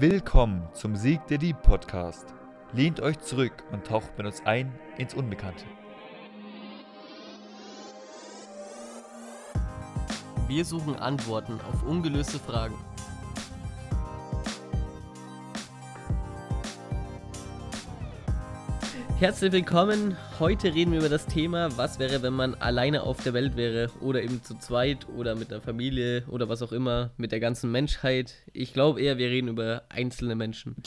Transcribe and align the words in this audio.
Willkommen 0.00 0.62
zum 0.74 0.94
Sieg 0.94 1.26
der 1.26 1.38
Dieb 1.38 1.60
Podcast. 1.62 2.32
Lehnt 2.72 3.00
euch 3.00 3.18
zurück 3.18 3.64
und 3.72 3.84
taucht 3.84 4.16
mit 4.16 4.28
uns 4.28 4.40
ein 4.46 4.72
ins 4.96 5.12
Unbekannte. 5.12 5.64
Wir 10.46 10.64
suchen 10.64 10.94
Antworten 10.94 11.58
auf 11.68 11.82
ungelöste 11.82 12.38
Fragen. 12.38 12.76
Herzlich 19.18 19.50
willkommen. 19.50 20.16
Heute 20.38 20.72
reden 20.72 20.92
wir 20.92 21.00
über 21.00 21.08
das 21.08 21.26
Thema, 21.26 21.76
was 21.76 21.98
wäre, 21.98 22.22
wenn 22.22 22.34
man 22.34 22.54
alleine 22.54 23.02
auf 23.02 23.20
der 23.20 23.32
Welt 23.34 23.56
wäre 23.56 23.90
oder 24.00 24.22
eben 24.22 24.44
zu 24.44 24.56
zweit 24.60 25.08
oder 25.08 25.34
mit 25.34 25.50
einer 25.50 25.60
Familie 25.60 26.22
oder 26.28 26.48
was 26.48 26.62
auch 26.62 26.70
immer, 26.70 27.10
mit 27.16 27.32
der 27.32 27.40
ganzen 27.40 27.72
Menschheit. 27.72 28.36
Ich 28.52 28.72
glaube 28.72 29.02
eher, 29.02 29.18
wir 29.18 29.26
reden 29.26 29.48
über 29.48 29.82
einzelne 29.88 30.36
Menschen. 30.36 30.76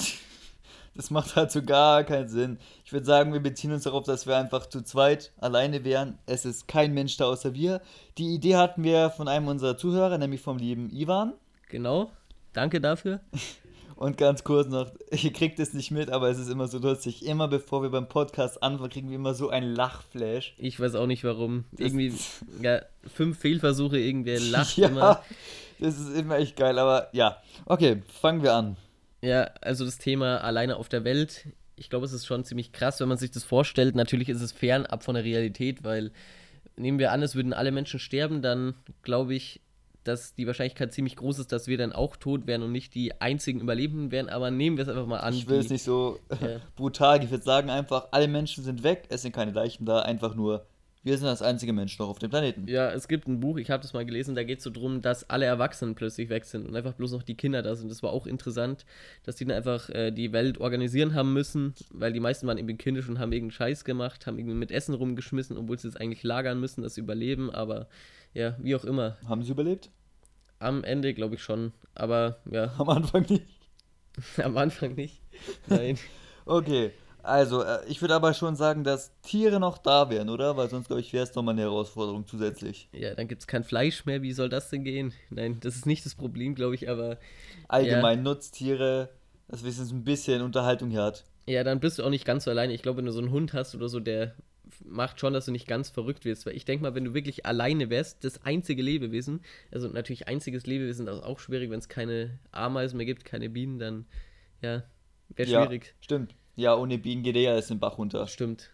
Das 0.94 1.10
macht 1.10 1.38
halt 1.38 1.52
so 1.52 1.64
gar 1.64 2.04
keinen 2.04 2.28
Sinn. 2.28 2.60
Ich 2.84 2.92
würde 2.92 3.06
sagen, 3.06 3.32
wir 3.32 3.40
beziehen 3.40 3.72
uns 3.72 3.84
darauf, 3.84 4.04
dass 4.04 4.28
wir 4.28 4.36
einfach 4.36 4.68
zu 4.68 4.82
zweit 4.82 5.32
alleine 5.38 5.86
wären. 5.86 6.20
Es 6.26 6.44
ist 6.44 6.68
kein 6.68 6.94
Mensch 6.94 7.16
da 7.16 7.28
außer 7.28 7.54
wir. 7.54 7.80
Die 8.18 8.36
Idee 8.36 8.58
hatten 8.58 8.84
wir 8.84 9.10
von 9.10 9.30
einem 9.30 9.48
unserer 9.48 9.78
Zuhörer, 9.78 10.18
nämlich 10.18 10.42
vom 10.42 10.58
lieben 10.58 10.90
Ivan. 10.92 11.32
Genau. 11.70 12.12
Danke 12.52 12.82
dafür. 12.82 13.22
Und 14.02 14.18
ganz 14.18 14.44
kurz 14.44 14.68
noch, 14.68 14.92
ihr 15.12 15.32
kriegt 15.32 15.60
es 15.60 15.76
nicht 15.76 15.92
mit, 15.92 16.10
aber 16.10 16.28
es 16.32 16.40
ist 16.40 16.50
immer 16.50 16.68
so 16.68 16.80
lustig. 16.80 17.24
Immer 17.24 17.48
bevor 17.48 17.84
wir 17.84 17.92
beim 17.92 18.10
Podcast 18.10 18.64
anfangen, 18.64 18.90
kriegen 18.90 19.10
wir 19.10 19.16
immer 19.16 19.36
so 19.36 19.52
einen 19.52 19.76
Lachflash. 19.76 20.56
Ich 20.58 20.80
weiß 20.80 20.96
auch 20.96 21.06
nicht 21.06 21.24
warum. 21.24 21.66
Irgendwie, 21.78 22.12
ja, 22.64 22.82
fünf 23.14 23.38
Fehlversuche, 23.38 24.00
irgendwer 24.00 24.40
lacht 24.50 24.78
ja, 24.78 24.88
immer. 24.88 25.22
Das 25.78 26.00
ist 26.00 26.18
immer 26.18 26.40
echt 26.40 26.56
geil, 26.56 26.80
aber 26.80 27.10
ja. 27.12 27.44
Okay, 27.68 28.02
fangen 28.20 28.42
wir 28.42 28.56
an. 28.56 28.76
Ja, 29.22 29.52
also 29.62 29.86
das 29.86 30.00
Thema 30.00 30.40
alleine 30.40 30.78
auf 30.78 30.90
der 30.90 31.04
Welt. 31.04 31.46
Ich 31.76 31.92
glaube, 31.92 32.08
es 32.08 32.12
ist 32.12 32.26
schon 32.26 32.44
ziemlich 32.44 32.72
krass, 32.72 33.00
wenn 33.02 33.08
man 33.08 33.20
sich 33.20 33.30
das 33.30 33.44
vorstellt. 33.44 33.94
Natürlich 33.94 34.30
ist 34.30 34.42
es 34.42 34.52
fernab 34.52 35.04
von 35.04 35.14
der 35.14 35.24
Realität, 35.24 35.84
weil 35.84 36.10
nehmen 36.76 36.98
wir 36.98 37.12
an, 37.12 37.22
es 37.22 37.36
würden 37.36 37.54
alle 37.54 37.72
Menschen 37.72 38.00
sterben, 38.00 38.42
dann 38.42 38.74
glaube 39.04 39.36
ich, 39.36 39.62
dass 40.04 40.36
die 40.36 40.48
Wahrscheinlichkeit 40.48 40.94
ziemlich 40.94 41.16
groß 41.16 41.40
ist, 41.40 41.52
dass 41.52 41.68
wir 41.68 41.78
dann 41.78 41.94
auch 41.94 42.16
tot 42.16 42.48
wären 42.48 42.64
und 42.64 42.72
nicht 42.72 42.96
die 42.96 43.20
einzigen 43.22 43.60
Überlebenden 43.60 44.12
wären. 44.12 44.30
Aber 44.30 44.52
nehmen 44.52 44.78
wir 44.78 44.84
es 44.84 44.90
einfach 44.90 45.06
mal 45.06 45.20
an. 45.20 45.34
Ich 45.34 45.48
will 45.48 45.60
die, 45.60 45.66
es 45.66 45.72
nicht 45.72 45.84
so 45.84 46.20
ja. 46.42 46.60
brutal. 46.76 47.24
Ich 47.24 47.32
würde 47.32 47.44
sagen 47.44 47.70
einfach, 47.70 48.08
alle 48.12 48.28
Menschen 48.28 48.64
sind 48.64 48.84
weg, 48.84 49.06
es 49.10 49.22
sind 49.22 49.34
keine 49.34 49.52
Leichen 49.52 49.86
da, 49.86 50.02
einfach 50.02 50.36
nur 50.36 50.66
wir 51.04 51.18
sind 51.18 51.26
das 51.26 51.42
einzige 51.42 51.74
Mensch 51.74 51.98
noch 51.98 52.10
auf 52.10 52.20
dem 52.20 52.30
Planeten. 52.30 52.68
Ja, 52.68 52.92
es 52.92 53.08
gibt 53.08 53.28
ein 53.28 53.40
Buch, 53.40 53.58
ich 53.58 53.72
habe 53.72 53.82
das 53.82 53.94
mal 53.94 54.06
gelesen, 54.06 54.36
da 54.36 54.44
geht 54.44 54.60
es 54.60 54.64
so 54.64 54.70
drum, 54.70 55.02
dass 55.02 55.28
alle 55.30 55.46
Erwachsenen 55.46 55.96
plötzlich 55.96 56.30
weg 56.30 56.46
sind 56.46 56.68
und 56.68 56.76
einfach 56.76 56.94
bloß 56.94 57.14
noch 57.14 57.24
die 57.24 57.36
Kinder 57.36 57.64
da 57.64 57.74
sind. 57.76 57.90
Das 57.90 58.04
war 58.04 58.12
auch 58.12 58.28
interessant, 58.28 58.86
dass 59.24 59.36
die 59.36 59.46
dann 59.46 59.58
einfach 59.58 59.90
äh, 59.90 60.12
die 60.12 60.32
Welt 60.32 60.60
organisieren 60.60 61.16
haben 61.16 61.34
müssen, 61.34 61.74
weil 61.92 62.14
die 62.14 62.20
meisten 62.20 62.46
waren 62.46 62.60
irgendwie 62.60 62.78
kindisch 62.78 63.10
und 63.10 63.18
haben 63.18 63.32
irgendeinen 63.32 63.52
Scheiß 63.52 63.84
gemacht, 63.84 64.28
haben 64.28 64.38
irgendwie 64.38 64.56
mit 64.56 64.72
Essen 64.72 64.94
rumgeschmissen, 64.94 65.58
obwohl 65.58 65.80
sie 65.80 65.88
es 65.88 65.96
eigentlich 65.96 66.22
lagern 66.22 66.60
müssen, 66.60 66.84
das 66.84 66.98
überleben, 66.98 67.50
aber 67.50 67.88
ja, 68.34 68.56
wie 68.60 68.76
auch 68.76 68.86
immer. 68.86 69.18
Haben 69.28 69.44
sie 69.44 69.52
überlebt? 69.52 69.90
Am 70.60 70.84
Ende 70.84 71.14
glaube 71.14 71.36
ich 71.36 71.44
schon, 71.44 71.74
aber 71.96 72.38
ja. 72.50 72.74
Am 72.78 72.90
Anfang 72.90 73.26
nicht. 73.28 73.46
Am 74.44 74.58
Anfang 74.58 74.96
nicht. 74.96 75.22
Nein. 75.68 75.98
okay. 76.46 76.92
Also, 77.24 77.64
äh, 77.64 77.86
ich 77.88 78.02
würde 78.02 78.16
aber 78.16 78.34
schon 78.34 78.56
sagen, 78.56 78.84
dass 78.84 79.12
Tiere 79.22 79.60
noch 79.60 79.78
da 79.78 80.10
wären, 80.10 80.30
oder? 80.30 80.58
Weil 80.58 80.70
sonst, 80.70 80.88
glaube 80.88 81.02
ich, 81.02 81.14
wäre 81.14 81.24
es 81.24 81.36
nochmal 81.36 81.54
eine 81.54 81.62
Herausforderung 81.62 82.26
zusätzlich. 82.26 82.90
Ja, 82.94 83.14
dann 83.14 83.28
gibt 83.28 83.42
es 83.42 83.48
kein 83.48 83.64
Fleisch 83.64 84.06
mehr. 84.06 84.22
Wie 84.24 84.34
soll 84.34 84.50
das 84.50 84.70
denn 84.70 84.84
gehen? 84.84 85.14
Nein, 85.30 85.60
das 85.62 85.76
ist 85.76 85.86
nicht 85.86 86.06
das 86.06 86.16
Problem, 86.16 86.56
glaube 86.56 86.76
ich, 86.76 86.90
aber. 86.90 87.18
Allgemein 87.68 88.20
ja. 88.20 88.24
Nutztiere, 88.24 89.10
dass 89.48 89.62
wenigstens 89.62 89.92
ein 89.92 90.04
bisschen 90.04 90.42
Unterhaltung 90.42 90.90
hier 90.90 91.04
hat. 91.04 91.26
Ja, 91.46 91.64
dann 91.64 91.80
bist 91.80 92.00
du 92.00 92.04
auch 92.04 92.10
nicht 92.10 92.26
ganz 92.26 92.46
so 92.46 92.52
alleine. 92.52 92.74
Ich 92.74 92.82
glaube, 92.82 92.98
wenn 92.98 93.06
du 93.06 93.12
so 93.12 93.20
einen 93.20 93.32
Hund 93.32 93.54
hast 93.54 93.76
oder 93.76 93.88
so, 93.88 94.00
der 94.00 94.36
macht 94.86 95.20
schon, 95.20 95.34
dass 95.34 95.46
du 95.46 95.52
nicht 95.52 95.68
ganz 95.68 95.90
verrückt 95.90 96.26
wirst. 96.26 96.46
Weil 96.46 96.56
ich 96.56 96.66
denke 96.66 96.84
mal, 96.84 96.96
wenn 96.96 97.06
du 97.06 97.14
wirklich 97.14 97.46
alleine 97.46 97.90
wärst, 97.90 98.24
das 98.24 98.44
einzige 98.44 98.82
Lebewesen, 98.82 99.42
also 99.72 99.88
natürlich 99.88 100.28
einziges 100.28 100.66
Lebewesen, 100.66 101.06
das 101.06 101.18
ist 101.18 101.24
auch 101.24 101.40
schwierig, 101.40 101.70
wenn 101.70 101.80
es 101.80 101.90
keine 101.90 102.40
Ameisen 102.52 102.98
mehr 102.98 103.06
gibt, 103.06 103.26
keine 103.26 103.50
Bienen, 103.50 103.80
dann 103.80 104.06
ja, 104.62 104.84
wäre 105.30 105.50
schwierig. 105.50 105.88
Ja, 105.88 106.04
stimmt. 106.04 106.36
Ja, 106.56 106.76
ohne 106.76 106.98
Bienen 106.98 107.24
geht 107.24 107.36
er 107.36 107.42
ja 107.42 107.62
den 107.62 107.80
Bach 107.80 107.98
runter. 107.98 108.28
Stimmt. 108.28 108.72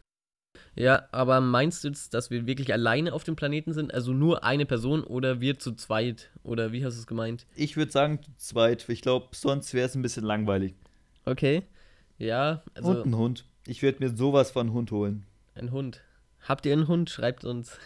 Ja, 0.76 1.08
aber 1.12 1.42
meinst 1.42 1.84
du 1.84 1.90
jetzt, 1.90 2.14
dass 2.14 2.30
wir 2.32 2.48
wirklich 2.48 2.74
alleine 2.74 3.14
auf 3.14 3.24
dem 3.24 3.36
Planeten 3.36 3.74
sind? 3.74 3.94
Also 3.94 4.14
nur 4.14 4.44
eine 4.44 4.66
Person 4.66 5.04
oder 5.04 5.42
wir 5.42 5.60
zu 5.60 5.74
zweit? 5.74 6.32
Oder 6.44 6.72
wie 6.72 6.84
hast 6.84 6.96
du 6.96 7.02
es 7.02 7.08
gemeint? 7.08 7.46
Ich 7.56 7.78
würde 7.78 7.92
sagen 7.92 8.22
zu 8.22 8.32
zweit. 8.38 8.88
Ich 8.90 9.02
glaube, 9.02 9.28
sonst 9.34 9.74
wäre 9.74 9.88
es 9.88 9.96
ein 9.96 10.02
bisschen 10.02 10.24
langweilig. 10.24 10.76
Okay. 11.26 11.64
Ja, 12.18 12.64
also. 12.74 12.90
Und 12.90 13.06
ein 13.06 13.16
Hund. 13.16 13.46
Ich 13.68 13.84
würde 13.84 14.04
mir 14.04 14.16
sowas 14.16 14.52
von 14.52 14.72
Hund 14.72 14.92
holen. 14.92 15.26
Ein 15.58 15.72
Hund. 15.72 16.02
Habt 16.42 16.66
ihr 16.66 16.74
einen 16.74 16.88
Hund? 16.88 17.10
Schreibt 17.10 17.46
uns. 17.46 17.78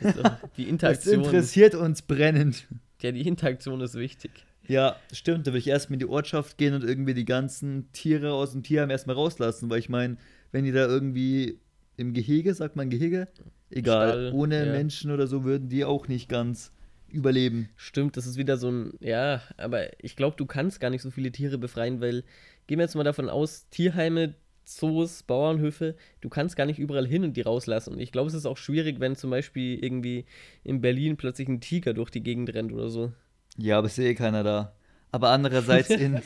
die 0.56 0.68
Interaktion. 0.68 1.18
Das 1.18 1.26
interessiert 1.26 1.74
uns 1.74 2.02
brennend. 2.02 2.66
Ja, 3.00 3.12
die 3.12 3.26
Interaktion 3.26 3.80
ist 3.80 3.94
wichtig. 3.94 4.30
Ja, 4.66 4.96
stimmt. 5.12 5.46
Da 5.46 5.50
würde 5.50 5.58
ich 5.58 5.68
erstmal 5.68 5.94
in 5.94 6.00
die 6.00 6.06
Ortschaft 6.06 6.58
gehen 6.58 6.74
und 6.74 6.84
irgendwie 6.84 7.14
die 7.14 7.24
ganzen 7.24 7.90
Tiere 7.92 8.32
aus 8.32 8.52
dem 8.52 8.62
Tierheim 8.62 8.90
erstmal 8.90 9.16
rauslassen, 9.16 9.68
weil 9.68 9.78
ich 9.78 9.88
meine, 9.88 10.16
wenn 10.52 10.64
die 10.64 10.72
da 10.72 10.86
irgendwie 10.86 11.58
im 11.96 12.14
Gehege, 12.14 12.54
sagt 12.54 12.76
man 12.76 12.90
Gehege? 12.90 13.28
Egal, 13.70 14.08
Stall, 14.08 14.32
ohne 14.32 14.66
ja. 14.66 14.72
Menschen 14.72 15.10
oder 15.10 15.26
so 15.26 15.44
würden 15.44 15.68
die 15.68 15.84
auch 15.84 16.08
nicht 16.08 16.28
ganz 16.28 16.72
überleben. 17.08 17.68
Stimmt, 17.76 18.16
das 18.16 18.26
ist 18.26 18.36
wieder 18.36 18.56
so 18.56 18.70
ein, 18.70 18.94
ja, 19.00 19.42
aber 19.56 20.02
ich 20.02 20.16
glaube, 20.16 20.36
du 20.36 20.46
kannst 20.46 20.80
gar 20.80 20.90
nicht 20.90 21.02
so 21.02 21.10
viele 21.10 21.30
Tiere 21.30 21.58
befreien, 21.58 22.00
weil, 22.00 22.24
gehen 22.66 22.78
wir 22.78 22.84
jetzt 22.84 22.96
mal 22.96 23.04
davon 23.04 23.28
aus, 23.28 23.68
Tierheime, 23.70 24.34
Zoos, 24.64 25.22
Bauernhöfe, 25.22 25.94
du 26.20 26.28
kannst 26.28 26.56
gar 26.56 26.66
nicht 26.66 26.78
überall 26.78 27.06
hin 27.06 27.24
und 27.24 27.36
die 27.36 27.42
rauslassen. 27.42 27.94
Und 27.94 28.00
ich 28.00 28.12
glaube, 28.12 28.28
es 28.28 28.34
ist 28.34 28.46
auch 28.46 28.56
schwierig, 28.56 29.00
wenn 29.00 29.16
zum 29.16 29.30
Beispiel 29.30 29.82
irgendwie 29.82 30.24
in 30.62 30.80
Berlin 30.80 31.16
plötzlich 31.16 31.48
ein 31.48 31.60
Tiger 31.60 31.94
durch 31.94 32.10
die 32.10 32.22
Gegend 32.22 32.52
rennt 32.54 32.72
oder 32.72 32.88
so. 32.88 33.12
Ja, 33.56 33.78
aber 33.78 33.86
ist 33.86 33.98
eh 33.98 34.14
keiner 34.14 34.42
da. 34.42 34.74
Aber 35.12 35.30
andererseits 35.30 35.90
in, 35.90 36.20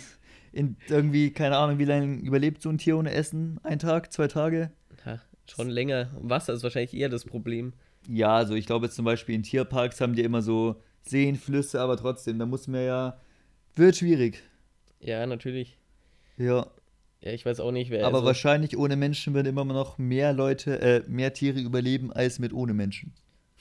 in 0.53 0.76
irgendwie, 0.88 1.32
keine 1.32 1.56
Ahnung, 1.56 1.78
wie 1.78 1.84
lange 1.84 2.16
überlebt 2.21 2.62
so 2.62 2.71
ein 2.71 2.78
Tier 2.78 2.97
ohne 2.97 3.12
Essen? 3.12 3.60
Ein 3.62 3.78
Tag, 3.78 4.12
zwei 4.12 4.28
Tage? 4.28 4.70
Ja, 5.05 5.20
schon 5.47 5.69
länger. 5.69 6.10
Wasser 6.20 6.53
ist 6.53 6.62
wahrscheinlich 6.62 6.94
eher 6.94 7.09
das 7.09 7.25
Problem. 7.25 7.72
Ja, 8.09 8.37
also 8.37 8.55
ich 8.55 8.66
glaube 8.66 8.87
jetzt 8.87 8.94
zum 8.94 9.05
Beispiel 9.05 9.34
in 9.34 9.43
Tierparks 9.43 10.00
haben 10.00 10.15
die 10.15 10.22
immer 10.22 10.43
so 10.43 10.82
Seen, 11.03 11.37
Flüsse, 11.37 11.81
aber 11.81 11.97
trotzdem, 11.97 12.38
da 12.38 12.47
muss 12.47 12.69
man 12.69 12.84
ja. 12.84 13.20
Wird 13.75 13.97
schwierig. 13.97 14.43
Ja, 15.00 15.26
natürlich. 15.26 15.78
Ja. 16.37 16.66
Ja, 17.21 17.33
ich 17.33 17.45
weiß 17.45 17.61
auch 17.61 17.73
nicht, 17.73 17.91
wer. 17.91 18.06
Aber 18.06 18.19
also 18.19 18.27
wahrscheinlich 18.27 18.77
ohne 18.77 18.97
Menschen 18.97 19.34
werden 19.34 19.47
immer 19.47 19.65
noch 19.65 19.99
mehr 19.99 20.33
Leute, 20.33 20.81
äh, 20.81 21.03
mehr 21.09 21.33
Tiere 21.33 21.59
überleben 21.59 22.12
als 22.12 22.39
mit 22.39 22.53
ohne 22.53 22.75
Menschen. 22.75 23.12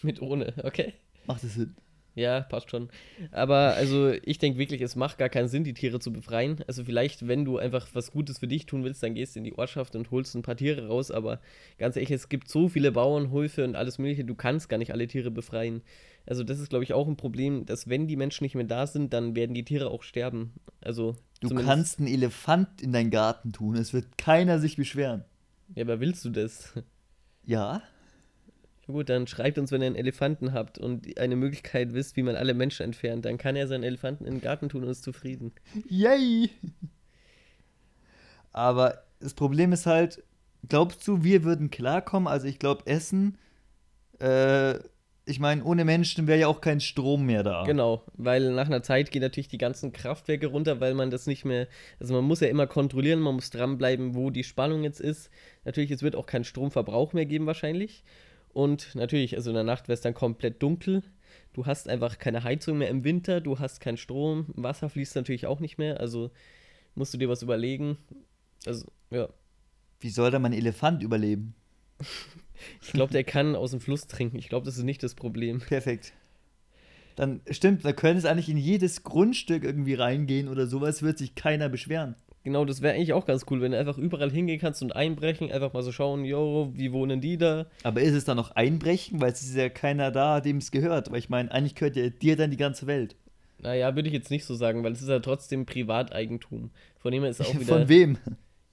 Mit 0.03 0.21
ohne, 0.21 0.53
okay. 0.63 0.93
Macht 1.25 1.43
das 1.43 1.55
Sinn? 1.55 1.75
Ja, 2.17 2.41
passt 2.41 2.71
schon. 2.71 2.89
Aber 3.29 3.75
also 3.75 4.11
ich 4.23 4.39
denke 4.39 4.57
wirklich, 4.57 4.81
es 4.81 4.95
macht 4.95 5.19
gar 5.19 5.29
keinen 5.29 5.49
Sinn, 5.49 5.63
die 5.63 5.75
Tiere 5.75 5.99
zu 5.99 6.11
befreien. 6.11 6.57
Also 6.65 6.83
vielleicht, 6.83 7.27
wenn 7.27 7.45
du 7.45 7.59
einfach 7.59 7.87
was 7.93 8.09
Gutes 8.09 8.39
für 8.39 8.47
dich 8.47 8.65
tun 8.65 8.83
willst, 8.83 9.03
dann 9.03 9.13
gehst 9.13 9.35
du 9.35 9.39
in 9.39 9.43
die 9.43 9.55
Ortschaft 9.55 9.95
und 9.95 10.09
holst 10.09 10.33
ein 10.33 10.41
paar 10.41 10.57
Tiere 10.57 10.87
raus. 10.87 11.11
Aber 11.11 11.39
ganz 11.77 11.95
ehrlich, 11.95 12.09
es 12.09 12.27
gibt 12.27 12.49
so 12.49 12.69
viele 12.69 12.91
Bauernhöfe 12.91 13.63
und 13.63 13.75
alles 13.75 13.99
Mögliche, 13.99 14.25
du 14.25 14.33
kannst 14.33 14.67
gar 14.67 14.79
nicht 14.79 14.91
alle 14.93 15.07
Tiere 15.07 15.29
befreien. 15.29 15.83
Also 16.25 16.43
das 16.43 16.59
ist, 16.59 16.69
glaube 16.69 16.83
ich, 16.83 16.91
auch 16.91 17.07
ein 17.07 17.17
Problem, 17.17 17.67
dass 17.67 17.87
wenn 17.87 18.07
die 18.07 18.15
Menschen 18.15 18.45
nicht 18.45 18.55
mehr 18.55 18.65
da 18.65 18.87
sind, 18.87 19.13
dann 19.13 19.35
werden 19.35 19.53
die 19.53 19.63
Tiere 19.63 19.91
auch 19.91 20.01
sterben. 20.01 20.53
Also 20.81 21.15
du 21.41 21.53
kannst 21.53 21.99
einen 21.99 22.07
Elefant 22.07 22.81
in 22.81 22.93
deinen 22.93 23.11
Garten 23.11 23.53
tun, 23.53 23.75
es 23.75 23.93
wird 23.93 24.17
keiner 24.17 24.57
sich 24.57 24.75
beschweren. 24.75 25.23
Ja, 25.75 25.83
aber 25.83 25.99
willst 25.99 26.25
du 26.25 26.31
das? 26.31 26.73
Ja. 27.45 27.83
Gut, 28.87 29.09
dann 29.09 29.27
schreibt 29.27 29.57
uns, 29.57 29.71
wenn 29.71 29.81
ihr 29.81 29.87
einen 29.87 29.95
Elefanten 29.97 30.53
habt 30.53 30.77
und 30.77 31.19
eine 31.19 31.35
Möglichkeit 31.35 31.93
wisst, 31.93 32.15
wie 32.15 32.23
man 32.23 32.37
alle 32.37 32.53
Menschen 32.53 32.83
entfernt. 32.83 33.25
Dann 33.25 33.37
kann 33.37 33.57
er 33.57 33.67
seinen 33.67 33.83
Elefanten 33.83 34.25
in 34.25 34.35
den 34.35 34.41
Garten 34.41 34.69
tun 34.69 34.83
und 34.83 34.89
ist 34.89 35.03
zufrieden. 35.03 35.51
Yay! 35.89 36.49
Aber 38.53 39.03
das 39.19 39.33
Problem 39.33 39.73
ist 39.73 39.85
halt, 39.85 40.23
glaubst 40.67 41.05
du, 41.07 41.23
wir 41.23 41.43
würden 41.43 41.69
klarkommen? 41.69 42.27
Also 42.27 42.47
ich 42.47 42.59
glaube, 42.59 42.87
Essen, 42.87 43.37
äh, 44.19 44.75
ich 45.25 45.39
meine, 45.39 45.63
ohne 45.65 45.83
Menschen 45.83 46.25
wäre 46.25 46.39
ja 46.39 46.47
auch 46.47 46.61
kein 46.61 46.79
Strom 46.79 47.25
mehr 47.25 47.43
da. 47.43 47.63
Genau, 47.65 48.03
weil 48.13 48.51
nach 48.53 48.67
einer 48.67 48.81
Zeit 48.81 49.11
gehen 49.11 49.21
natürlich 49.21 49.49
die 49.49 49.57
ganzen 49.57 49.91
Kraftwerke 49.91 50.47
runter, 50.47 50.79
weil 50.79 50.93
man 50.93 51.11
das 51.11 51.27
nicht 51.27 51.43
mehr, 51.43 51.67
also 51.99 52.13
man 52.13 52.23
muss 52.23 52.39
ja 52.39 52.47
immer 52.47 52.67
kontrollieren, 52.67 53.19
man 53.19 53.35
muss 53.35 53.49
dranbleiben, 53.49 54.15
wo 54.15 54.29
die 54.29 54.45
Spannung 54.45 54.83
jetzt 54.83 55.01
ist. 55.01 55.29
Natürlich, 55.65 55.91
es 55.91 56.01
wird 56.01 56.15
auch 56.15 56.25
keinen 56.25 56.45
Stromverbrauch 56.45 57.11
mehr 57.11 57.25
geben 57.25 57.45
wahrscheinlich. 57.45 58.03
Und 58.57 58.95
natürlich, 58.95 59.35
also 59.35 59.51
in 59.51 59.53
der 59.53 59.63
Nacht 59.63 59.87
wäre 59.87 59.93
es 59.93 60.01
dann 60.01 60.15
komplett 60.15 60.63
dunkel. 60.63 61.03
Du 61.53 61.67
hast 61.67 61.87
einfach 61.87 62.17
keine 62.17 62.43
Heizung 62.43 62.79
mehr 62.79 62.89
im 62.89 63.03
Winter, 63.03 63.39
du 63.39 63.59
hast 63.59 63.81
keinen 63.81 63.97
Strom, 63.97 64.47
Wasser 64.55 64.89
fließt 64.89 65.15
natürlich 65.15 65.45
auch 65.45 65.59
nicht 65.59 65.77
mehr, 65.77 65.99
also 65.99 66.31
musst 66.95 67.13
du 67.13 67.19
dir 67.19 67.29
was 67.29 67.43
überlegen. 67.43 67.99
Also, 68.65 68.87
ja. 69.11 69.29
Wie 69.99 70.09
soll 70.09 70.31
da 70.31 70.39
mein 70.39 70.53
Elefant 70.53 71.03
überleben? 71.03 71.53
ich 72.81 72.93
glaube, 72.93 73.13
der 73.13 73.23
kann 73.23 73.55
aus 73.55 73.69
dem 73.69 73.79
Fluss 73.79 74.07
trinken. 74.07 74.39
Ich 74.39 74.49
glaube, 74.49 74.65
das 74.65 74.75
ist 74.75 74.85
nicht 74.85 75.03
das 75.03 75.13
Problem. 75.13 75.59
Perfekt. 75.59 76.13
dann 77.15 77.41
stimmt, 77.51 77.85
da 77.85 77.93
könnte 77.93 78.17
es 78.17 78.25
eigentlich 78.25 78.49
in 78.49 78.57
jedes 78.57 79.03
Grundstück 79.03 79.65
irgendwie 79.65 79.93
reingehen 79.93 80.47
oder 80.47 80.65
sowas, 80.65 81.03
wird 81.03 81.19
sich 81.19 81.35
keiner 81.35 81.69
beschweren. 81.69 82.15
Genau, 82.43 82.63
das 82.63 82.81
wäre 82.81 82.95
eigentlich 82.95 83.13
auch 83.13 83.25
ganz 83.25 83.45
cool, 83.49 83.59
wenn 83.61 83.73
du 83.73 83.77
einfach 83.77 83.97
überall 83.97 84.31
hingehen 84.31 84.59
kannst 84.59 84.81
und 84.81 84.95
einbrechen, 84.95 85.51
einfach 85.51 85.73
mal 85.73 85.83
so 85.83 85.91
schauen, 85.91 86.23
yo, 86.23 86.71
wie 86.73 86.93
wohnen 86.93 87.19
die 87.19 87.37
da? 87.37 87.65
Aber 87.83 88.01
ist 88.01 88.13
es 88.13 88.23
dann 88.23 88.37
noch 88.37 88.51
einbrechen, 88.51 89.19
weil 89.19 89.33
es 89.33 89.43
ist 89.43 89.55
ja 89.55 89.67
keiner 89.67 90.11
da, 90.11 90.39
dem 90.39 90.57
es 90.57 90.71
gehört. 90.71 91.11
Weil 91.11 91.19
ich 91.19 91.29
meine, 91.29 91.51
eigentlich 91.51 91.75
gehört 91.75 91.97
ja 91.97 92.09
dir 92.09 92.37
dann 92.37 92.51
die 92.51 92.57
ganze 92.57 92.87
Welt. 92.87 93.15
Naja, 93.59 93.95
würde 93.95 94.07
ich 94.07 94.13
jetzt 94.13 94.31
nicht 94.31 94.45
so 94.45 94.55
sagen, 94.55 94.83
weil 94.83 94.93
es 94.93 95.01
ist 95.01 95.09
ja 95.09 95.19
trotzdem 95.19 95.65
Privateigentum. 95.65 96.71
Von 96.99 97.11
dem 97.11 97.23
ist 97.25 97.41
auch 97.41 97.53
wieder. 97.59 97.65
Von 97.65 97.89
wem? 97.89 98.17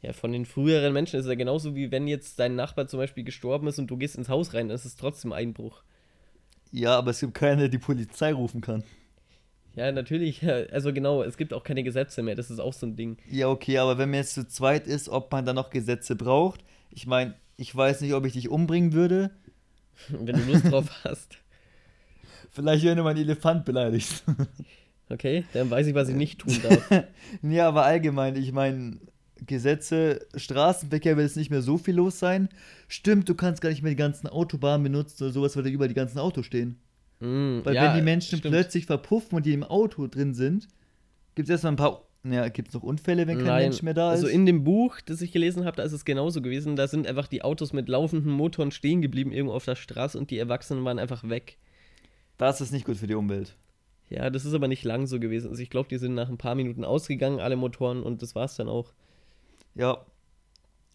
Ja, 0.02 0.12
von 0.12 0.32
den 0.32 0.44
früheren 0.44 0.92
Menschen 0.92 1.18
ist 1.18 1.24
es 1.24 1.30
ja 1.30 1.34
genauso 1.34 1.74
wie 1.74 1.90
wenn 1.90 2.06
jetzt 2.06 2.38
dein 2.38 2.54
Nachbar 2.56 2.86
zum 2.86 2.98
Beispiel 2.98 3.24
gestorben 3.24 3.66
ist 3.66 3.78
und 3.78 3.86
du 3.86 3.96
gehst 3.96 4.16
ins 4.16 4.28
Haus 4.28 4.52
rein, 4.52 4.68
dann 4.68 4.74
ist 4.74 4.84
es 4.84 4.96
trotzdem 4.96 5.32
Einbruch. 5.32 5.82
Ja, 6.70 6.98
aber 6.98 7.12
es 7.12 7.20
gibt 7.20 7.34
keinen, 7.34 7.58
der 7.58 7.68
die 7.68 7.78
Polizei 7.78 8.32
rufen 8.32 8.60
kann. 8.60 8.84
Ja, 9.76 9.90
natürlich. 9.92 10.42
Also 10.72 10.92
genau, 10.92 11.22
es 11.22 11.36
gibt 11.36 11.52
auch 11.52 11.64
keine 11.64 11.82
Gesetze 11.82 12.22
mehr. 12.22 12.34
Das 12.34 12.50
ist 12.50 12.58
auch 12.58 12.72
so 12.72 12.86
ein 12.86 12.96
Ding. 12.96 13.18
Ja, 13.30 13.48
okay, 13.48 13.78
aber 13.78 13.98
wenn 13.98 14.10
man 14.10 14.20
jetzt 14.20 14.34
zu 14.34 14.46
zweit 14.46 14.86
ist, 14.86 15.08
ob 15.08 15.30
man 15.32 15.44
dann 15.44 15.56
noch 15.56 15.70
Gesetze 15.70 16.16
braucht. 16.16 16.64
Ich 16.90 17.06
meine, 17.06 17.34
ich 17.56 17.74
weiß 17.74 18.00
nicht, 18.00 18.14
ob 18.14 18.24
ich 18.26 18.34
dich 18.34 18.48
umbringen 18.48 18.92
würde. 18.92 19.30
Wenn 20.08 20.34
du 20.34 20.52
Lust 20.52 20.70
drauf 20.70 20.90
hast. 21.04 21.38
Vielleicht, 22.50 22.84
wenn 22.84 22.96
du 22.96 23.02
meinen 23.02 23.16
Elefant 23.18 23.64
beleidigst. 23.64 24.24
Okay, 25.08 25.44
dann 25.52 25.70
weiß 25.70 25.86
ich, 25.88 25.94
was 25.94 26.08
ich 26.08 26.14
nicht 26.14 26.40
tun 26.40 26.56
darf. 26.62 27.04
ja, 27.42 27.68
aber 27.68 27.84
allgemein, 27.84 28.36
ich 28.36 28.52
meine, 28.52 28.98
Gesetze, 29.46 30.26
Straßenverkehr 30.34 31.16
wird 31.16 31.26
jetzt 31.26 31.36
nicht 31.36 31.50
mehr 31.50 31.62
so 31.62 31.78
viel 31.78 31.96
los 31.96 32.18
sein. 32.18 32.48
Stimmt, 32.88 33.28
du 33.28 33.34
kannst 33.34 33.60
gar 33.60 33.70
nicht 33.70 33.82
mehr 33.82 33.90
die 33.90 33.96
ganzen 33.96 34.28
Autobahnen 34.28 34.84
benutzen 34.84 35.24
oder 35.24 35.32
sowas, 35.32 35.56
weil 35.56 35.64
da 35.64 35.68
überall 35.70 35.88
die 35.88 35.94
ganzen 35.94 36.18
Autos 36.18 36.46
stehen. 36.46 36.78
Mm, 37.20 37.60
Weil 37.64 37.74
ja, 37.74 37.84
wenn 37.84 37.96
die 37.96 38.02
Menschen 38.02 38.38
stimmt. 38.38 38.52
plötzlich 38.52 38.86
verpuffen 38.86 39.36
und 39.36 39.46
die 39.46 39.52
im 39.52 39.64
Auto 39.64 40.06
drin 40.06 40.34
sind, 40.34 40.68
gibt 41.34 41.48
es 41.48 41.52
erstmal 41.52 41.72
ein 41.72 41.76
paar. 41.76 42.02
Ja, 42.24 42.48
gibt 42.48 42.68
es 42.68 42.74
noch 42.74 42.82
Unfälle, 42.82 43.26
wenn 43.26 43.36
kein 43.36 43.46
Nein, 43.46 43.62
Mensch 43.64 43.82
mehr 43.82 43.92
da 43.92 44.14
ist? 44.14 44.20
Also 44.20 44.28
in 44.28 44.46
dem 44.46 44.64
Buch, 44.64 44.98
das 45.04 45.20
ich 45.20 45.30
gelesen 45.30 45.66
habe, 45.66 45.76
da 45.76 45.82
ist 45.82 45.92
es 45.92 46.06
genauso 46.06 46.40
gewesen. 46.40 46.74
Da 46.74 46.88
sind 46.88 47.06
einfach 47.06 47.26
die 47.28 47.42
Autos 47.42 47.74
mit 47.74 47.86
laufenden 47.86 48.32
Motoren 48.32 48.70
stehen 48.70 49.02
geblieben 49.02 49.30
irgendwo 49.30 49.54
auf 49.54 49.66
der 49.66 49.76
Straße 49.76 50.18
und 50.18 50.30
die 50.30 50.38
Erwachsenen 50.38 50.84
waren 50.86 50.98
einfach 50.98 51.28
weg. 51.28 51.58
Das 52.38 52.62
ist 52.62 52.72
nicht 52.72 52.86
gut 52.86 52.96
für 52.96 53.06
die 53.06 53.14
Umwelt. 53.14 53.56
Ja, 54.08 54.30
das 54.30 54.44
ist 54.44 54.54
aber 54.54 54.68
nicht 54.68 54.84
lang 54.84 55.06
so 55.06 55.20
gewesen. 55.20 55.50
Also 55.50 55.62
ich 55.62 55.70
glaube, 55.70 55.88
die 55.88 55.98
sind 55.98 56.14
nach 56.14 56.28
ein 56.28 56.38
paar 56.38 56.54
Minuten 56.54 56.84
ausgegangen, 56.84 57.40
alle 57.40 57.56
Motoren, 57.56 58.02
und 58.02 58.22
das 58.22 58.34
war 58.34 58.44
es 58.44 58.56
dann 58.56 58.68
auch. 58.68 58.92
Ja. 59.74 60.04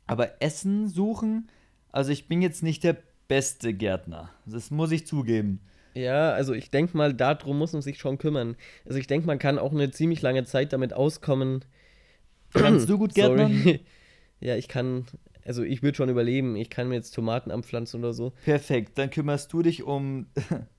Aber 0.08 0.42
Essen 0.42 0.88
suchen, 0.88 1.50
also 1.92 2.12
ich 2.12 2.28
bin 2.28 2.42
jetzt 2.42 2.64
nicht 2.64 2.84
der 2.84 2.98
beste 3.28 3.74
Gärtner. 3.74 4.32
Das 4.46 4.72
muss 4.72 4.92
ich 4.92 5.06
zugeben. 5.06 5.60
Ja, 5.94 6.32
also 6.32 6.54
ich 6.54 6.70
denke 6.70 6.96
mal, 6.96 7.14
darum 7.14 7.58
muss 7.58 7.74
man 7.74 7.82
sich 7.82 7.98
schon 7.98 8.18
kümmern. 8.18 8.56
Also 8.86 9.00
ich 9.00 9.08
denke, 9.08 9.28
man 9.28 9.40
kann 9.40 9.60
auch 9.60 9.72
eine 9.72 9.92
ziemlich 9.92 10.22
lange 10.22 10.44
Zeit 10.46 10.74
damit 10.74 10.94
auskommen. 10.94 11.66
Kannst 12.54 12.90
du 12.90 12.98
gut 12.98 13.14
Gärtnern? 13.14 13.80
ja, 14.40 14.56
ich 14.56 14.68
kann, 14.68 15.06
also 15.46 15.64
ich 15.64 15.82
würde 15.84 15.96
schon 15.96 16.10
überleben. 16.10 16.56
Ich 16.56 16.70
kann 16.70 16.90
mir 16.90 16.96
jetzt 16.96 17.12
Tomaten 17.12 17.52
anpflanzen 17.52 18.00
oder 18.00 18.14
so. 18.14 18.34
Perfekt, 18.44 18.98
dann 18.98 19.10
kümmerst 19.10 19.52
du 19.54 19.62
dich 19.62 19.84
um, 19.84 20.28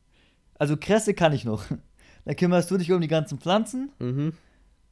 also 0.59 0.77
Kresse 0.77 1.15
kann 1.15 1.33
ich 1.33 1.45
noch. 1.45 1.65
Dann 2.27 2.37
kümmerst 2.37 2.71
du 2.71 2.77
dich 2.77 2.93
um 2.93 3.01
die 3.01 3.09
ganzen 3.09 3.39
Pflanzen. 3.39 3.93
Mhm. 3.99 4.35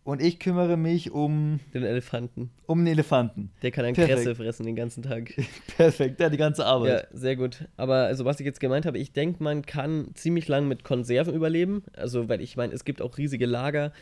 Und 0.09 0.23
ich 0.23 0.39
kümmere 0.39 0.79
mich 0.79 1.11
um. 1.11 1.61
Den 1.75 1.83
Elefanten. 1.83 2.49
Um 2.65 2.79
den 2.79 2.87
Elefanten. 2.87 3.51
Der 3.61 3.71
kann 3.71 3.85
ein 3.85 3.93
Kresse 3.93 4.35
fressen 4.35 4.65
den 4.65 4.75
ganzen 4.75 5.03
Tag. 5.03 5.35
Perfekt, 5.77 6.19
ja, 6.19 6.31
die 6.31 6.39
ganze 6.39 6.65
Arbeit. 6.65 7.09
Ja, 7.13 7.19
sehr 7.19 7.37
gut. 7.37 7.69
Aber 7.77 8.07
also, 8.07 8.25
was 8.25 8.41
ich 8.41 8.47
jetzt 8.47 8.59
gemeint 8.59 8.87
habe, 8.87 8.97
ich 8.97 9.13
denke, 9.13 9.43
man 9.43 9.67
kann 9.67 10.09
ziemlich 10.15 10.49
lang 10.49 10.67
mit 10.67 10.83
Konserven 10.83 11.35
überleben. 11.35 11.83
Also, 11.95 12.27
weil 12.27 12.41
ich 12.41 12.57
meine, 12.57 12.73
es 12.73 12.87
gibt 12.87 13.03
auch 13.03 13.19
riesige 13.19 13.45
Lager 13.45 13.93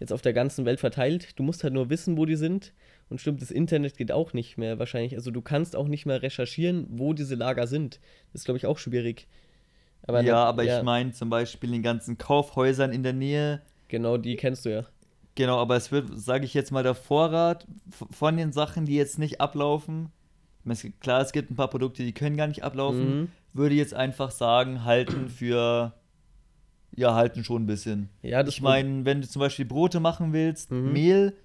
jetzt 0.00 0.12
auf 0.12 0.20
der 0.20 0.34
ganzen 0.34 0.66
Welt 0.66 0.80
verteilt. 0.80 1.38
Du 1.38 1.42
musst 1.42 1.64
halt 1.64 1.72
nur 1.72 1.88
wissen, 1.88 2.18
wo 2.18 2.26
die 2.26 2.36
sind. 2.36 2.74
Und 3.08 3.22
stimmt, 3.22 3.40
das 3.40 3.50
Internet 3.50 3.96
geht 3.96 4.12
auch 4.12 4.34
nicht 4.34 4.58
mehr 4.58 4.78
wahrscheinlich. 4.78 5.14
Also, 5.16 5.30
du 5.30 5.40
kannst 5.40 5.76
auch 5.76 5.88
nicht 5.88 6.04
mehr 6.04 6.20
recherchieren, 6.20 6.88
wo 6.90 7.14
diese 7.14 7.36
Lager 7.36 7.66
sind. 7.66 8.00
Das 8.34 8.42
ist, 8.42 8.44
glaube 8.44 8.58
ich, 8.58 8.66
auch 8.66 8.76
schwierig. 8.76 9.28
Aber 10.02 10.20
ja, 10.20 10.34
ne, 10.34 10.40
aber 10.40 10.62
ja. 10.64 10.76
ich 10.76 10.84
meine 10.84 11.12
zum 11.12 11.30
Beispiel 11.30 11.70
in 11.70 11.76
den 11.76 11.82
ganzen 11.82 12.18
Kaufhäusern 12.18 12.92
in 12.92 13.02
der 13.02 13.14
Nähe. 13.14 13.62
Genau, 13.88 14.18
die 14.18 14.36
kennst 14.36 14.66
du 14.66 14.70
ja. 14.70 14.84
Genau, 15.34 15.58
aber 15.58 15.76
es 15.76 15.90
wird, 15.90 16.08
sage 16.14 16.44
ich 16.44 16.54
jetzt 16.54 16.70
mal, 16.70 16.82
der 16.82 16.94
Vorrat 16.94 17.66
von 18.10 18.36
den 18.36 18.52
Sachen, 18.52 18.86
die 18.86 18.94
jetzt 18.94 19.18
nicht 19.18 19.40
ablaufen. 19.40 20.10
Klar, 21.00 21.20
es 21.20 21.32
gibt 21.32 21.50
ein 21.50 21.56
paar 21.56 21.68
Produkte, 21.68 22.04
die 22.04 22.12
können 22.12 22.36
gar 22.36 22.46
nicht 22.46 22.62
ablaufen. 22.62 23.20
Mhm. 23.20 23.28
Würde 23.52 23.74
jetzt 23.74 23.94
einfach 23.94 24.30
sagen, 24.30 24.84
halten 24.84 25.28
für. 25.28 25.92
Ja, 26.96 27.14
halten 27.14 27.42
schon 27.42 27.64
ein 27.64 27.66
bisschen. 27.66 28.08
Ja, 28.22 28.42
das 28.42 28.54
ich 28.54 28.62
meine, 28.62 29.04
wenn 29.04 29.20
du 29.20 29.28
zum 29.28 29.40
Beispiel 29.40 29.64
Brote 29.64 29.98
machen 29.98 30.32
willst, 30.32 30.70
mhm. 30.70 30.92
Mehl 30.92 31.36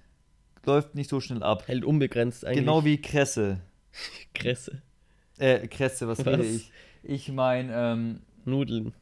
läuft 0.64 0.94
nicht 0.94 1.10
so 1.10 1.20
schnell 1.20 1.42
ab. 1.42 1.66
Hält 1.66 1.84
unbegrenzt 1.84 2.44
eigentlich. 2.44 2.60
Genau 2.60 2.84
wie 2.84 3.00
Kresse. 3.00 3.60
Kresse. 4.34 4.82
Äh, 5.38 5.66
Kresse, 5.66 6.06
was, 6.06 6.18
was? 6.20 6.26
rede 6.26 6.44
ich? 6.44 6.70
Ich 7.02 7.32
meine, 7.32 7.72
ähm. 7.74 8.20
Nudeln. 8.44 8.94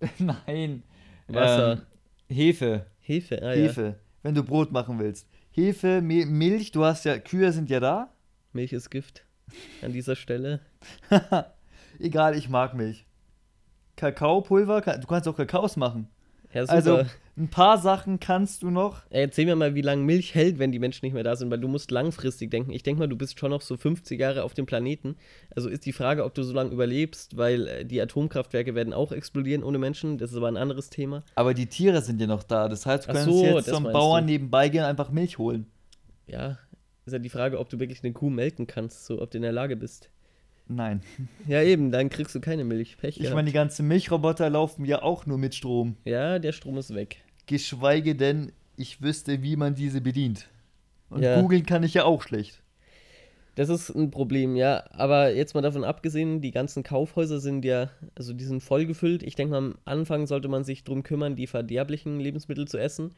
Nein. 0.18 0.82
Wasser. 1.28 1.72
Ähm, 1.72 2.36
Hefe. 2.36 2.86
Hefe, 3.00 3.42
ah, 3.42 3.50
Hefe. 3.50 3.96
Wenn 4.22 4.34
du 4.34 4.42
Brot 4.42 4.72
machen 4.72 4.98
willst. 4.98 5.26
Hefe, 5.50 6.00
Me 6.00 6.26
Milch, 6.26 6.72
du 6.72 6.84
hast 6.84 7.04
ja, 7.04 7.18
Kühe 7.18 7.52
sind 7.52 7.68
ja 7.68 7.80
da. 7.80 8.12
Milch 8.52 8.72
ist 8.72 8.90
Gift. 8.90 9.24
An 9.82 9.92
dieser 9.92 10.16
Stelle. 10.16 10.60
Egal, 11.98 12.36
ich 12.36 12.48
mag 12.48 12.74
Milch. 12.74 13.06
Kakaopulver, 13.96 14.80
du 14.80 15.06
kannst 15.06 15.28
auch 15.28 15.36
Kakaos 15.36 15.76
machen. 15.76 16.08
Ja, 16.52 16.64
also 16.64 17.04
ein 17.36 17.48
paar 17.48 17.78
Sachen 17.78 18.20
kannst 18.20 18.62
du 18.62 18.70
noch. 18.70 19.02
Erzähl 19.08 19.46
mir 19.46 19.56
mal, 19.56 19.74
wie 19.74 19.80
lange 19.80 20.02
Milch 20.02 20.34
hält, 20.34 20.58
wenn 20.58 20.70
die 20.70 20.78
Menschen 20.78 21.06
nicht 21.06 21.14
mehr 21.14 21.24
da 21.24 21.34
sind, 21.34 21.50
weil 21.50 21.60
du 21.60 21.68
musst 21.68 21.90
langfristig 21.90 22.50
denken. 22.50 22.72
Ich 22.72 22.82
denke 22.82 22.98
mal, 22.98 23.08
du 23.08 23.16
bist 23.16 23.38
schon 23.38 23.50
noch 23.50 23.62
so 23.62 23.76
50 23.76 24.20
Jahre 24.20 24.44
auf 24.44 24.52
dem 24.52 24.66
Planeten. 24.66 25.16
Also 25.56 25.70
ist 25.70 25.86
die 25.86 25.92
Frage, 25.92 26.24
ob 26.24 26.34
du 26.34 26.42
so 26.42 26.52
lange 26.52 26.70
überlebst, 26.70 27.36
weil 27.38 27.66
äh, 27.68 27.84
die 27.86 28.02
Atomkraftwerke 28.02 28.74
werden 28.74 28.92
auch 28.92 29.12
explodieren 29.12 29.62
ohne 29.62 29.78
Menschen. 29.78 30.18
Das 30.18 30.30
ist 30.30 30.36
aber 30.36 30.48
ein 30.48 30.58
anderes 30.58 30.90
Thema. 30.90 31.24
Aber 31.34 31.54
die 31.54 31.66
Tiere 31.66 32.02
sind 32.02 32.20
ja 32.20 32.26
noch 32.26 32.42
da. 32.42 32.68
Das 32.68 32.84
heißt, 32.84 33.08
du 33.08 33.12
kannst 33.12 33.24
so, 33.24 33.44
jetzt 33.44 33.68
zum 33.68 33.84
Bauern 33.84 34.26
du. 34.26 34.32
nebenbei 34.32 34.68
gehen 34.68 34.82
und 34.82 34.90
einfach 34.90 35.10
Milch 35.10 35.38
holen. 35.38 35.66
Ja, 36.26 36.58
ist 37.06 37.12
ja 37.12 37.18
die 37.18 37.30
Frage, 37.30 37.58
ob 37.58 37.68
du 37.68 37.80
wirklich 37.80 38.04
eine 38.04 38.12
Kuh 38.12 38.30
melken 38.30 38.66
kannst, 38.66 39.06
so 39.06 39.20
ob 39.20 39.30
du 39.30 39.38
in 39.38 39.42
der 39.42 39.52
Lage 39.52 39.76
bist. 39.76 40.10
Nein. 40.68 41.02
Ja, 41.46 41.62
eben, 41.62 41.90
dann 41.90 42.08
kriegst 42.08 42.34
du 42.34 42.40
keine 42.40 42.64
Milch. 42.64 42.96
Pech 42.98 43.18
ich 43.18 43.30
meine, 43.30 43.46
die 43.46 43.52
ganzen 43.52 43.88
Milchroboter 43.88 44.48
laufen 44.48 44.84
ja 44.84 45.02
auch 45.02 45.26
nur 45.26 45.38
mit 45.38 45.54
Strom. 45.54 45.96
Ja, 46.04 46.38
der 46.38 46.52
Strom 46.52 46.78
ist 46.78 46.94
weg. 46.94 47.18
Geschweige 47.46 48.14
denn, 48.14 48.52
ich 48.76 49.02
wüsste, 49.02 49.42
wie 49.42 49.56
man 49.56 49.74
diese 49.74 50.00
bedient. 50.00 50.48
Und 51.10 51.22
ja. 51.22 51.40
googeln 51.40 51.66
kann 51.66 51.82
ich 51.82 51.94
ja 51.94 52.04
auch 52.04 52.22
schlecht. 52.22 52.62
Das 53.54 53.68
ist 53.68 53.90
ein 53.90 54.10
Problem, 54.10 54.56
ja. 54.56 54.84
Aber 54.92 55.34
jetzt 55.34 55.54
mal 55.54 55.60
davon 55.60 55.84
abgesehen, 55.84 56.40
die 56.40 56.52
ganzen 56.52 56.82
Kaufhäuser 56.82 57.38
sind 57.38 57.64
ja, 57.64 57.90
also 58.14 58.32
die 58.32 58.44
sind 58.44 58.62
voll 58.62 58.86
gefüllt. 58.86 59.22
Ich 59.22 59.34
denke 59.34 59.52
mal, 59.52 59.58
am 59.58 59.74
Anfang 59.84 60.26
sollte 60.26 60.48
man 60.48 60.64
sich 60.64 60.84
darum 60.84 61.02
kümmern, 61.02 61.36
die 61.36 61.46
verderblichen 61.46 62.18
Lebensmittel 62.18 62.66
zu 62.66 62.78
essen. 62.78 63.10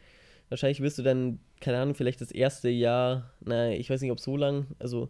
Wahrscheinlich 0.49 0.81
wirst 0.81 0.99
du 0.99 1.03
dann, 1.03 1.39
keine 1.61 1.79
Ahnung, 1.79 1.95
vielleicht 1.95 2.21
das 2.21 2.31
erste 2.31 2.69
Jahr, 2.69 3.31
naja, 3.41 3.79
ich 3.79 3.89
weiß 3.89 4.01
nicht, 4.01 4.11
ob 4.11 4.21
so 4.21 4.37
lang, 4.37 4.67
also 4.79 5.09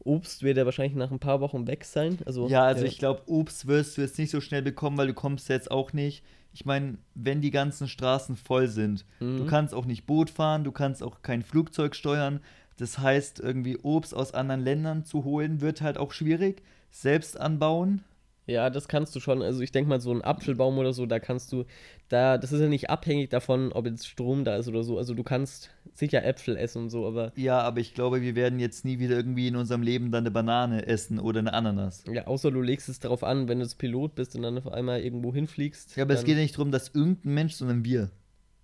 Obst 0.00 0.42
wird 0.42 0.58
ja 0.58 0.66
wahrscheinlich 0.66 0.94
nach 0.94 1.10
ein 1.10 1.20
paar 1.20 1.40
Wochen 1.40 1.66
weg 1.66 1.84
sein. 1.84 2.18
Also, 2.26 2.48
ja, 2.48 2.64
also 2.64 2.82
ja. 2.82 2.88
ich 2.88 2.98
glaube, 2.98 3.22
Obst 3.26 3.66
wirst 3.66 3.96
du 3.96 4.02
jetzt 4.02 4.18
nicht 4.18 4.30
so 4.30 4.40
schnell 4.40 4.60
bekommen, 4.60 4.98
weil 4.98 5.06
du 5.06 5.14
kommst 5.14 5.48
jetzt 5.48 5.70
auch 5.70 5.92
nicht. 5.92 6.22
Ich 6.54 6.64
meine, 6.64 6.98
wenn 7.14 7.42
die 7.42 7.50
ganzen 7.50 7.88
Straßen 7.88 8.36
voll 8.36 8.68
sind, 8.68 9.04
mhm. 9.18 9.38
du 9.38 9.46
kannst 9.46 9.74
auch 9.74 9.84
nicht 9.84 10.06
Boot 10.06 10.30
fahren, 10.30 10.64
du 10.64 10.72
kannst 10.72 11.02
auch 11.02 11.20
kein 11.20 11.42
Flugzeug 11.42 11.96
steuern. 11.96 12.40
Das 12.76 12.98
heißt, 12.98 13.40
irgendwie 13.40 13.76
Obst 13.78 14.14
aus 14.14 14.32
anderen 14.32 14.62
Ländern 14.62 15.04
zu 15.04 15.24
holen, 15.24 15.60
wird 15.60 15.82
halt 15.82 15.98
auch 15.98 16.12
schwierig. 16.12 16.62
Selbst 16.90 17.38
anbauen, 17.38 18.04
ja, 18.46 18.68
das 18.68 18.88
kannst 18.88 19.14
du 19.16 19.20
schon. 19.20 19.42
Also 19.42 19.60
ich 19.60 19.72
denke 19.72 19.88
mal, 19.88 20.00
so 20.00 20.12
ein 20.12 20.22
Apfelbaum 20.22 20.76
oder 20.78 20.92
so, 20.92 21.06
da 21.06 21.18
kannst 21.18 21.50
du, 21.52 21.64
da, 22.08 22.36
das 22.36 22.52
ist 22.52 22.60
ja 22.60 22.68
nicht 22.68 22.90
abhängig 22.90 23.30
davon, 23.30 23.72
ob 23.72 23.86
jetzt 23.86 24.06
Strom 24.06 24.44
da 24.44 24.56
ist 24.56 24.68
oder 24.68 24.82
so. 24.82 24.98
Also 24.98 25.14
du 25.14 25.22
kannst 25.22 25.70
sicher 25.94 26.24
Äpfel 26.24 26.56
essen 26.56 26.82
und 26.82 26.90
so, 26.90 27.06
aber. 27.06 27.32
Ja, 27.36 27.60
aber 27.60 27.80
ich 27.80 27.94
glaube, 27.94 28.20
wir 28.20 28.34
werden 28.34 28.58
jetzt 28.58 28.84
nie 28.84 28.98
wieder 28.98 29.16
irgendwie 29.16 29.48
in 29.48 29.56
unserem 29.56 29.82
Leben 29.82 30.10
dann 30.10 30.24
eine 30.24 30.30
Banane 30.30 30.86
essen 30.86 31.18
oder 31.18 31.40
eine 31.40 31.54
Ananas. 31.54 32.04
Ja, 32.12 32.26
außer 32.26 32.50
du 32.50 32.60
legst 32.60 32.88
es 32.88 33.00
darauf 33.00 33.24
an, 33.24 33.48
wenn 33.48 33.58
du 33.58 33.64
jetzt 33.64 33.78
Pilot 33.78 34.14
bist 34.14 34.36
und 34.36 34.42
dann 34.42 34.58
auf 34.58 34.68
einmal 34.68 35.00
irgendwo 35.00 35.32
hinfliegst. 35.32 35.96
Ja, 35.96 36.04
aber 36.04 36.14
es 36.14 36.24
geht 36.24 36.36
ja 36.36 36.42
nicht 36.42 36.56
darum, 36.56 36.70
dass 36.70 36.88
irgendein 36.88 37.34
Mensch, 37.34 37.54
sondern 37.54 37.84
wir. 37.84 38.10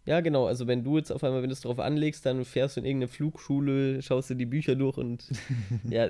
Ja, 0.05 0.21
genau. 0.21 0.47
Also 0.47 0.67
wenn 0.67 0.83
du 0.83 0.99
jetzt 0.99 1.11
auf 1.13 1.25
einmal, 1.25 1.43
wenn 1.43 1.51
du 1.51 1.55
es 1.55 1.61
darauf 1.61 1.79
anlegst, 1.79 2.27
dann 2.27 2.45
fährst 2.45 2.77
du 2.77 2.81
in 2.81 2.87
irgendeine 2.87 3.09
Flugschule, 3.09 4.03
schaust 4.03 4.29
dir 4.29 4.35
die 4.35 4.47
Bücher 4.47 4.75
durch 4.75 4.99
und 4.99 5.25
ja, 5.89 6.09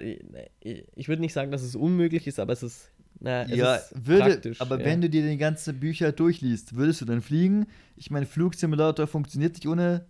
ich 0.61 1.09
würde 1.09 1.21
nicht 1.21 1.33
sagen, 1.33 1.53
dass 1.53 1.63
es 1.63 1.77
unmöglich 1.77 2.27
ist, 2.27 2.41
aber 2.41 2.53
es 2.53 2.63
ist 2.63 2.91
na, 3.21 3.47
ja, 3.47 3.79
würde, 3.95 4.55
aber 4.59 4.81
ja. 4.81 4.87
wenn 4.87 5.03
du 5.03 5.11
dir 5.11 5.23
die 5.23 5.37
ganzen 5.37 5.79
Bücher 5.79 6.11
durchliest, 6.11 6.75
würdest 6.75 7.03
du 7.03 7.05
dann 7.05 7.21
fliegen? 7.21 7.67
Ich 7.97 8.11
meine, 8.11 8.25
Flugsimulator 8.25 9.07
funktioniert 9.07 9.55
nicht 9.55 9.67
ohne 9.67 10.07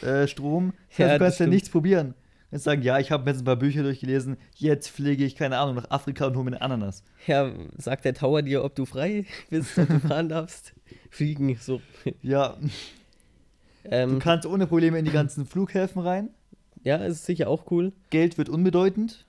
äh, 0.00 0.26
Strom. 0.26 0.72
Ja, 0.96 1.12
du 1.12 1.18
kannst 1.18 1.38
ja 1.38 1.46
nichts 1.46 1.68
probieren. 1.68 2.14
Jetzt 2.50 2.64
sagen, 2.64 2.82
ja, 2.82 2.98
ich 2.98 3.12
habe 3.12 3.24
mir 3.24 3.30
jetzt 3.30 3.42
ein 3.42 3.44
paar 3.44 3.56
Bücher 3.56 3.82
durchgelesen, 3.82 4.36
jetzt 4.56 4.88
fliege 4.88 5.24
ich, 5.24 5.36
keine 5.36 5.58
Ahnung, 5.58 5.76
nach 5.76 5.90
Afrika 5.90 6.26
und 6.26 6.34
hole 6.34 6.44
mir 6.44 6.56
eine 6.56 6.62
Ananas. 6.62 7.04
Ja, 7.26 7.52
sagt 7.76 8.04
der 8.04 8.14
Tower 8.14 8.42
dir, 8.42 8.64
ob 8.64 8.74
du 8.74 8.86
frei 8.86 9.26
bist, 9.50 9.78
ob 9.78 9.88
du 9.88 10.00
fahren 10.00 10.28
darfst? 10.28 10.72
Fliegen, 11.10 11.54
so. 11.60 11.80
Ja. 12.22 12.56
Ähm, 13.84 14.14
du 14.14 14.18
kannst 14.18 14.46
ohne 14.46 14.66
Probleme 14.66 14.98
in 14.98 15.04
die 15.04 15.12
ganzen 15.12 15.46
Flughäfen 15.46 16.02
rein. 16.02 16.30
Ja, 16.82 16.96
ist 16.96 17.24
sicher 17.26 17.48
auch 17.48 17.70
cool. 17.70 17.92
Geld 18.08 18.36
wird 18.38 18.48
unbedeutend. 18.48 19.26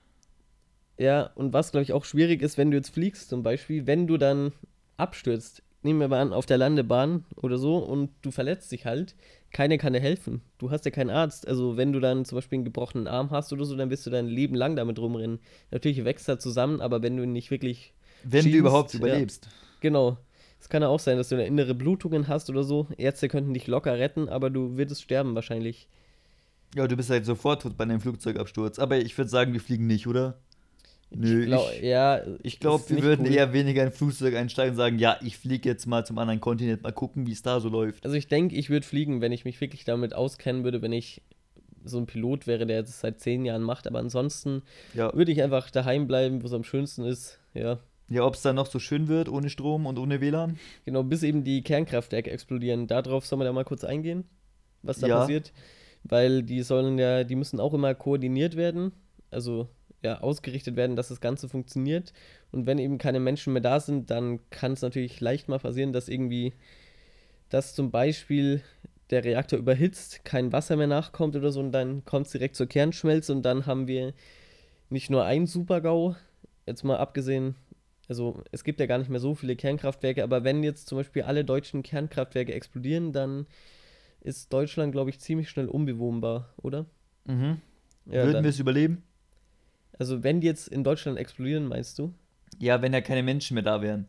Ja, 1.01 1.31
und 1.33 1.51
was, 1.51 1.71
glaube 1.71 1.81
ich, 1.81 1.93
auch 1.93 2.05
schwierig 2.05 2.43
ist, 2.43 2.59
wenn 2.59 2.69
du 2.69 2.77
jetzt 2.77 2.93
fliegst, 2.93 3.29
zum 3.29 3.41
Beispiel, 3.41 3.87
wenn 3.87 4.05
du 4.05 4.17
dann 4.17 4.51
abstürzt, 4.97 5.63
nehmen 5.81 5.99
wir 5.99 6.07
mal 6.07 6.21
an, 6.21 6.31
auf 6.31 6.45
der 6.45 6.59
Landebahn 6.59 7.25
oder 7.37 7.57
so 7.57 7.79
und 7.79 8.11
du 8.21 8.29
verletzt 8.29 8.71
dich 8.71 8.85
halt, 8.85 9.15
keiner 9.51 9.79
kann 9.79 9.93
dir 9.93 9.99
helfen. 9.99 10.41
Du 10.59 10.69
hast 10.69 10.85
ja 10.85 10.91
keinen 10.91 11.09
Arzt. 11.09 11.47
Also 11.47 11.75
wenn 11.75 11.91
du 11.91 11.99
dann 11.99 12.23
zum 12.23 12.35
Beispiel 12.35 12.57
einen 12.57 12.65
gebrochenen 12.65 13.07
Arm 13.07 13.31
hast 13.31 13.51
oder 13.51 13.65
so, 13.65 13.75
dann 13.75 13.89
wirst 13.89 14.05
du 14.05 14.11
dein 14.11 14.27
Leben 14.27 14.53
lang 14.53 14.75
damit 14.75 14.99
rumrennen. 14.99 15.39
Natürlich 15.71 16.05
wächst 16.05 16.29
er 16.29 16.37
zusammen, 16.37 16.81
aber 16.81 17.01
wenn 17.01 17.17
du 17.17 17.23
ihn 17.23 17.33
nicht 17.33 17.49
wirklich. 17.49 17.95
Wenn 18.21 18.43
schießt, 18.43 18.53
du 18.53 18.59
überhaupt 18.59 18.93
überlebst. 18.93 19.45
Ja, 19.45 19.51
genau. 19.79 20.17
Es 20.59 20.69
kann 20.69 20.83
ja 20.83 20.87
auch 20.87 20.99
sein, 20.99 21.17
dass 21.17 21.29
du 21.29 21.35
eine 21.35 21.47
innere 21.47 21.73
Blutungen 21.73 22.27
hast 22.27 22.47
oder 22.51 22.63
so. 22.63 22.87
Ärzte 22.95 23.27
könnten 23.27 23.55
dich 23.55 23.65
locker 23.65 23.97
retten, 23.97 24.29
aber 24.29 24.51
du 24.51 24.77
würdest 24.77 25.01
sterben 25.01 25.33
wahrscheinlich. 25.33 25.87
Ja, 26.75 26.87
du 26.87 26.95
bist 26.95 27.09
halt 27.09 27.25
sofort 27.25 27.63
tot 27.63 27.75
bei 27.75 27.85
einem 27.85 28.01
Flugzeugabsturz. 28.01 28.77
Aber 28.77 28.99
ich 28.99 29.17
würde 29.17 29.31
sagen, 29.31 29.51
wir 29.53 29.61
fliegen 29.61 29.87
nicht, 29.87 30.05
oder? 30.05 30.37
Nö, 31.13 31.41
ich, 31.41 31.45
glaub, 31.47 31.71
ich, 31.73 31.81
ja, 31.81 32.21
ich 32.41 32.59
glaube, 32.59 32.83
wir 32.87 33.03
würden 33.03 33.25
cool. 33.25 33.33
eher 33.33 33.51
weniger 33.51 33.81
in 33.81 33.89
ein 33.89 33.93
Flugzeug 33.93 34.33
einsteigen 34.35 34.71
und 34.71 34.77
sagen, 34.77 34.97
ja, 34.97 35.19
ich 35.21 35.37
fliege 35.37 35.67
jetzt 35.67 35.85
mal 35.85 36.05
zum 36.05 36.17
anderen 36.17 36.39
Kontinent, 36.39 36.83
mal 36.83 36.93
gucken, 36.93 37.27
wie 37.27 37.33
es 37.33 37.41
da 37.41 37.59
so 37.59 37.67
läuft. 37.67 38.05
Also 38.05 38.15
ich 38.15 38.27
denke, 38.27 38.55
ich 38.55 38.69
würde 38.69 38.85
fliegen, 38.85 39.19
wenn 39.19 39.33
ich 39.33 39.43
mich 39.43 39.59
wirklich 39.59 39.83
damit 39.83 40.15
auskennen 40.15 40.63
würde, 40.63 40.81
wenn 40.81 40.93
ich 40.93 41.21
so 41.83 41.97
ein 41.97 42.05
Pilot 42.05 42.47
wäre, 42.47 42.65
der 42.65 42.81
das 42.83 43.01
seit 43.01 43.19
zehn 43.19 43.43
Jahren 43.43 43.63
macht. 43.63 43.87
Aber 43.87 43.99
ansonsten 43.99 44.63
ja. 44.93 45.13
würde 45.13 45.31
ich 45.31 45.41
einfach 45.41 45.69
daheim 45.69 46.07
bleiben, 46.07 46.41
wo 46.43 46.47
es 46.47 46.53
am 46.53 46.63
schönsten 46.63 47.03
ist. 47.03 47.39
Ja. 47.53 47.79
Ja, 48.07 48.25
ob 48.25 48.35
es 48.35 48.41
dann 48.41 48.55
noch 48.55 48.67
so 48.67 48.79
schön 48.79 49.07
wird, 49.07 49.29
ohne 49.29 49.49
Strom 49.49 49.85
und 49.85 49.97
ohne 49.97 50.19
WLAN? 50.19 50.57
Genau, 50.85 51.03
bis 51.03 51.23
eben 51.23 51.43
die 51.43 51.61
Kernkraftwerke 51.61 52.29
explodieren. 52.29 52.87
Darauf 52.87 53.25
soll 53.25 53.37
man 53.37 53.45
da 53.45 53.53
mal 53.53 53.63
kurz 53.63 53.83
eingehen, 53.83 54.25
was 54.81 54.99
da 54.99 55.07
ja. 55.07 55.19
passiert. 55.19 55.53
Weil 56.03 56.43
die 56.43 56.61
sollen 56.61 56.97
ja, 56.97 57.23
die 57.23 57.35
müssen 57.35 57.59
auch 57.59 57.73
immer 57.73 57.95
koordiniert 57.95 58.55
werden. 58.55 58.91
Also 59.29 59.69
ja, 60.03 60.19
ausgerichtet 60.19 60.75
werden, 60.75 60.95
dass 60.95 61.09
das 61.09 61.21
Ganze 61.21 61.47
funktioniert. 61.47 62.13
Und 62.51 62.65
wenn 62.65 62.79
eben 62.79 62.97
keine 62.97 63.19
Menschen 63.19 63.53
mehr 63.53 63.61
da 63.61 63.79
sind, 63.79 64.09
dann 64.09 64.39
kann 64.49 64.73
es 64.73 64.81
natürlich 64.81 65.19
leicht 65.21 65.47
mal 65.47 65.59
passieren, 65.59 65.93
dass 65.93 66.09
irgendwie, 66.09 66.53
dass 67.49 67.75
zum 67.75 67.91
Beispiel 67.91 68.61
der 69.11 69.23
Reaktor 69.23 69.59
überhitzt, 69.59 70.23
kein 70.23 70.51
Wasser 70.51 70.77
mehr 70.77 70.87
nachkommt 70.87 71.35
oder 71.35 71.51
so 71.51 71.59
und 71.59 71.71
dann 71.71 72.05
kommt 72.05 72.27
es 72.27 72.31
direkt 72.31 72.55
zur 72.55 72.67
Kernschmelze 72.67 73.33
und 73.33 73.43
dann 73.43 73.65
haben 73.65 73.87
wir 73.87 74.13
nicht 74.89 75.09
nur 75.09 75.25
ein 75.25 75.47
Supergau, 75.47 76.15
jetzt 76.65 76.83
mal 76.83 76.97
abgesehen, 76.97 77.55
also 78.07 78.41
es 78.51 78.63
gibt 78.63 78.79
ja 78.79 78.85
gar 78.85 78.97
nicht 78.97 79.09
mehr 79.09 79.19
so 79.19 79.35
viele 79.35 79.55
Kernkraftwerke, 79.55 80.23
aber 80.23 80.43
wenn 80.43 80.63
jetzt 80.63 80.87
zum 80.87 80.97
Beispiel 80.97 81.23
alle 81.23 81.45
deutschen 81.45 81.83
Kernkraftwerke 81.83 82.53
explodieren, 82.53 83.11
dann 83.13 83.47
ist 84.21 84.51
Deutschland, 84.53 84.91
glaube 84.91 85.09
ich, 85.09 85.19
ziemlich 85.19 85.49
schnell 85.49 85.67
unbewohnbar, 85.67 86.53
oder? 86.57 86.85
Mhm. 87.25 87.61
Ja, 88.05 88.25
Würden 88.25 88.43
wir 88.43 88.49
es 88.49 88.59
überleben? 88.59 89.03
Also 89.97 90.23
wenn 90.23 90.41
die 90.41 90.47
jetzt 90.47 90.67
in 90.67 90.83
Deutschland 90.83 91.17
explodieren, 91.17 91.67
meinst 91.67 91.99
du? 91.99 92.13
Ja, 92.59 92.81
wenn 92.81 92.93
ja 92.93 93.01
keine 93.01 93.23
Menschen 93.23 93.55
mehr 93.55 93.63
da 93.63 93.81
wären. 93.81 94.07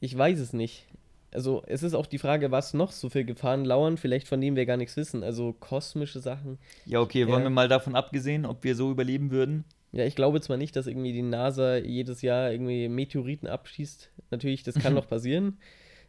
Ich 0.00 0.16
weiß 0.16 0.38
es 0.38 0.52
nicht. 0.52 0.86
Also 1.32 1.62
es 1.66 1.82
ist 1.82 1.94
auch 1.94 2.06
die 2.06 2.18
Frage, 2.18 2.50
was 2.50 2.72
noch 2.72 2.92
so 2.92 3.08
für 3.08 3.24
Gefahren 3.24 3.64
lauern, 3.64 3.96
vielleicht 3.96 4.28
von 4.28 4.40
denen 4.40 4.56
wir 4.56 4.66
gar 4.66 4.76
nichts 4.76 4.96
wissen. 4.96 5.22
Also 5.22 5.52
kosmische 5.52 6.20
Sachen. 6.20 6.58
Ja, 6.86 7.00
okay, 7.00 7.26
wollen 7.26 7.42
wir 7.42 7.50
mal 7.50 7.68
davon 7.68 7.94
abgesehen, 7.94 8.46
ob 8.46 8.64
wir 8.64 8.74
so 8.74 8.90
überleben 8.90 9.30
würden? 9.30 9.64
Ja, 9.92 10.04
ich 10.04 10.14
glaube 10.14 10.40
zwar 10.40 10.56
nicht, 10.56 10.76
dass 10.76 10.86
irgendwie 10.86 11.12
die 11.12 11.22
NASA 11.22 11.76
jedes 11.76 12.22
Jahr 12.22 12.50
irgendwie 12.52 12.88
Meteoriten 12.88 13.48
abschießt. 13.48 14.10
Natürlich, 14.30 14.62
das 14.62 14.76
kann 14.76 14.94
noch 14.94 15.08
passieren. 15.08 15.58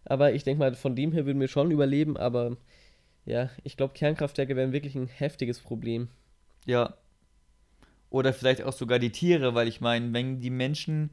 Aber 0.05 0.33
ich 0.33 0.43
denke 0.43 0.59
mal, 0.59 0.73
von 0.75 0.95
dem 0.95 1.11
her 1.11 1.25
würden 1.25 1.39
wir 1.39 1.47
schon 1.47 1.71
überleben. 1.71 2.15
Aber 2.17 2.57
ja, 3.25 3.49
ich 3.63 3.75
glaube, 3.75 3.93
Kernkraftwerke 3.93 4.55
wären 4.55 4.71
wirklich 4.71 4.95
ein 4.95 5.07
heftiges 5.07 5.59
Problem. 5.59 6.07
Ja, 6.65 6.95
oder 8.09 8.33
vielleicht 8.33 8.63
auch 8.63 8.73
sogar 8.73 8.99
die 8.99 9.11
Tiere, 9.11 9.53
weil 9.53 9.67
ich 9.67 9.81
meine, 9.81 10.13
wenn 10.13 10.39
die 10.39 10.49
Menschen, 10.49 11.11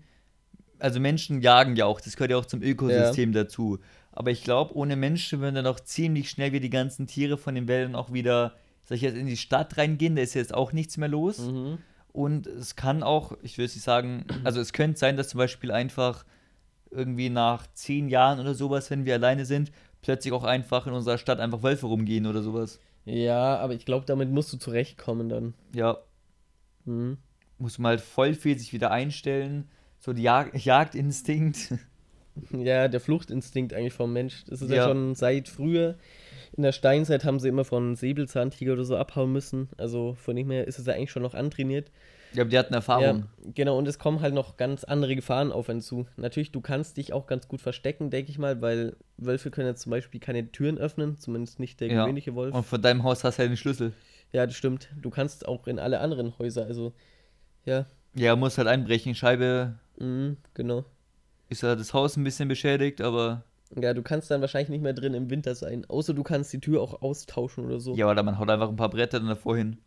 also 0.78 1.00
Menschen 1.00 1.40
jagen 1.40 1.76
ja 1.76 1.86
auch, 1.86 2.00
das 2.00 2.16
gehört 2.16 2.30
ja 2.30 2.36
auch 2.36 2.46
zum 2.46 2.62
Ökosystem 2.62 3.32
ja. 3.32 3.44
dazu. 3.44 3.78
Aber 4.12 4.30
ich 4.30 4.44
glaube, 4.44 4.76
ohne 4.76 4.94
Menschen 4.94 5.40
würden 5.40 5.56
dann 5.56 5.66
auch 5.66 5.80
ziemlich 5.80 6.30
schnell 6.30 6.52
wie 6.52 6.60
die 6.60 6.70
ganzen 6.70 7.06
Tiere 7.06 7.36
von 7.36 7.54
den 7.54 7.66
Wäldern 7.66 7.96
auch 7.96 8.12
wieder, 8.12 8.54
sag 8.84 8.96
ich 8.96 9.02
jetzt, 9.02 9.16
in 9.16 9.26
die 9.26 9.36
Stadt 9.36 9.76
reingehen, 9.76 10.14
da 10.14 10.22
ist 10.22 10.34
jetzt 10.34 10.54
auch 10.54 10.72
nichts 10.72 10.96
mehr 10.96 11.08
los. 11.08 11.38
Mhm. 11.38 11.78
Und 12.12 12.46
es 12.46 12.76
kann 12.76 13.02
auch, 13.02 13.36
ich 13.42 13.58
will 13.58 13.64
es 13.64 13.74
nicht 13.74 13.82
sagen, 13.82 14.24
also 14.44 14.60
es 14.60 14.72
könnte 14.72 15.00
sein, 15.00 15.16
dass 15.16 15.30
zum 15.30 15.38
Beispiel 15.38 15.72
einfach 15.72 16.24
irgendwie 16.92 17.28
nach 17.28 17.66
zehn 17.74 18.08
Jahren 18.08 18.38
oder 18.38 18.54
sowas, 18.54 18.88
wenn 18.90 19.04
wir 19.04 19.14
alleine 19.14 19.44
sind, 19.46 19.72
plötzlich 20.00 20.32
auch 20.32 20.44
einfach 20.44 20.86
in 20.86 20.92
unserer 20.92 21.18
Stadt 21.18 21.40
einfach 21.40 21.64
Wölfe 21.64 21.86
rumgehen 21.86 22.26
oder 22.26 22.42
sowas. 22.42 22.78
Ja, 23.04 23.58
aber 23.58 23.74
ich 23.74 23.84
glaube, 23.84 24.06
damit 24.06 24.30
musst 24.30 24.52
du 24.52 24.58
zurechtkommen 24.58 25.28
dann. 25.28 25.54
Ja, 25.74 25.98
Mhm. 26.84 27.18
Muss 27.58 27.78
man 27.78 27.90
halt 27.90 28.00
voll 28.00 28.34
viel 28.34 28.58
sich 28.58 28.72
wieder 28.72 28.90
einstellen. 28.90 29.68
So 30.00 30.12
die 30.12 30.22
Jag 30.22 30.54
Jagdinstinkt. 30.64 31.74
Ja, 32.50 32.88
der 32.88 33.00
Fluchtinstinkt 33.00 33.72
eigentlich 33.72 33.92
vom 33.92 34.12
Mensch. 34.12 34.44
Das 34.48 34.60
ist 34.60 34.70
ja. 34.70 34.76
ja 34.76 34.88
schon 34.88 35.14
seit 35.14 35.48
früher. 35.48 35.96
In 36.56 36.62
der 36.62 36.72
Steinzeit 36.72 37.24
haben 37.24 37.40
sie 37.40 37.48
immer 37.48 37.64
von 37.64 37.96
Säbelzahntiger 37.96 38.72
oder 38.72 38.84
so 38.84 38.96
abhauen 38.96 39.32
müssen. 39.32 39.68
Also 39.76 40.14
von 40.14 40.36
dem 40.36 40.50
her 40.50 40.66
ist 40.66 40.78
es 40.78 40.86
ja 40.86 40.94
eigentlich 40.94 41.10
schon 41.10 41.22
noch 41.22 41.34
antrainiert. 41.34 41.90
Ja, 42.34 42.42
aber 42.42 42.50
die 42.50 42.58
hatten 42.58 42.74
Erfahrung. 42.74 43.18
Ja, 43.18 43.50
genau, 43.54 43.78
und 43.78 43.86
es 43.86 43.98
kommen 43.98 44.20
halt 44.20 44.34
noch 44.34 44.56
ganz 44.56 44.82
andere 44.82 45.14
Gefahren 45.14 45.52
auf 45.52 45.70
einen 45.70 45.80
zu. 45.80 46.06
Natürlich, 46.16 46.50
du 46.50 46.60
kannst 46.60 46.96
dich 46.96 47.12
auch 47.12 47.26
ganz 47.26 47.46
gut 47.46 47.60
verstecken, 47.60 48.10
denke 48.10 48.30
ich 48.30 48.38
mal, 48.38 48.60
weil 48.60 48.96
Wölfe 49.16 49.50
können 49.52 49.68
ja 49.68 49.74
zum 49.76 49.90
Beispiel 49.90 50.20
keine 50.20 50.50
Türen 50.50 50.76
öffnen, 50.76 51.16
zumindest 51.18 51.60
nicht 51.60 51.80
der 51.80 51.88
ja. 51.88 52.02
gewöhnliche 52.02 52.34
Wolf. 52.34 52.52
Und 52.52 52.66
von 52.66 52.82
deinem 52.82 53.04
Haus 53.04 53.22
hast 53.22 53.38
du 53.38 53.42
ja 53.42 53.48
den 53.48 53.56
Schlüssel. 53.56 53.92
Ja, 54.34 54.46
das 54.46 54.56
stimmt. 54.56 54.88
Du 55.00 55.10
kannst 55.10 55.46
auch 55.46 55.68
in 55.68 55.78
alle 55.78 56.00
anderen 56.00 56.36
Häuser, 56.40 56.66
also 56.66 56.92
ja. 57.64 57.86
Ja, 58.16 58.34
muss 58.34 58.58
halt 58.58 58.66
einbrechen. 58.66 59.14
Scheibe. 59.14 59.78
Mhm, 59.96 60.38
genau. 60.54 60.84
Ist 61.48 61.62
ja 61.62 61.76
das 61.76 61.94
Haus 61.94 62.16
ein 62.16 62.24
bisschen 62.24 62.48
beschädigt, 62.48 63.00
aber. 63.00 63.44
Ja, 63.80 63.94
du 63.94 64.02
kannst 64.02 64.32
dann 64.32 64.40
wahrscheinlich 64.40 64.70
nicht 64.70 64.82
mehr 64.82 64.92
drin 64.92 65.14
im 65.14 65.30
Winter 65.30 65.54
sein. 65.54 65.84
Außer 65.88 66.14
du 66.14 66.24
kannst 66.24 66.52
die 66.52 66.58
Tür 66.58 66.82
auch 66.82 67.00
austauschen 67.00 67.64
oder 67.64 67.78
so. 67.78 67.94
Ja, 67.94 68.10
oder 68.10 68.24
man 68.24 68.36
haut 68.36 68.50
einfach 68.50 68.68
ein 68.68 68.76
paar 68.76 68.90
Bretter 68.90 69.20
dann 69.20 69.28
davor 69.28 69.56
hin. 69.56 69.78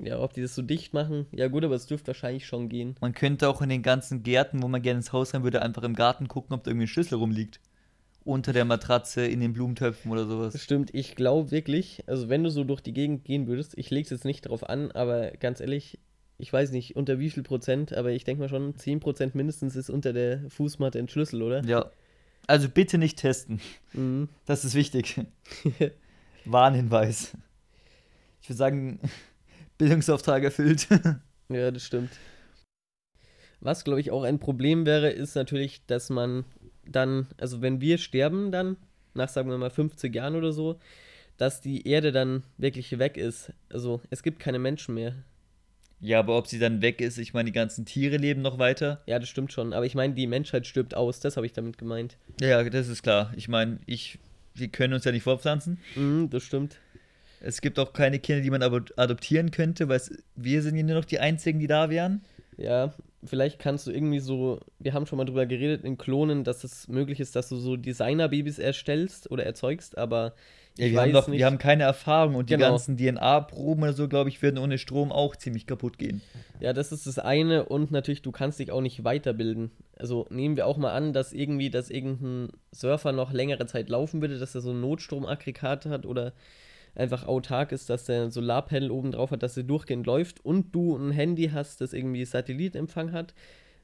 Ja, 0.00 0.18
ob 0.18 0.32
die 0.32 0.42
das 0.42 0.56
so 0.56 0.62
dicht 0.62 0.92
machen? 0.92 1.26
Ja, 1.30 1.46
gut, 1.46 1.64
aber 1.64 1.76
es 1.76 1.86
dürfte 1.86 2.08
wahrscheinlich 2.08 2.44
schon 2.44 2.68
gehen. 2.68 2.96
Man 3.00 3.14
könnte 3.14 3.48
auch 3.48 3.62
in 3.62 3.68
den 3.68 3.82
ganzen 3.82 4.24
Gärten, 4.24 4.64
wo 4.64 4.68
man 4.68 4.82
gerne 4.82 4.98
ins 4.98 5.12
Haus 5.12 5.32
rein 5.32 5.44
würde, 5.44 5.62
einfach 5.62 5.84
im 5.84 5.94
Garten 5.94 6.26
gucken, 6.26 6.54
ob 6.56 6.64
da 6.64 6.72
irgendwie 6.72 6.86
ein 6.86 6.88
Schlüssel 6.88 7.18
rumliegt 7.18 7.60
unter 8.26 8.52
der 8.52 8.64
Matratze, 8.64 9.24
in 9.24 9.40
den 9.40 9.52
Blumentöpfen 9.52 10.10
oder 10.10 10.26
sowas. 10.26 10.60
Stimmt, 10.60 10.92
ich 10.92 11.14
glaube 11.14 11.50
wirklich, 11.50 12.02
also 12.06 12.28
wenn 12.28 12.42
du 12.42 12.50
so 12.50 12.64
durch 12.64 12.80
die 12.80 12.92
Gegend 12.92 13.24
gehen 13.24 13.46
würdest, 13.46 13.78
ich 13.78 13.90
lege 13.90 14.04
es 14.04 14.10
jetzt 14.10 14.24
nicht 14.24 14.42
drauf 14.42 14.68
an, 14.68 14.90
aber 14.90 15.30
ganz 15.32 15.60
ehrlich, 15.60 15.98
ich 16.38 16.52
weiß 16.52 16.72
nicht, 16.72 16.96
unter 16.96 17.18
wie 17.18 17.30
viel 17.30 17.44
Prozent, 17.44 17.94
aber 17.94 18.10
ich 18.10 18.24
denke 18.24 18.42
mal 18.42 18.48
schon, 18.48 18.76
10 18.76 19.00
Prozent 19.00 19.34
mindestens 19.34 19.76
ist 19.76 19.90
unter 19.90 20.12
der 20.12 20.50
Fußmatte 20.50 20.98
ein 20.98 21.08
Schlüssel, 21.08 21.42
oder? 21.42 21.64
Ja. 21.64 21.90
Also 22.46 22.68
bitte 22.68 22.98
nicht 22.98 23.18
testen. 23.18 23.60
Mhm. 23.92 24.28
Das 24.44 24.64
ist 24.64 24.74
wichtig. 24.74 25.20
Warnhinweis. 26.44 27.32
Ich 28.42 28.48
würde 28.48 28.58
sagen, 28.58 29.00
Bildungsauftrag 29.78 30.42
erfüllt. 30.42 30.88
ja, 31.48 31.70
das 31.70 31.84
stimmt. 31.84 32.10
Was, 33.60 33.84
glaube 33.84 34.00
ich, 34.00 34.10
auch 34.10 34.22
ein 34.22 34.38
Problem 34.38 34.84
wäre, 34.84 35.10
ist 35.10 35.34
natürlich, 35.34 35.86
dass 35.86 36.10
man 36.10 36.44
dann, 36.90 37.28
also 37.38 37.62
wenn 37.62 37.80
wir 37.80 37.98
sterben 37.98 38.52
dann, 38.52 38.76
nach 39.14 39.28
sagen 39.28 39.50
wir 39.50 39.58
mal 39.58 39.70
50 39.70 40.14
Jahren 40.14 40.36
oder 40.36 40.52
so, 40.52 40.78
dass 41.36 41.60
die 41.60 41.86
Erde 41.86 42.12
dann 42.12 42.44
wirklich 42.58 42.98
weg 42.98 43.16
ist. 43.16 43.52
Also 43.70 44.00
es 44.10 44.22
gibt 44.22 44.38
keine 44.38 44.58
Menschen 44.58 44.94
mehr. 44.94 45.14
Ja, 46.00 46.18
aber 46.18 46.36
ob 46.36 46.46
sie 46.46 46.58
dann 46.58 46.82
weg 46.82 47.00
ist, 47.00 47.18
ich 47.18 47.32
meine, 47.32 47.46
die 47.46 47.54
ganzen 47.54 47.86
Tiere 47.86 48.18
leben 48.18 48.42
noch 48.42 48.58
weiter. 48.58 49.02
Ja, 49.06 49.18
das 49.18 49.28
stimmt 49.28 49.52
schon. 49.52 49.72
Aber 49.72 49.86
ich 49.86 49.94
meine, 49.94 50.14
die 50.14 50.26
Menschheit 50.26 50.66
stirbt 50.66 50.94
aus, 50.94 51.20
das 51.20 51.36
habe 51.36 51.46
ich 51.46 51.52
damit 51.52 51.78
gemeint. 51.78 52.16
Ja, 52.40 52.62
das 52.64 52.88
ist 52.88 53.02
klar. 53.02 53.32
Ich 53.36 53.48
meine, 53.48 53.78
ich, 53.86 54.18
wir 54.54 54.68
können 54.68 54.92
uns 54.92 55.04
ja 55.04 55.12
nicht 55.12 55.22
fortpflanzen. 55.22 55.78
Mhm, 55.94 56.28
das 56.28 56.42
stimmt. 56.42 56.76
Es 57.40 57.60
gibt 57.60 57.78
auch 57.78 57.92
keine 57.92 58.18
Kinder, 58.18 58.42
die 58.42 58.50
man 58.50 58.62
adoptieren 58.62 59.50
könnte, 59.50 59.88
weil 59.88 60.00
wir 60.36 60.62
sind 60.62 60.76
ja 60.76 60.82
nur 60.82 60.96
noch 60.96 61.04
die 61.04 61.18
Einzigen, 61.18 61.60
die 61.60 61.66
da 61.66 61.90
wären. 61.90 62.24
Ja, 62.56 62.94
vielleicht 63.26 63.58
kannst 63.58 63.86
du 63.86 63.90
irgendwie 63.90 64.18
so, 64.18 64.60
wir 64.78 64.92
haben 64.92 65.06
schon 65.06 65.18
mal 65.18 65.24
drüber 65.24 65.46
geredet 65.46 65.84
in 65.84 65.98
Klonen, 65.98 66.44
dass 66.44 66.64
es 66.64 66.88
möglich 66.88 67.20
ist, 67.20 67.36
dass 67.36 67.48
du 67.48 67.56
so 67.56 67.76
Designer-Babys 67.76 68.58
erstellst 68.58 69.30
oder 69.30 69.44
erzeugst, 69.44 69.98
aber 69.98 70.34
ja, 70.78 70.90
wir 70.90 71.00
haben 71.00 71.12
doch, 71.12 71.28
nicht. 71.28 71.38
wir 71.38 71.46
haben 71.46 71.58
keine 71.58 71.84
Erfahrung 71.84 72.34
und 72.34 72.46
genau. 72.46 72.66
die 72.66 72.70
ganzen 72.70 72.96
DNA-Proben 72.98 73.82
oder 73.82 73.92
so, 73.94 74.08
glaube 74.08 74.28
ich, 74.28 74.42
würden 74.42 74.58
ohne 74.58 74.76
Strom 74.76 75.10
auch 75.10 75.34
ziemlich 75.34 75.66
kaputt 75.66 75.96
gehen. 75.96 76.20
Ja, 76.60 76.74
das 76.74 76.92
ist 76.92 77.06
das 77.06 77.18
eine 77.18 77.64
und 77.64 77.90
natürlich, 77.90 78.20
du 78.22 78.30
kannst 78.30 78.58
dich 78.58 78.70
auch 78.70 78.82
nicht 78.82 79.02
weiterbilden. 79.02 79.70
Also 79.98 80.26
nehmen 80.28 80.56
wir 80.56 80.66
auch 80.66 80.76
mal 80.76 80.92
an, 80.92 81.14
dass 81.14 81.32
irgendwie, 81.32 81.70
dass 81.70 81.88
irgendein 81.88 82.50
Surfer 82.72 83.12
noch 83.12 83.32
längere 83.32 83.66
Zeit 83.66 83.88
laufen 83.88 84.20
würde, 84.20 84.38
dass 84.38 84.54
er 84.54 84.60
so 84.60 84.72
ein 84.72 84.80
Notstromaggregat 84.80 85.86
hat 85.86 86.04
oder 86.04 86.34
einfach 86.96 87.26
autark 87.26 87.72
ist, 87.72 87.90
dass 87.90 88.04
der 88.04 88.30
Solarpanel 88.30 88.90
oben 88.90 89.12
drauf 89.12 89.30
hat, 89.30 89.42
dass 89.42 89.54
der 89.54 89.64
durchgehend 89.64 90.06
läuft 90.06 90.44
und 90.44 90.74
du 90.74 90.96
ein 90.96 91.10
Handy 91.10 91.50
hast, 91.52 91.80
das 91.80 91.92
irgendwie 91.92 92.24
Satellitenempfang 92.24 93.12
hat. 93.12 93.34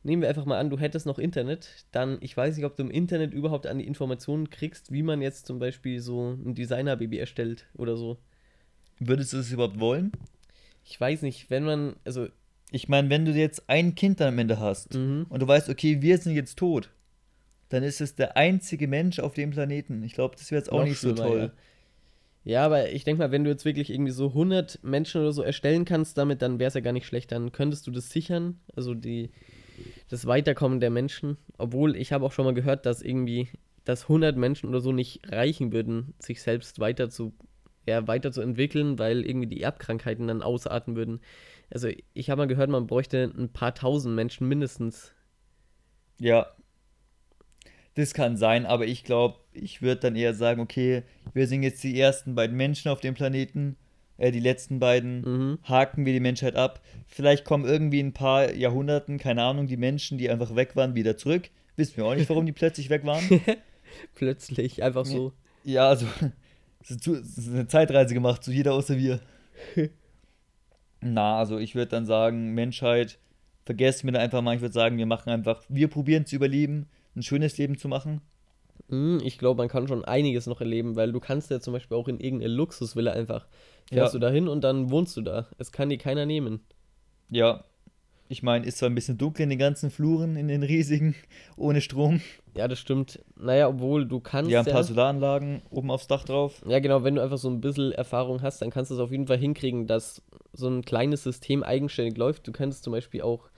Nehmen 0.05 0.23
wir 0.23 0.29
einfach 0.29 0.47
mal 0.47 0.59
an, 0.59 0.71
du 0.71 0.79
hättest 0.79 1.07
noch 1.07 1.19
Internet, 1.19 1.87
dann, 1.93 2.19
ich 2.21 2.37
weiß 2.37 2.57
nicht, 2.57 2.67
ob 2.67 2.77
du 2.77 2.83
im 2.83 2.91
Internet 2.91 3.33
überhaupt 3.33 3.67
an 3.69 3.79
die 3.79 3.87
Informationen 3.87 4.51
kriegst, 4.51 4.91
wie 4.91 5.03
man 5.03 5.23
jetzt 5.23 5.47
zum 5.47 5.61
Beispiel 5.61 6.01
so 6.01 6.33
ein 6.33 6.55
Designer-Baby 6.55 7.19
erstellt 7.19 7.67
oder 7.75 7.97
so. 7.97 8.19
Würdest 8.99 9.33
du 9.33 9.37
das 9.37 9.53
überhaupt 9.53 9.79
wollen? 9.79 10.11
Ich 10.85 11.01
weiß 11.01 11.23
nicht, 11.23 11.51
wenn 11.51 11.65
man, 11.65 11.97
also. 12.05 12.29
Ich 12.73 12.89
meine, 12.89 13.11
wenn 13.11 13.25
du 13.25 13.33
jetzt 13.33 13.69
ein 13.69 13.95
Kind 13.95 14.19
dann 14.19 14.29
am 14.29 14.39
Ende 14.39 14.59
hast 14.59 14.95
mhm. 14.95 15.27
und 15.29 15.41
du 15.41 15.47
weißt, 15.47 15.69
okay, 15.69 16.03
wir 16.03 16.19
sind 16.19 16.35
jetzt 16.35 16.59
tot, 16.59 16.91
dann 17.69 17.83
ist 17.83 18.01
es 18.01 18.15
der 18.15 18.37
einzige 18.37 18.89
Mensch 18.89 19.19
auf 19.19 19.35
dem 19.35 19.51
Planeten. 19.51 20.03
Ich 20.03 20.15
glaube, 20.15 20.37
das 20.37 20.51
wäre 20.51 20.61
jetzt 20.61 20.73
auch 20.73 20.85
nicht 20.85 20.99
so 20.99 21.13
toll. 21.13 21.53
Ja. 21.55 21.63
Ja. 22.45 22.65
aber 22.65 22.91
ich 22.91 23.05
denke 23.05 23.23
mal, 23.23 23.31
wenn 23.31 23.45
du 23.45 23.51
jetzt 23.51 23.65
wirklich 23.65 23.91
irgendwie 23.91 24.13
so 24.13 24.29
100 24.29 24.81
Menschen 24.83 25.21
oder 25.21 25.33
so 25.33 25.43
erstellen 25.43 25.85
kannst 25.85 26.19
damit, 26.19 26.43
dann 26.43 26.59
wäre 26.59 26.69
es 26.69 26.75
ja 26.75 26.81
gar 26.81 26.93
nicht 26.93 27.07
schlecht. 27.07 27.33
Dann 27.33 27.53
könntest 27.53 27.87
du 27.87 27.91
das 27.91 28.11
sichern, 28.11 28.61
also 28.75 28.95
die, 28.95 29.31
das 30.09 30.27
Weiterkommen 30.27 30.81
der 30.81 30.91
Menschen. 30.91 31.37
Obwohl, 31.59 31.97
ich 31.97 32.13
habe 32.13 32.25
auch 32.25 32.33
schon 32.33 32.45
mal 32.45 32.55
gehört, 32.55 32.87
dass 32.87 33.03
irgendwie, 33.03 33.49
dass 33.85 34.05
100 34.05 34.37
Menschen 34.37 34.69
oder 34.69 34.81
so 34.81 34.93
nicht 34.93 35.21
reichen 35.31 35.73
würden, 35.73 36.15
sich 36.19 36.43
selbst 36.43 36.79
weiter 36.79 37.11
zu 37.11 37.33
ja, 37.87 38.07
weiterzuentwickeln, 38.07 38.99
weil 38.99 39.27
irgendwie 39.27 39.49
die 39.49 39.61
Erbkrankheiten 39.61 40.29
dann 40.29 40.43
ausarten 40.43 40.95
würden. 40.95 41.21
Also 41.71 41.89
ich 42.15 42.31
habe 42.31 42.43
mal 42.43 42.47
gehört, 42.47 42.71
man 42.71 42.87
bräuchte 42.87 43.25
ein 43.37 43.53
paar 43.53 43.75
tausend 43.75 44.15
Menschen 44.15 44.49
mindestens. 44.49 45.13
Ja, 46.21 46.47
das 47.95 48.15
kann 48.15 48.37
sein, 48.37 48.67
aber 48.67 48.87
ich 48.87 49.05
glaube, 49.05 49.37
ich 49.53 49.83
würde 49.83 50.01
dann 50.01 50.17
eher 50.17 50.35
sagen, 50.35 50.61
okay, 50.61 51.03
wir 51.35 51.47
sind 51.47 51.63
jetzt 51.63 51.83
die 51.85 51.99
ersten 51.99 52.35
beiden 52.35 52.57
Menschen 52.57 52.91
auf 52.91 53.01
dem 53.01 53.15
Planeten, 53.15 53.77
äh, 54.17 54.33
die 54.33 54.41
letzten 54.41 54.79
beiden, 54.79 55.21
mhm. 55.21 55.59
haken 55.65 56.07
wir 56.07 56.13
die 56.13 56.21
Menschheit 56.21 56.57
ab. 56.57 56.81
Vielleicht 57.07 57.45
kommen 57.45 57.65
irgendwie 57.67 58.01
in 58.01 58.09
ein 58.09 58.13
paar 58.13 58.53
Jahrhunderten, 58.53 59.19
keine 59.19 59.43
Ahnung, 59.43 59.67
die 59.67 59.77
Menschen, 59.77 60.19
die 60.19 60.31
einfach 60.31 60.55
weg 60.55 60.75
waren, 60.77 60.95
wieder 60.95 61.17
zurück. 61.17 61.51
Wissen 61.77 61.97
wir 61.97 62.05
auch 62.07 62.15
nicht, 62.15 62.29
warum 62.29 62.47
die 62.47 62.53
plötzlich 62.53 62.89
weg 62.91 63.05
waren. 63.05 63.41
plötzlich, 64.15 64.83
einfach 64.83 65.05
so. 65.05 65.33
Ja, 65.65 65.89
also 65.89 66.07
es 66.83 67.07
ist 67.07 67.49
eine 67.49 67.67
Zeitreise 67.67 68.15
gemacht, 68.15 68.43
so 68.43 68.53
jeder 68.53 68.75
außer 68.75 68.97
wir. 68.97 69.21
Na, 71.01 71.39
also 71.39 71.59
ich 71.59 71.75
würde 71.75 71.91
dann 71.91 72.07
sagen, 72.07 72.55
Menschheit, 72.55 73.19
vergessen 73.65 74.13
wir 74.13 74.21
einfach 74.21 74.43
mal, 74.43 74.55
ich 74.55 74.61
würde 74.61 74.73
sagen, 74.73 74.99
wir 74.99 75.07
machen 75.07 75.31
einfach, 75.31 75.63
wir 75.69 75.89
probieren 75.89 76.27
zu 76.27 76.37
überleben, 76.37 76.87
ein 77.17 77.23
schönes 77.23 77.59
Leben 77.59 77.79
zu 77.79 77.89
machen. 77.89 78.21
Hm, 78.89 79.21
ich 79.25 79.39
glaube, 79.39 79.59
man 79.59 79.69
kann 79.69 79.89
schon 79.89 80.05
einiges 80.05 80.47
noch 80.47 80.61
erleben, 80.61 80.97
weil 80.97 81.13
du 81.13 81.21
kannst 81.21 81.51
ja 81.51 81.61
zum 81.61 81.73
Beispiel 81.73 81.97
auch 81.97 82.09
in 82.09 82.21
irgendeine 82.21 82.53
Luxusvilla 82.53 83.13
einfach, 83.13 83.47
fährst 83.89 84.15
ja. 84.15 84.19
du 84.19 84.27
da 84.27 84.31
hin 84.31 84.49
und 84.49 84.63
dann 84.63 84.91
wohnst 84.91 85.17
du 85.17 85.23
da. 85.23 85.49
Es 85.59 85.73
kann 85.73 85.89
dir 85.89 85.99
keiner 85.99 86.27
nehmen. 86.27 86.61
Ja, 87.31 87.65
ich 88.33 88.43
meine, 88.43 88.65
ist 88.65 88.79
zwar 88.79 88.89
ein 88.89 88.95
bisschen 88.95 89.19
dunkel 89.19 89.43
in 89.43 89.51
den 89.51 89.59
ganzen 89.59 89.91
Fluren, 89.91 90.37
in 90.37 90.49
den 90.49 90.63
riesigen, 90.63 91.15
ohne 91.59 91.83
Strom. 91.83 92.23
Ja, 92.57 92.67
das 92.67 92.79
stimmt. 92.79 93.23
Naja, 93.37 93.69
obwohl 93.69 94.07
du 94.07 94.21
kannst. 94.21 94.51
Ja, 94.51 94.61
ein 94.61 94.65
paar 94.65 94.77
ja, 94.77 94.83
Solaranlagen 94.85 95.61
oben 95.69 95.91
aufs 95.91 96.07
Dach 96.07 96.25
drauf. 96.25 96.63
Ja, 96.67 96.79
genau, 96.81 97.05
wenn 97.05 97.17
du 97.17 97.23
einfach 97.23 97.37
so 97.37 97.51
ein 97.51 97.61
bisschen 97.61 97.93
Erfahrung 97.93 98.41
hast, 98.41 98.63
dann 98.63 98.71
kannst 98.71 98.91
du 98.91 98.95
es 98.95 99.01
auf 99.01 99.11
jeden 99.11 99.27
Fall 99.27 99.37
hinkriegen, 99.37 99.87
dass 99.87 100.23
so 100.55 100.67
ein 100.67 100.83
kleines 100.83 101.23
System 101.25 101.63
eigenständig 101.63 102.17
läuft. 102.17 102.49
Du 102.49 102.53
könntest 102.53 102.85
zum 102.85 102.95
Beispiel 102.95 103.21
auch 103.21 103.51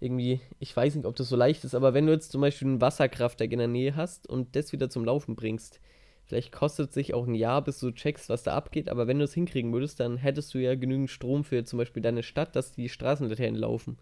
irgendwie, 0.00 0.40
ich 0.58 0.76
weiß 0.76 0.94
nicht, 0.94 1.06
ob 1.06 1.16
das 1.16 1.28
so 1.28 1.36
leicht 1.36 1.64
ist, 1.64 1.74
aber 1.74 1.94
wenn 1.94 2.06
du 2.06 2.12
jetzt 2.12 2.30
zum 2.30 2.40
Beispiel 2.40 2.68
ein 2.68 2.80
Wasserkraftwerk 2.80 3.50
in 3.52 3.58
der 3.58 3.68
Nähe 3.68 3.96
hast 3.96 4.28
und 4.28 4.54
das 4.54 4.72
wieder 4.72 4.90
zum 4.90 5.04
Laufen 5.04 5.34
bringst, 5.34 5.80
vielleicht 6.24 6.52
kostet 6.52 6.90
es 6.90 6.94
sich 6.94 7.14
auch 7.14 7.26
ein 7.26 7.34
Jahr, 7.34 7.62
bis 7.62 7.80
du 7.80 7.90
checkst, 7.90 8.28
was 8.28 8.42
da 8.42 8.54
abgeht, 8.54 8.88
aber 8.88 9.06
wenn 9.06 9.18
du 9.18 9.24
es 9.24 9.34
hinkriegen 9.34 9.72
würdest, 9.72 9.98
dann 10.00 10.16
hättest 10.16 10.54
du 10.54 10.58
ja 10.58 10.74
genügend 10.74 11.10
Strom 11.10 11.42
für 11.42 11.64
zum 11.64 11.78
Beispiel 11.78 12.02
deine 12.02 12.22
Stadt, 12.22 12.54
dass 12.54 12.72
die 12.72 12.88
Straßenlaternen 12.88 13.56
laufen. 13.60 13.98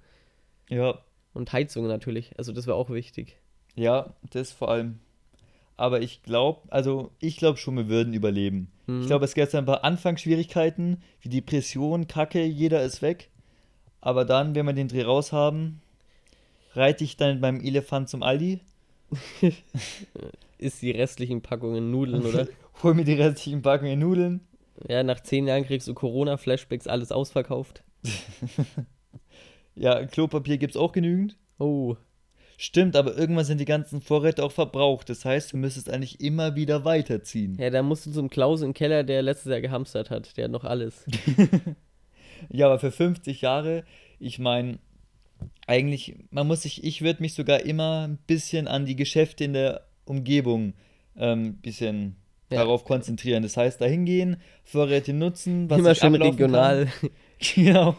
Ja. 0.68 0.98
Und 1.32 1.52
Heizungen 1.52 1.88
natürlich. 1.88 2.32
Also 2.38 2.52
das 2.52 2.66
wäre 2.66 2.76
auch 2.76 2.90
wichtig. 2.90 3.38
Ja, 3.74 4.14
das 4.30 4.52
vor 4.52 4.70
allem. 4.70 4.98
Aber 5.76 6.00
ich 6.00 6.22
glaube, 6.22 6.62
also 6.70 7.10
ich 7.20 7.36
glaube 7.36 7.58
schon, 7.58 7.76
wir 7.76 7.88
würden 7.88 8.14
überleben. 8.14 8.72
Mhm. 8.86 9.02
Ich 9.02 9.06
glaube, 9.06 9.26
es 9.26 9.34
gäbe 9.34 9.56
ein 9.56 9.66
paar 9.66 9.84
Anfangsschwierigkeiten, 9.84 11.02
wie 11.20 11.28
Depression, 11.28 12.06
Kacke, 12.06 12.42
jeder 12.42 12.82
ist 12.82 13.02
weg. 13.02 13.30
Aber 14.00 14.24
dann, 14.24 14.54
wenn 14.54 14.66
wir 14.66 14.72
den 14.72 14.88
Dreh 14.88 15.02
raus 15.02 15.32
haben, 15.32 15.82
reite 16.76 17.04
ich 17.04 17.16
dann 17.16 17.40
beim 17.40 17.60
Elefant 17.60 18.08
zum 18.08 18.22
Aldi. 18.22 18.60
ist 20.58 20.82
die 20.82 20.90
restlichen 20.90 21.42
Packungen 21.42 21.90
Nudeln, 21.90 22.24
oder? 22.24 22.48
Hol 22.82 22.94
mir 22.94 23.04
die 23.04 23.14
restlichen 23.14 23.62
Packungen 23.62 23.98
Nudeln. 23.98 24.40
Ja, 24.88 25.02
nach 25.02 25.20
zehn 25.20 25.46
Jahren 25.46 25.64
kriegst 25.64 25.88
du 25.88 25.94
Corona-Flashbacks, 25.94 26.86
alles 26.86 27.12
ausverkauft. 27.12 27.82
Ja, 29.76 30.06
Klopapier 30.06 30.56
gibt 30.56 30.74
es 30.74 30.80
auch 30.80 30.92
genügend. 30.92 31.36
Oh. 31.58 31.96
Stimmt, 32.56 32.96
aber 32.96 33.16
irgendwann 33.16 33.44
sind 33.44 33.60
die 33.60 33.66
ganzen 33.66 34.00
Vorräte 34.00 34.42
auch 34.42 34.52
verbraucht. 34.52 35.10
Das 35.10 35.26
heißt, 35.26 35.52
du 35.52 35.58
müsstest 35.58 35.90
eigentlich 35.90 36.20
immer 36.20 36.56
wieder 36.56 36.86
weiterziehen. 36.86 37.58
Ja, 37.60 37.68
da 37.68 37.82
musst 37.82 38.06
du 38.06 38.10
zum 38.10 38.30
Klaus 38.30 38.62
im 38.62 38.72
Keller, 38.72 39.04
der 39.04 39.20
letztes 39.20 39.50
Jahr 39.50 39.60
gehamstert 39.60 40.08
hat. 40.08 40.34
Der 40.38 40.44
hat 40.44 40.50
noch 40.50 40.64
alles. 40.64 41.04
ja, 42.48 42.66
aber 42.66 42.78
für 42.78 42.90
50 42.90 43.42
Jahre, 43.42 43.84
ich 44.18 44.38
meine, 44.38 44.78
eigentlich, 45.66 46.16
man 46.30 46.46
muss 46.46 46.62
sich, 46.62 46.84
ich 46.84 47.02
würde 47.02 47.22
mich 47.22 47.34
sogar 47.34 47.60
immer 47.60 48.06
ein 48.06 48.18
bisschen 48.26 48.68
an 48.68 48.86
die 48.86 48.96
Geschäfte 48.96 49.44
in 49.44 49.52
der 49.52 49.86
Umgebung 50.04 50.74
ein 51.16 51.38
ähm, 51.46 51.54
bisschen 51.56 52.16
ja. 52.50 52.58
darauf 52.58 52.84
konzentrieren. 52.84 53.42
Das 53.42 53.56
heißt, 53.56 53.80
da 53.80 53.86
hingehen, 53.86 54.36
Vorräte 54.64 55.12
nutzen, 55.12 55.68
was 55.68 55.78
immer 55.78 55.94
schön 55.94 56.14
regional. 56.14 56.86
Kann. 57.00 57.10
Genau. 57.54 57.98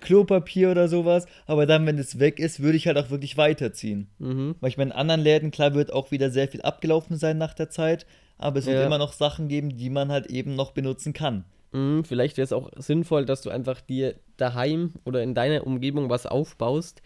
Klopapier 0.00 0.70
oder 0.70 0.86
sowas. 0.86 1.26
Aber 1.46 1.66
dann, 1.66 1.84
wenn 1.84 1.98
es 1.98 2.20
weg 2.20 2.38
ist, 2.38 2.60
würde 2.60 2.76
ich 2.76 2.86
halt 2.86 2.96
auch 2.96 3.10
wirklich 3.10 3.36
weiterziehen. 3.36 4.06
Mhm. 4.20 4.54
Weil 4.60 4.70
ich 4.70 4.76
meine, 4.76 4.92
in 4.92 4.96
anderen 4.96 5.20
Läden, 5.20 5.50
klar, 5.50 5.74
wird 5.74 5.92
auch 5.92 6.12
wieder 6.12 6.30
sehr 6.30 6.46
viel 6.46 6.62
abgelaufen 6.62 7.16
sein 7.16 7.38
nach 7.38 7.54
der 7.54 7.70
Zeit. 7.70 8.06
Aber 8.36 8.60
es 8.60 8.66
wird 8.66 8.76
ja. 8.76 8.86
immer 8.86 8.98
noch 8.98 9.14
Sachen 9.14 9.48
geben, 9.48 9.76
die 9.76 9.90
man 9.90 10.12
halt 10.12 10.26
eben 10.26 10.54
noch 10.54 10.70
benutzen 10.70 11.12
kann. 11.12 11.44
Mhm, 11.72 12.04
vielleicht 12.04 12.36
wäre 12.36 12.44
es 12.44 12.52
auch 12.52 12.70
sinnvoll, 12.76 13.26
dass 13.26 13.42
du 13.42 13.50
einfach 13.50 13.80
dir 13.80 14.14
daheim 14.40 14.94
oder 15.04 15.22
in 15.22 15.34
deiner 15.34 15.66
Umgebung 15.66 16.10
was 16.10 16.26
aufbaust. 16.26 17.02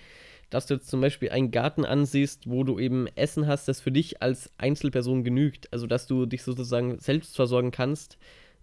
Dass 0.51 0.67
du 0.67 0.75
jetzt 0.75 0.89
zum 0.89 1.01
Beispiel 1.01 1.31
einen 1.31 1.51
Garten 1.51 1.87
ansiehst, 1.87 2.49
wo 2.49 2.63
du 2.63 2.79
eben 2.79 3.07
Essen 3.15 3.47
hast, 3.47 3.69
das 3.69 3.81
für 3.81 3.91
dich 3.91 4.21
als 4.23 4.51
Einzelperson 4.59 5.25
genügt. 5.25 5.73
Also, 5.73 5.87
dass 5.87 6.07
du 6.07 6.27
dich 6.27 6.43
sozusagen 6.43 6.99
selbst 6.99 7.37
versorgen 7.37 7.71
kannst 7.71 8.19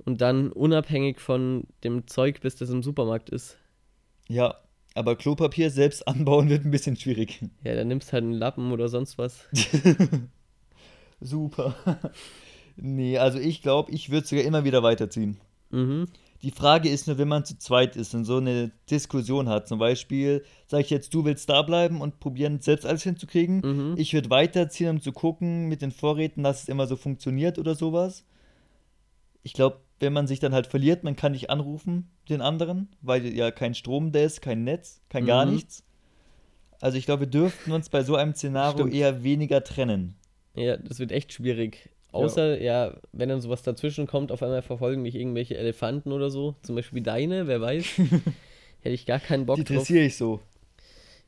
und 0.06 0.22
dann 0.22 0.52
unabhängig 0.52 1.20
von 1.20 1.64
dem 1.84 2.08
Zeug 2.08 2.42
bist, 2.42 2.62
das 2.62 2.70
im 2.70 2.84
Supermarkt 2.84 3.30
ist. 3.30 3.58
Ja, 4.28 4.56
aber 4.96 5.16
Klopapier 5.16 5.72
selbst 5.72 6.08
anbauen 6.08 6.50
wird 6.50 6.66
ein 6.66 6.72
bisschen 6.72 6.96
schwierig. 6.96 7.42
Ja, 7.64 7.76
dann 7.76 7.88
nimmst 7.88 8.14
halt 8.14 8.24
einen 8.24 8.34
Lappen 8.34 8.72
oder 8.72 8.88
sonst 8.88 9.18
was. 9.18 9.48
Super. 11.22 11.76
nee, 12.76 13.18
also 13.18 13.40
ich 13.40 13.62
glaube, 13.62 13.92
ich 13.92 14.10
würde 14.10 14.28
sogar 14.28 14.44
immer 14.46 14.64
wieder 14.64 14.84
weiterziehen. 14.84 15.40
Mhm. 15.72 16.08
Die 16.42 16.52
Frage 16.52 16.90
ist 16.90 17.08
nur, 17.08 17.18
wenn 17.18 17.28
man 17.28 17.44
zu 17.44 17.58
zweit 17.58 17.98
ist 17.98 18.16
und 18.16 18.24
so 18.24 18.38
eine 18.38 18.72
Diskussion 18.90 19.50
hat, 19.50 19.68
zum 19.68 19.78
Beispiel, 19.78 20.46
sage 20.68 20.84
ich 20.84 20.90
jetzt, 20.90 21.14
du 21.14 21.26
willst 21.26 21.50
da 21.50 21.62
bleiben 21.64 22.00
und 22.00 22.20
probieren, 22.22 22.62
selbst 22.62 22.86
alles 22.86 23.04
hinzukriegen. 23.04 23.60
Mhm. 23.60 23.96
Ich 23.98 24.14
würde 24.14 24.30
weiterziehen, 24.30 24.90
um 24.90 25.02
zu 25.02 25.12
gucken 25.12 25.68
mit 25.68 25.82
den 25.82 25.92
Vorräten, 25.92 26.44
dass 26.44 26.64
es 26.64 26.70
immer 26.70 26.88
so 26.88 26.96
funktioniert 26.96 27.60
oder 27.60 27.76
sowas. 27.76 28.24
Ich 29.44 29.54
glaube, 29.54 29.82
wenn 30.00 30.14
man 30.14 30.28
sich 30.28 30.40
dann 30.40 30.54
halt 30.54 30.68
verliert, 30.68 31.04
man 31.04 31.18
kann 31.18 31.34
nicht 31.34 31.50
anrufen, 31.50 32.10
den 32.30 32.42
anderen, 32.42 32.88
weil 33.02 33.26
ja 33.26 33.52
kein 33.52 33.76
Strom 33.76 34.14
da 34.14 34.20
ist, 34.20 34.42
kein 34.42 34.64
Netz, 34.64 35.02
kein 35.10 35.24
mhm. 35.24 35.28
gar 35.28 35.46
nichts. 35.46 35.84
Also 36.80 36.98
ich 36.98 37.06
glaube, 37.06 37.22
wir 37.22 37.28
dürften 37.28 37.74
uns 37.74 37.90
bei 37.90 38.04
so 38.04 38.16
einem 38.16 38.34
Szenario 38.34 38.80
Stimmt. 38.80 38.94
eher 38.94 39.24
weniger 39.24 39.64
trennen. 39.64 40.16
Ja, 40.56 40.78
das 40.78 41.00
wird 41.00 41.12
echt 41.12 41.34
schwierig. 41.34 41.90
Außer, 42.12 42.60
ja. 42.60 42.88
ja, 42.88 42.98
wenn 43.12 43.30
dann 43.30 43.42
sowas 43.42 43.62
dazwischen 43.62 44.08
kommt, 44.08 44.32
auf 44.32 44.42
einmal 44.42 44.62
verfolgen 44.62 45.02
mich 45.02 45.16
irgendwelche 45.16 45.58
Elefanten 45.58 46.12
oder 46.12 46.30
so. 46.30 46.56
Zum 46.64 46.76
Beispiel 46.76 47.02
deine, 47.02 47.48
wer 47.48 47.62
weiß. 47.62 47.86
Hätte 48.82 48.96
ich 48.96 49.06
gar 49.06 49.20
keinen 49.20 49.46
Bock 49.46 49.58
Die 49.58 49.62
interessiere 49.62 50.06
ich 50.06 50.18
so. 50.18 50.40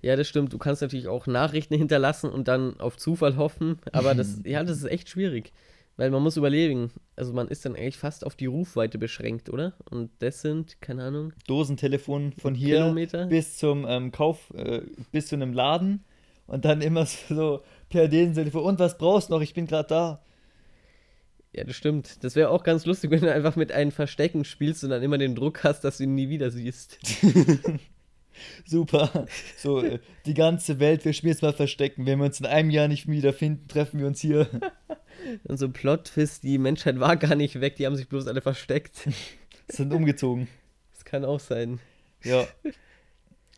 Ja, 0.02 0.16
das 0.16 0.28
stimmt. 0.28 0.52
Du 0.54 0.58
kannst 0.58 0.82
natürlich 0.82 1.08
auch 1.08 1.28
Nachrichten 1.28 1.76
hinterlassen 1.76 2.30
und 2.30 2.48
dann 2.48 2.80
auf 2.80 2.98
Zufall 2.98 3.38
hoffen. 3.38 3.80
Aber 3.92 4.16
das, 4.16 4.40
ja, 4.46 4.64
das 4.64 4.78
ist 4.78 4.86
echt 4.86 5.10
schwierig. 5.10 5.52
Weil 5.98 6.10
man 6.10 6.24
muss 6.24 6.38
überlegen, 6.38 6.90
also 7.16 7.34
man 7.34 7.48
ist 7.48 7.66
dann 7.66 7.76
eigentlich 7.76 7.98
fast 7.98 8.26
auf 8.26 8.36
die 8.36 8.48
Rufweite 8.48 8.98
beschränkt, 8.98 9.50
oder? 9.50 9.74
Und 9.90 10.10
das 10.20 10.42
sind, 10.42 10.82
keine 10.82 11.04
Ahnung. 11.04 11.34
Dosentelefon 11.48 12.34
von 12.34 12.56
hier 12.56 12.78
Kilometer? 12.78 13.28
bis 13.28 13.58
zum 13.58 13.86
ähm, 13.88 14.12
Kauf, 14.12 14.52
äh, 14.56 14.82
bis 15.12 15.28
zu 15.28 15.36
einem 15.36 15.54
Laden 15.54 16.04
und 16.48 16.66
dann 16.66 16.82
immer 16.82 17.06
so 17.30 17.62
per 17.90 18.08
Dosentelefon. 18.08 18.64
Und 18.64 18.80
was 18.80 18.98
brauchst 18.98 19.30
du 19.30 19.34
noch? 19.34 19.42
Ich 19.42 19.54
bin 19.54 19.68
gerade 19.68 19.90
da. 19.90 20.22
Ja, 21.54 21.66
das 21.66 21.76
stimmt. 21.76 22.24
Das 22.24 22.36
wäre 22.36 22.50
auch 22.50 22.64
ganz 22.64 22.86
lustig, 22.86 23.12
wenn 23.12 23.22
du 23.22 23.34
einfach 23.34 23.56
mit 23.56 23.72
einem 23.72 23.92
Verstecken 23.92 24.46
spielst 24.46 24.84
und 24.84 24.90
dann 24.90 25.04
immer 25.04 25.18
den 25.18 25.36
Druck 25.36 25.64
hast, 25.64 25.82
dass 25.82 25.98
du 25.98 26.04
ihn 26.04 26.16
nie 26.16 26.30
wieder 26.30 26.52
siehst. 26.52 27.00
Super. 28.66 29.28
So, 29.58 29.84
äh, 29.84 30.00
die 30.26 30.34
ganze 30.34 30.80
Welt, 30.80 31.06
wir 31.06 31.14
spielen 31.14 31.34
jetzt 31.34 31.42
mal 31.42 31.54
Verstecken. 31.54 32.06
Wenn 32.06 32.20
wir 32.20 32.26
uns 32.26 32.40
in 32.40 32.46
einem 32.46 32.70
Jahr 32.70 32.88
nicht 32.88 33.08
wiederfinden, 33.08 33.68
treffen 33.68 34.00
wir 34.00 34.08
uns 34.08 34.22
hier. 34.22 34.48
Und 35.44 35.58
so 35.58 35.70
Plot-Twist, 35.70 36.44
die 36.44 36.58
Menschheit 36.58 37.00
war 37.00 37.18
gar 37.18 37.36
nicht 37.36 37.62
weg, 37.62 37.76
die 37.76 37.86
haben 37.86 37.96
sich 37.96 38.10
bloß 38.10 38.28
alle 38.28 38.42
versteckt. 38.42 39.08
Sind 39.68 39.94
umgezogen. 39.94 40.48
Das 40.94 41.06
kann 41.06 41.26
auch 41.26 41.40
sein. 41.40 41.80
Ja. 42.24 42.48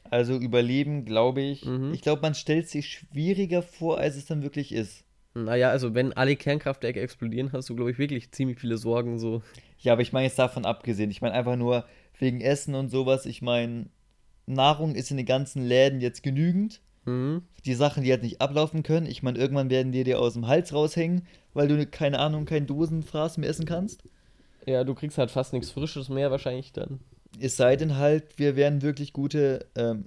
Also 0.09 0.35
Überleben, 0.35 1.05
glaube 1.05 1.41
ich. 1.41 1.63
Mhm. 1.65 1.93
Ich 1.93 2.01
glaube, 2.01 2.21
man 2.21 2.35
stellt 2.35 2.67
sich 2.67 2.89
schwieriger 2.89 3.61
vor, 3.61 3.99
als 3.99 4.15
es 4.15 4.25
dann 4.25 4.43
wirklich 4.43 4.73
ist. 4.73 5.05
Naja, 5.35 5.69
also 5.69 5.95
wenn 5.95 6.13
alle 6.13 6.35
Kernkraftwerke 6.35 7.01
explodieren, 7.01 7.51
hast 7.53 7.69
du, 7.69 7.75
glaube 7.75 7.91
ich, 7.91 7.97
wirklich 7.97 8.31
ziemlich 8.31 8.59
viele 8.59 8.77
Sorgen 8.77 9.17
so. 9.17 9.41
Ja, 9.79 9.93
aber 9.93 10.01
ich 10.03 10.13
meine 10.13 10.27
jetzt 10.27 10.37
davon 10.37 10.65
abgesehen. 10.65 11.09
Ich 11.09 11.21
meine 11.21 11.33
einfach 11.33 11.55
nur 11.55 11.85
wegen 12.19 12.39
Essen 12.39 12.75
und 12.75 12.89
sowas. 12.89 13.25
Ich 13.25 13.41
meine, 13.41 13.87
Nahrung 14.45 14.93
ist 14.93 15.09
in 15.09 15.17
den 15.17 15.25
ganzen 15.25 15.65
Läden 15.65 16.01
jetzt 16.01 16.21
genügend. 16.21 16.81
Mhm. 17.05 17.43
Die 17.65 17.73
Sachen, 17.73 18.03
die 18.03 18.11
halt 18.11 18.21
nicht 18.23 18.41
ablaufen 18.41 18.83
können. 18.83 19.07
Ich 19.07 19.23
meine, 19.23 19.39
irgendwann 19.39 19.69
werden 19.69 19.91
die 19.91 20.03
dir 20.03 20.19
aus 20.19 20.33
dem 20.33 20.47
Hals 20.47 20.73
raushängen, 20.73 21.25
weil 21.53 21.67
du, 21.67 21.85
keine 21.87 22.19
Ahnung, 22.19 22.45
kein 22.45 22.67
Dosenfraß 22.67 23.37
mehr 23.37 23.49
essen 23.49 23.65
kannst. 23.65 24.03
Ja, 24.65 24.83
du 24.83 24.93
kriegst 24.93 25.17
halt 25.17 25.31
fast 25.31 25.51
nichts 25.51 25.71
Frisches 25.71 26.09
mehr 26.09 26.31
wahrscheinlich 26.31 26.71
dann. 26.71 26.99
Es 27.39 27.57
sei 27.57 27.75
denn 27.75 27.97
halt, 27.97 28.37
wir 28.37 28.55
wären 28.55 28.81
wirklich 28.81 29.11
gute 29.11 29.65
ähm, 29.75 30.05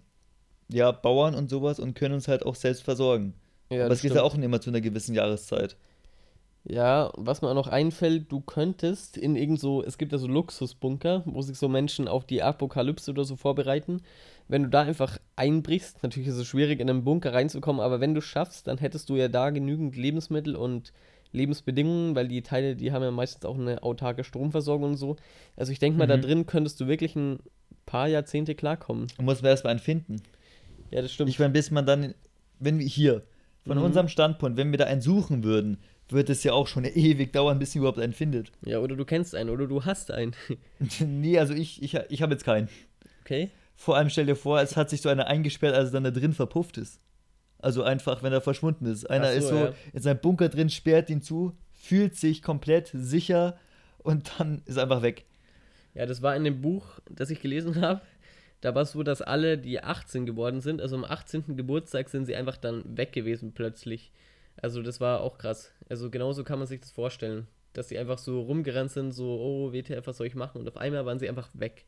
ja, 0.69 0.93
Bauern 0.93 1.35
und 1.35 1.51
sowas 1.51 1.81
und 1.81 1.95
können 1.95 2.15
uns 2.15 2.29
halt 2.29 2.47
auch 2.47 2.55
selbst 2.55 2.83
versorgen. 2.83 3.35
Ja, 3.71 3.85
Aber 3.85 3.95
es 3.95 4.03
geht 4.03 4.15
ja 4.15 4.23
auch 4.23 4.35
immer 4.37 4.61
zu 4.61 4.71
einer 4.71 4.81
gewissen 4.81 5.15
Jahreszeit. 5.15 5.77
Ja, 6.69 7.13
was 7.17 7.43
mir 7.43 7.49
auch 7.49 7.55
noch 7.55 7.69
einfällt, 7.69 8.31
du 8.33 8.41
könntest 8.41 9.17
in 9.17 9.37
irgend 9.37 9.61
so, 9.61 9.85
es 9.85 9.99
gibt 9.99 10.11
ja 10.11 10.19
so 10.19 10.27
Luxusbunker, 10.27 11.23
wo 11.25 11.41
sich 11.41 11.57
so 11.57 11.69
Menschen 11.69 12.09
auf 12.09 12.25
die 12.25 12.43
Apokalypse 12.43 13.13
oder 13.13 13.25
so 13.25 13.37
vorbereiten. 13.37 14.03
Wenn 14.49 14.65
du 14.65 14.69
da 14.69 14.83
einfach 14.83 15.19
einbrichst, 15.37 16.03
natürlich 16.03 16.29
ist 16.29 16.37
es 16.37 16.47
schwierig, 16.47 16.81
in 16.81 16.91
einen 16.91 17.05
Bunker 17.05 17.33
reinzukommen, 17.33 17.81
aber 17.81 18.01
wenn 18.01 18.15
du 18.15 18.21
schaffst, 18.21 18.67
dann 18.67 18.79
hättest 18.79 19.09
du 19.11 19.17
ja 19.17 19.29
da 19.29 19.51
genügend 19.51 19.97
Lebensmittel 19.97 20.57
und 20.57 20.93
Lebensbedingungen, 21.31 22.17
weil 22.17 22.27
die 22.27 22.43
Teile, 22.43 22.75
die 22.75 22.91
haben 22.91 23.03
ja 23.03 23.13
meistens 23.13 23.45
auch 23.45 23.59
eine 23.59 23.85
autarke 23.85 24.25
Stromversorgung 24.25 24.91
und 24.91 24.97
so. 24.97 25.17
Also 25.57 25.71
ich 25.71 25.79
denke 25.79 25.99
mal, 25.99 26.07
mhm. 26.07 26.11
da 26.11 26.17
drin 26.17 26.47
könntest 26.47 26.81
du 26.81 26.89
wirklich 26.89 27.15
ein 27.15 27.39
paar 27.85 28.09
Jahrzehnte 28.09 28.57
klarkommen. 28.57 29.07
Du 29.17 29.23
musst 29.23 29.45
erstmal 29.45 29.73
einen 29.73 29.81
finden. 29.81 30.21
Ja, 30.91 31.01
das 31.01 31.13
stimmt. 31.13 31.31
Ich 31.31 31.39
meine, 31.39 31.53
bis 31.53 31.71
man 31.71 31.87
dann, 31.87 32.15
wenn 32.59 32.81
wir 32.81 32.87
hier, 32.87 33.23
von 33.67 33.79
mhm. 33.79 33.85
unserem 33.85 34.09
Standpunkt, 34.09 34.57
wenn 34.57 34.71
wir 34.71 34.79
da 34.79 34.85
einen 34.85 35.01
suchen 35.01 35.45
würden, 35.45 35.79
wird 36.09 36.31
es 36.31 36.45
ja 36.45 36.53
auch 36.53 36.67
schon 36.67 36.85
ewig 36.95 37.33
dauern, 37.33 37.59
bis 37.59 37.73
sie 37.73 37.79
überhaupt 37.79 37.99
einen 37.99 38.13
findet. 38.13 38.53
Ja, 38.65 38.79
oder 38.79 38.97
du 38.97 39.05
kennst 39.05 39.35
einen 39.35 39.51
oder 39.51 39.67
du 39.67 39.85
hast 39.85 40.11
einen. 40.11 40.35
nee, 41.01 41.39
also 41.39 41.55
ich, 41.55 41.83
ich, 41.83 41.95
ich 42.09 42.23
habe 42.23 42.33
jetzt 42.33 42.45
keinen. 42.45 42.69
Okay. 43.23 43.51
Vor 43.75 43.97
allem 43.97 44.09
stell 44.09 44.27
dir 44.27 44.37
vor, 44.37 44.61
es 44.61 44.77
hat 44.77 44.89
sich 44.89 45.03
so 45.03 45.09
einer 45.09 45.27
eingesperrt, 45.27 45.75
als 45.75 45.91
er 45.91 46.01
dann 46.01 46.05
da 46.05 46.11
drin 46.11 46.33
verpufft 46.33 46.79
ist. 46.79 47.01
Also 47.59 47.83
einfach, 47.83 48.23
wenn 48.23 48.33
er 48.33 48.41
verschwunden 48.41 48.87
ist. 48.87 49.09
Einer 49.11 49.33
so, 49.33 49.39
ist 49.39 49.49
so 49.49 49.57
ja. 49.57 49.73
in 49.93 50.03
seinem 50.03 50.21
Bunker 50.21 50.49
drin, 50.49 50.71
sperrt 50.71 51.11
ihn 51.11 51.23
zu, 51.23 51.57
fühlt 51.73 52.15
sich 52.17 52.43
komplett 52.43 52.91
sicher 52.95 53.59
und 53.99 54.31
dann 54.39 54.63
ist 54.67 54.77
er 54.77 54.85
einfach 54.85 55.03
weg. 55.03 55.25
Ja, 55.95 56.07
das 56.07 56.23
war 56.23 56.37
in 56.37 56.45
dem 56.45 56.61
Buch, 56.61 57.01
das 57.11 57.31
ich 57.31 57.41
gelesen 57.41 57.81
habe. 57.81 58.03
Da 58.61 58.75
war 58.75 58.83
es 58.83 58.93
so, 58.93 59.03
dass 59.03 59.23
alle, 59.23 59.59
die 59.59 59.83
18 59.83 60.27
geworden 60.27 60.61
sind, 60.61 60.81
also 60.81 60.97
am 60.97 61.05
18. 61.05 61.57
Geburtstag, 61.57 62.09
sind 62.09 62.25
sie 62.25 62.37
einfach 62.37 62.57
dann 62.57 62.97
weg 62.97 63.13
gewesen 63.13 63.53
plötzlich. 63.53 64.11
Also 64.61 64.83
das 64.83 65.01
war 65.01 65.21
auch 65.21 65.39
krass. 65.39 65.73
Also 65.89 66.11
genauso 66.11 66.43
kann 66.45 66.59
man 66.59 66.67
sich 66.67 66.81
das 66.81 66.91
vorstellen. 66.91 67.47
Dass 67.75 67.89
sie 67.89 67.99
einfach 67.99 68.19
so 68.19 68.41
rumgerannt 68.41 68.91
sind, 68.91 69.13
so, 69.13 69.39
oh, 69.39 69.73
WTF, 69.73 70.07
was 70.07 70.17
soll 70.17 70.27
ich 70.27 70.35
machen? 70.35 70.61
Und 70.61 70.69
auf 70.69 70.79
einmal 70.79 71.05
waren 71.05 71.19
sie 71.19 71.29
einfach 71.29 71.51
weg. 71.53 71.85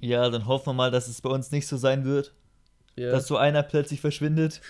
Ja, 0.00 0.28
dann 0.28 0.46
hoffen 0.46 0.66
wir 0.66 0.74
mal, 0.74 0.90
dass 0.90 1.08
es 1.08 1.22
bei 1.22 1.30
uns 1.30 1.50
nicht 1.50 1.66
so 1.66 1.76
sein 1.78 2.04
wird. 2.04 2.34
Ja. 2.96 3.10
Dass 3.10 3.26
so 3.26 3.36
einer 3.36 3.62
plötzlich 3.62 4.00
verschwindet. 4.00 4.60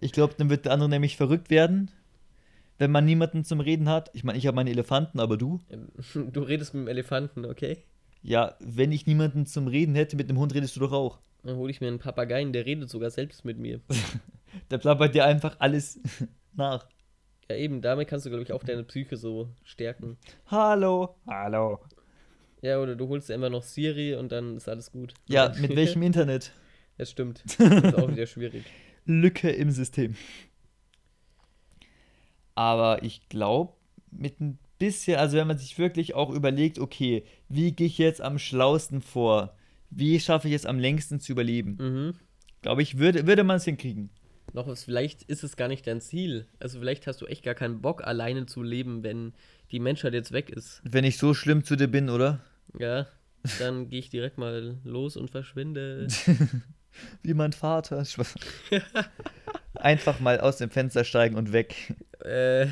Ich 0.00 0.12
glaube, 0.12 0.34
dann 0.38 0.50
wird 0.50 0.64
der 0.64 0.72
andere 0.72 0.88
nämlich 0.88 1.16
verrückt 1.16 1.50
werden, 1.50 1.90
wenn 2.78 2.90
man 2.90 3.04
niemanden 3.04 3.44
zum 3.44 3.60
Reden 3.60 3.88
hat. 3.88 4.10
Ich 4.14 4.22
meine, 4.22 4.38
ich 4.38 4.46
habe 4.46 4.54
meinen 4.54 4.68
Elefanten, 4.68 5.18
aber 5.18 5.36
du? 5.36 5.60
Du 6.14 6.42
redest 6.42 6.74
mit 6.74 6.84
dem 6.84 6.88
Elefanten, 6.88 7.44
okay? 7.44 7.82
Ja, 8.26 8.56
wenn 8.58 8.90
ich 8.90 9.06
niemanden 9.06 9.44
zum 9.44 9.66
Reden 9.66 9.94
hätte, 9.94 10.16
mit 10.16 10.30
dem 10.30 10.38
Hund 10.38 10.54
redest 10.54 10.74
du 10.76 10.80
doch 10.80 10.92
auch. 10.92 11.18
Dann 11.42 11.56
hole 11.56 11.70
ich 11.70 11.82
mir 11.82 11.88
einen 11.88 11.98
Papageien, 11.98 12.54
der 12.54 12.64
redet 12.64 12.88
sogar 12.88 13.10
selbst 13.10 13.44
mit 13.44 13.58
mir. 13.58 13.82
der 14.70 14.78
plappert 14.78 15.14
dir 15.14 15.26
einfach 15.26 15.56
alles 15.58 16.00
nach. 16.54 16.88
Ja, 17.50 17.56
eben, 17.56 17.82
damit 17.82 18.08
kannst 18.08 18.24
du, 18.24 18.30
glaube 18.30 18.42
ich, 18.42 18.52
auch 18.52 18.64
deine 18.64 18.82
Psyche 18.82 19.18
so 19.18 19.50
stärken. 19.62 20.16
Hallo. 20.46 21.16
Hallo. 21.26 21.80
Ja, 22.62 22.80
oder 22.80 22.96
du 22.96 23.08
holst 23.08 23.28
dir 23.28 23.34
einfach 23.34 23.50
noch 23.50 23.62
Siri 23.62 24.14
und 24.14 24.32
dann 24.32 24.56
ist 24.56 24.70
alles 24.70 24.90
gut. 24.90 25.12
Ja, 25.28 25.52
mit 25.60 25.76
welchem 25.76 26.02
Internet? 26.02 26.52
Das 26.96 27.10
stimmt. 27.10 27.44
Das 27.58 27.84
ist 27.84 27.94
auch 27.94 28.10
wieder 28.10 28.26
schwierig. 28.26 28.64
Lücke 29.04 29.50
im 29.50 29.70
System. 29.70 30.14
Aber 32.54 33.02
ich 33.02 33.28
glaube, 33.28 33.74
mit 34.10 34.40
ein 34.40 34.58
bisschen, 34.84 35.18
also 35.18 35.38
wenn 35.38 35.46
man 35.46 35.56
sich 35.56 35.78
wirklich 35.78 36.14
auch 36.14 36.28
überlegt, 36.28 36.78
okay, 36.78 37.24
wie 37.48 37.72
gehe 37.72 37.86
ich 37.86 37.96
jetzt 37.96 38.20
am 38.20 38.38
schlausten 38.38 39.00
vor? 39.00 39.56
Wie 39.88 40.20
schaffe 40.20 40.48
ich 40.48 40.54
es 40.54 40.66
am 40.66 40.78
längsten 40.78 41.20
zu 41.20 41.32
überleben? 41.32 41.76
Mhm. 41.80 42.14
Glaube 42.60 42.82
ich, 42.82 42.98
würde, 42.98 43.26
würde 43.26 43.44
man 43.44 43.56
es 43.56 43.64
hinkriegen. 43.64 44.10
Noch 44.52 44.66
was, 44.66 44.84
vielleicht 44.84 45.22
ist 45.22 45.42
es 45.42 45.56
gar 45.56 45.68
nicht 45.68 45.86
dein 45.86 46.02
Ziel. 46.02 46.46
Also 46.60 46.80
vielleicht 46.80 47.06
hast 47.06 47.22
du 47.22 47.26
echt 47.26 47.42
gar 47.42 47.54
keinen 47.54 47.80
Bock, 47.80 48.04
alleine 48.04 48.44
zu 48.44 48.62
leben, 48.62 49.02
wenn 49.02 49.32
die 49.70 49.80
Menschheit 49.80 50.12
jetzt 50.12 50.32
weg 50.32 50.50
ist. 50.50 50.82
Wenn 50.84 51.04
ich 51.04 51.16
so 51.16 51.32
schlimm 51.32 51.64
zu 51.64 51.76
dir 51.76 51.88
bin, 51.88 52.10
oder? 52.10 52.40
Ja, 52.78 53.06
dann 53.58 53.88
gehe 53.88 54.00
ich 54.00 54.10
direkt 54.10 54.36
mal 54.36 54.76
los 54.84 55.16
und 55.16 55.30
verschwinde. 55.30 56.08
Wie 57.22 57.34
mein 57.34 57.52
Vater. 57.52 58.04
Einfach 59.74 60.20
mal 60.20 60.40
aus 60.40 60.58
dem 60.58 60.70
Fenster 60.70 61.04
steigen 61.04 61.36
und 61.36 61.52
weg. 61.52 61.94
Äh, 62.20 62.66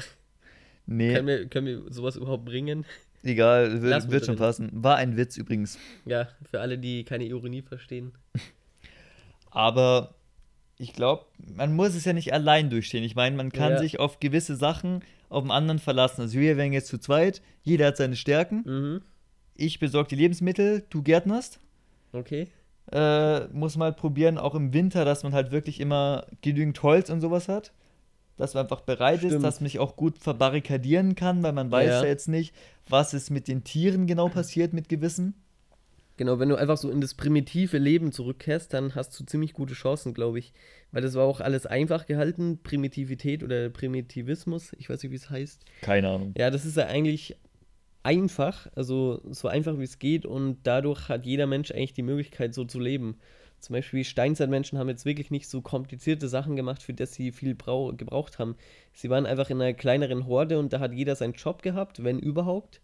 nee. 0.86 1.14
Können 1.14 1.26
wir, 1.26 1.46
können 1.46 1.66
wir 1.66 1.92
sowas 1.92 2.16
überhaupt 2.16 2.44
bringen? 2.44 2.84
Egal, 3.22 3.82
wird, 3.82 4.10
wird 4.10 4.26
schon 4.26 4.36
passen. 4.36 4.70
War 4.72 4.96
ein 4.96 5.16
Witz 5.16 5.36
übrigens. 5.36 5.78
Ja, 6.04 6.28
für 6.50 6.60
alle, 6.60 6.78
die 6.78 7.04
keine 7.04 7.24
Ironie 7.24 7.62
verstehen. 7.62 8.12
Aber 9.50 10.14
ich 10.76 10.92
glaube, 10.92 11.26
man 11.38 11.74
muss 11.74 11.94
es 11.94 12.04
ja 12.04 12.12
nicht 12.12 12.32
allein 12.32 12.68
durchstehen. 12.68 13.04
Ich 13.04 13.14
meine, 13.14 13.36
man 13.36 13.52
kann 13.52 13.72
ja. 13.72 13.78
sich 13.78 14.00
auf 14.00 14.18
gewisse 14.18 14.56
Sachen 14.56 15.04
auf 15.28 15.44
den 15.44 15.52
anderen 15.52 15.78
verlassen. 15.78 16.22
Also 16.22 16.40
wir 16.40 16.56
wären 16.56 16.72
jetzt 16.72 16.88
zu 16.88 16.98
zweit, 16.98 17.42
jeder 17.62 17.86
hat 17.86 17.96
seine 17.96 18.16
Stärken. 18.16 18.62
Mhm. 18.64 19.02
Ich 19.54 19.78
besorge 19.78 20.08
die 20.08 20.16
Lebensmittel, 20.16 20.84
du 20.90 21.02
gärtnerst. 21.02 21.60
Okay 22.12 22.48
äh, 22.90 23.46
muss 23.48 23.78
halt 23.78 23.96
probieren, 23.96 24.38
auch 24.38 24.54
im 24.54 24.72
Winter, 24.72 25.04
dass 25.04 25.22
man 25.22 25.32
halt 25.32 25.50
wirklich 25.52 25.80
immer 25.80 26.26
genügend 26.40 26.82
Holz 26.82 27.10
und 27.10 27.20
sowas 27.20 27.48
hat. 27.48 27.72
Dass 28.42 28.54
man 28.54 28.64
einfach 28.64 28.80
bereit 28.80 29.18
Stimmt. 29.18 29.34
ist, 29.34 29.42
dass 29.44 29.60
man 29.60 29.68
sich 29.68 29.78
auch 29.78 29.94
gut 29.94 30.18
verbarrikadieren 30.18 31.14
kann, 31.14 31.44
weil 31.44 31.52
man 31.52 31.70
weiß 31.70 31.88
ja. 31.88 32.02
ja 32.02 32.08
jetzt 32.08 32.26
nicht, 32.26 32.52
was 32.88 33.14
ist 33.14 33.30
mit 33.30 33.46
den 33.46 33.62
Tieren 33.62 34.08
genau 34.08 34.28
passiert, 34.28 34.72
mit 34.72 34.88
Gewissen. 34.88 35.34
Genau, 36.16 36.40
wenn 36.40 36.48
du 36.48 36.56
einfach 36.56 36.76
so 36.76 36.90
in 36.90 37.00
das 37.00 37.14
primitive 37.14 37.78
Leben 37.78 38.10
zurückkehrst, 38.10 38.72
dann 38.74 38.96
hast 38.96 39.18
du 39.20 39.24
ziemlich 39.24 39.52
gute 39.52 39.74
Chancen, 39.74 40.12
glaube 40.12 40.40
ich. 40.40 40.54
Weil 40.90 41.02
das 41.02 41.14
war 41.14 41.24
auch 41.24 41.40
alles 41.40 41.66
einfach 41.66 42.04
gehalten, 42.06 42.58
Primitivität 42.64 43.44
oder 43.44 43.70
Primitivismus, 43.70 44.72
ich 44.76 44.90
weiß 44.90 45.04
nicht, 45.04 45.12
wie 45.12 45.16
es 45.16 45.30
heißt. 45.30 45.64
Keine 45.80 46.08
Ahnung. 46.08 46.34
Ja, 46.36 46.50
das 46.50 46.64
ist 46.64 46.76
ja 46.76 46.86
eigentlich 46.86 47.36
einfach, 48.02 48.66
also 48.74 49.20
so 49.30 49.46
einfach 49.46 49.78
wie 49.78 49.84
es 49.84 50.00
geht 50.00 50.26
und 50.26 50.58
dadurch 50.64 51.08
hat 51.08 51.26
jeder 51.26 51.46
Mensch 51.46 51.70
eigentlich 51.70 51.94
die 51.94 52.02
Möglichkeit, 52.02 52.54
so 52.54 52.64
zu 52.64 52.80
leben. 52.80 53.18
Zum 53.62 53.74
Beispiel 53.74 54.02
Steinzeitmenschen 54.04 54.76
haben 54.76 54.88
jetzt 54.88 55.04
wirklich 55.04 55.30
nicht 55.30 55.48
so 55.48 55.62
komplizierte 55.62 56.28
Sachen 56.28 56.56
gemacht, 56.56 56.82
für 56.82 56.94
das 56.94 57.14
sie 57.14 57.30
viel 57.30 57.54
gebraucht 57.54 58.40
haben. 58.40 58.56
Sie 58.92 59.08
waren 59.08 59.24
einfach 59.24 59.50
in 59.50 59.62
einer 59.62 59.72
kleineren 59.72 60.26
Horde 60.26 60.58
und 60.58 60.72
da 60.72 60.80
hat 60.80 60.92
jeder 60.92 61.14
seinen 61.14 61.34
Job 61.34 61.62
gehabt, 61.62 62.02
wenn 62.02 62.18
überhaupt. 62.18 62.80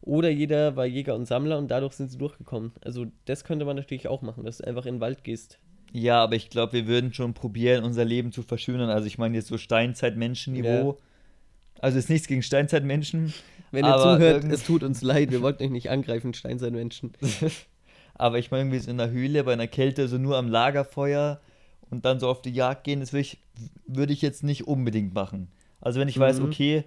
Oder 0.00 0.30
jeder 0.30 0.74
war 0.74 0.86
Jäger 0.86 1.14
und 1.16 1.26
Sammler 1.26 1.58
und 1.58 1.70
dadurch 1.70 1.92
sind 1.92 2.10
sie 2.10 2.16
durchgekommen. 2.16 2.72
Also 2.82 3.06
das 3.26 3.44
könnte 3.44 3.66
man 3.66 3.76
natürlich 3.76 4.08
auch 4.08 4.22
machen, 4.22 4.44
dass 4.44 4.58
du 4.58 4.66
einfach 4.66 4.86
in 4.86 4.94
den 4.94 5.00
Wald 5.02 5.22
gehst. 5.22 5.58
Ja, 5.92 6.22
aber 6.22 6.34
ich 6.34 6.48
glaube, 6.48 6.72
wir 6.72 6.86
würden 6.86 7.12
schon 7.12 7.34
probieren, 7.34 7.84
unser 7.84 8.06
Leben 8.06 8.32
zu 8.32 8.42
verschönern. 8.42 8.88
Also 8.88 9.06
ich 9.06 9.18
meine 9.18 9.36
jetzt 9.36 9.48
so 9.48 9.58
Steinzeitmenschen-Niveau. 9.58 10.96
Ja. 10.98 11.06
Also 11.80 11.98
ist 11.98 12.08
nichts 12.08 12.26
gegen 12.26 12.42
Steinzeitmenschen. 12.42 13.34
Wenn 13.70 13.84
ihr 13.84 13.98
zuhört, 13.98 14.44
es 14.44 14.64
tut 14.64 14.82
uns 14.82 15.02
leid, 15.02 15.30
wir 15.30 15.42
wollten 15.42 15.62
euch 15.62 15.70
nicht 15.70 15.90
angreifen, 15.90 16.32
Steinzeitmenschen. 16.32 17.12
aber 18.14 18.38
ich 18.38 18.50
meine, 18.50 18.70
wir 18.70 18.80
sind 18.80 18.92
in 18.92 18.98
der 18.98 19.10
Höhle 19.10 19.44
bei 19.44 19.52
einer 19.52 19.66
Kälte, 19.66 20.08
so 20.08 20.18
nur 20.18 20.36
am 20.36 20.48
Lagerfeuer 20.48 21.40
und 21.90 22.04
dann 22.04 22.20
so 22.20 22.28
auf 22.28 22.42
die 22.42 22.52
Jagd 22.52 22.84
gehen, 22.84 23.00
das 23.00 23.12
würde 23.12 23.22
ich, 23.22 23.38
würd 23.86 24.10
ich 24.10 24.22
jetzt 24.22 24.42
nicht 24.42 24.66
unbedingt 24.66 25.14
machen. 25.14 25.48
Also 25.80 26.00
wenn 26.00 26.08
ich 26.08 26.16
mhm. 26.16 26.22
weiß, 26.22 26.40
okay, 26.40 26.84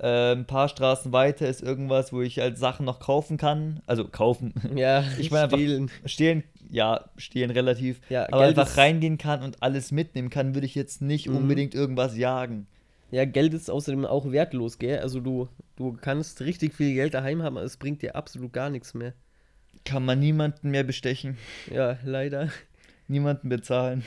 äh, 0.00 0.32
ein 0.32 0.46
paar 0.46 0.68
Straßen 0.68 1.12
weiter 1.12 1.48
ist 1.48 1.62
irgendwas, 1.62 2.12
wo 2.12 2.22
ich 2.22 2.38
halt 2.38 2.56
Sachen 2.56 2.86
noch 2.86 3.00
kaufen 3.00 3.36
kann. 3.36 3.80
Also 3.86 4.06
kaufen. 4.06 4.54
Ja, 4.76 5.04
ich 5.18 5.30
meine 5.30 5.48
stehlen. 5.48 5.90
Stehlen, 6.04 6.44
ja, 6.70 7.04
stehlen 7.16 7.50
relativ. 7.50 8.00
Ja, 8.08 8.26
aber 8.30 8.44
Geld 8.44 8.58
einfach 8.58 8.76
reingehen 8.76 9.18
kann 9.18 9.42
und 9.42 9.62
alles 9.62 9.90
mitnehmen 9.90 10.30
kann, 10.30 10.54
würde 10.54 10.66
ich 10.66 10.74
jetzt 10.74 11.02
nicht 11.02 11.28
mhm. 11.28 11.36
unbedingt 11.36 11.74
irgendwas 11.74 12.16
jagen. 12.16 12.66
Ja, 13.10 13.24
Geld 13.24 13.54
ist 13.54 13.70
außerdem 13.70 14.04
auch 14.04 14.30
wertlos, 14.30 14.78
gell? 14.78 14.98
Also 14.98 15.20
du, 15.20 15.48
du 15.76 15.96
kannst 15.98 16.42
richtig 16.42 16.74
viel 16.74 16.94
Geld 16.94 17.14
daheim 17.14 17.42
haben, 17.42 17.56
aber 17.56 17.64
es 17.64 17.78
bringt 17.78 18.02
dir 18.02 18.14
absolut 18.14 18.52
gar 18.52 18.70
nichts 18.70 18.92
mehr. 18.92 19.14
Kann 19.88 20.04
man 20.04 20.18
niemanden 20.18 20.70
mehr 20.70 20.84
bestechen. 20.84 21.38
Ja, 21.72 21.98
leider. 22.04 22.50
Niemanden 23.06 23.48
bezahlen. 23.48 24.04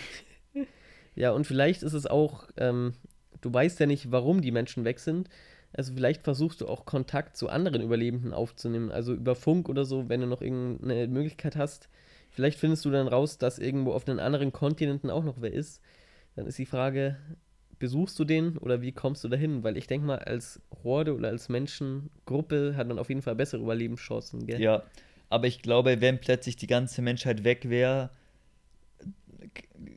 Ja, 1.15 1.31
und 1.31 1.47
vielleicht 1.47 1.81
ist 1.81 1.93
es 1.93 2.05
auch, 2.05 2.47
ähm, 2.57 2.93
du 3.41 3.51
weißt 3.51 3.79
ja 3.79 3.87
nicht, 3.87 4.11
warum 4.11 4.41
die 4.41 4.51
Menschen 4.51 4.85
weg 4.85 4.99
sind. 4.99 5.27
Also 5.73 5.93
vielleicht 5.93 6.21
versuchst 6.21 6.61
du 6.61 6.67
auch 6.67 6.85
Kontakt 6.85 7.35
zu 7.35 7.49
anderen 7.49 7.81
Überlebenden 7.81 8.31
aufzunehmen, 8.31 8.91
also 8.91 9.13
über 9.13 9.33
Funk 9.33 9.69
oder 9.69 9.83
so, 9.83 10.07
wenn 10.07 10.21
du 10.21 10.27
noch 10.27 10.43
irgendeine 10.43 11.07
Möglichkeit 11.07 11.55
hast. 11.55 11.89
Vielleicht 12.29 12.59
findest 12.59 12.85
du 12.85 12.91
dann 12.91 13.07
raus, 13.07 13.39
dass 13.39 13.57
irgendwo 13.57 13.93
auf 13.93 14.05
den 14.05 14.19
anderen 14.19 14.53
Kontinenten 14.53 15.09
auch 15.09 15.23
noch 15.23 15.41
wer 15.41 15.51
ist. 15.51 15.81
Dann 16.35 16.45
ist 16.45 16.59
die 16.59 16.67
Frage, 16.67 17.17
besuchst 17.79 18.19
du 18.19 18.23
den 18.23 18.59
oder 18.59 18.83
wie 18.83 18.91
kommst 18.91 19.23
du 19.23 19.29
dahin? 19.29 19.63
Weil 19.63 19.77
ich 19.77 19.87
denke 19.87 20.05
mal, 20.05 20.19
als 20.19 20.61
Horde 20.83 21.15
oder 21.15 21.29
als 21.29 21.49
Menschengruppe 21.49 22.75
hat 22.77 22.87
man 22.87 22.99
auf 22.99 23.09
jeden 23.09 23.23
Fall 23.23 23.35
bessere 23.35 23.63
Überlebenschancen, 23.63 24.45
gell? 24.45 24.61
Ja, 24.61 24.83
aber 25.31 25.47
ich 25.47 25.61
glaube, 25.61 26.01
wenn 26.01 26.19
plötzlich 26.19 26.55
die 26.55 26.67
ganze 26.67 27.01
Menschheit 27.01 27.43
weg 27.43 27.69
wäre, 27.69 28.09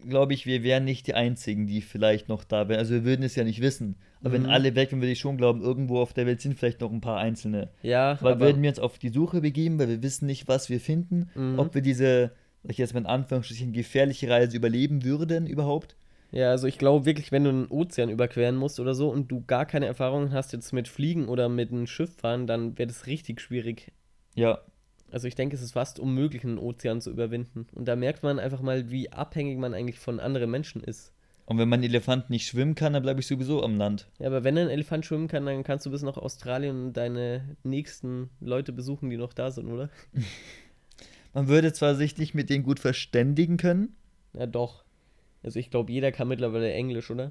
glaube 0.08 0.34
ich, 0.34 0.46
wir 0.46 0.62
wären 0.62 0.84
nicht 0.84 1.06
die 1.06 1.14
Einzigen, 1.14 1.66
die 1.66 1.80
vielleicht 1.80 2.28
noch 2.28 2.44
da 2.44 2.68
wären. 2.68 2.78
Also 2.78 2.94
wir 2.94 3.04
würden 3.04 3.22
es 3.22 3.36
ja 3.36 3.44
nicht 3.44 3.60
wissen. 3.60 3.96
Aber 4.20 4.30
mhm. 4.30 4.44
wenn 4.44 4.46
alle 4.46 4.74
weg 4.74 4.90
wären, 4.90 5.00
würde 5.00 5.12
ich 5.12 5.18
schon 5.18 5.36
glauben, 5.36 5.60
irgendwo 5.60 6.00
auf 6.00 6.12
der 6.12 6.26
Welt 6.26 6.40
sind 6.40 6.58
vielleicht 6.58 6.80
noch 6.80 6.92
ein 6.92 7.00
paar 7.00 7.18
Einzelne. 7.18 7.70
Ja, 7.82 8.18
Weil 8.20 8.40
würden 8.40 8.62
wir 8.62 8.70
uns 8.70 8.78
auf 8.78 8.98
die 8.98 9.10
Suche 9.10 9.40
begeben, 9.40 9.78
weil 9.78 9.88
wir 9.88 10.02
wissen 10.02 10.26
nicht, 10.26 10.48
was 10.48 10.70
wir 10.70 10.80
finden, 10.80 11.30
mhm. 11.34 11.58
ob 11.58 11.74
wir 11.74 11.82
diese, 11.82 12.32
sag 12.62 12.72
ich 12.72 12.78
jetzt 12.78 12.94
mal 12.94 13.00
in 13.00 13.06
Anführungsstrichen, 13.06 13.72
gefährliche 13.72 14.28
Reise 14.28 14.56
überleben 14.56 15.04
würden 15.04 15.46
überhaupt. 15.46 15.96
Ja, 16.32 16.50
also 16.50 16.66
ich 16.66 16.78
glaube 16.78 17.06
wirklich, 17.06 17.30
wenn 17.30 17.44
du 17.44 17.50
einen 17.50 17.66
Ozean 17.68 18.08
überqueren 18.08 18.56
musst 18.56 18.80
oder 18.80 18.94
so 18.94 19.08
und 19.08 19.30
du 19.30 19.44
gar 19.46 19.66
keine 19.66 19.86
Erfahrungen 19.86 20.32
hast 20.32 20.52
jetzt 20.52 20.72
mit 20.72 20.88
Fliegen 20.88 21.28
oder 21.28 21.48
mit 21.48 21.70
einem 21.70 21.86
Schiff 21.86 22.16
fahren, 22.16 22.46
dann 22.46 22.76
wäre 22.76 22.88
das 22.88 23.06
richtig 23.06 23.40
schwierig. 23.40 23.92
Ja. 24.34 24.58
Also 25.14 25.28
ich 25.28 25.36
denke, 25.36 25.54
es 25.54 25.62
ist 25.62 25.74
fast 25.74 26.00
unmöglich, 26.00 26.42
einen 26.42 26.58
Ozean 26.58 27.00
zu 27.00 27.08
überwinden. 27.08 27.68
Und 27.72 27.86
da 27.86 27.94
merkt 27.94 28.24
man 28.24 28.40
einfach 28.40 28.60
mal, 28.60 28.90
wie 28.90 29.12
abhängig 29.12 29.58
man 29.58 29.72
eigentlich 29.72 30.00
von 30.00 30.18
anderen 30.18 30.50
Menschen 30.50 30.82
ist. 30.82 31.12
Und 31.46 31.56
wenn 31.56 31.68
man 31.68 31.84
Elefant 31.84 32.30
nicht 32.30 32.48
schwimmen 32.48 32.74
kann, 32.74 32.94
dann 32.94 33.04
bleibe 33.04 33.20
ich 33.20 33.28
sowieso 33.28 33.62
am 33.62 33.76
Land. 33.76 34.08
Ja, 34.18 34.26
aber 34.26 34.42
wenn 34.42 34.58
ein 34.58 34.68
Elefant 34.68 35.06
schwimmen 35.06 35.28
kann, 35.28 35.46
dann 35.46 35.62
kannst 35.62 35.86
du 35.86 35.92
bis 35.92 36.02
nach 36.02 36.16
Australien 36.16 36.86
und 36.86 36.94
deine 36.94 37.56
nächsten 37.62 38.28
Leute 38.40 38.72
besuchen, 38.72 39.08
die 39.08 39.16
noch 39.16 39.32
da 39.32 39.52
sind, 39.52 39.68
oder? 39.68 39.88
man 41.32 41.46
würde 41.46 41.72
zwar 41.72 41.94
sich 41.94 42.18
nicht 42.18 42.34
mit 42.34 42.50
denen 42.50 42.64
gut 42.64 42.80
verständigen 42.80 43.56
können. 43.56 43.94
Ja, 44.32 44.46
doch. 44.46 44.82
Also 45.44 45.60
ich 45.60 45.70
glaube, 45.70 45.92
jeder 45.92 46.10
kann 46.10 46.26
mittlerweile 46.26 46.72
Englisch, 46.72 47.12
oder? 47.12 47.30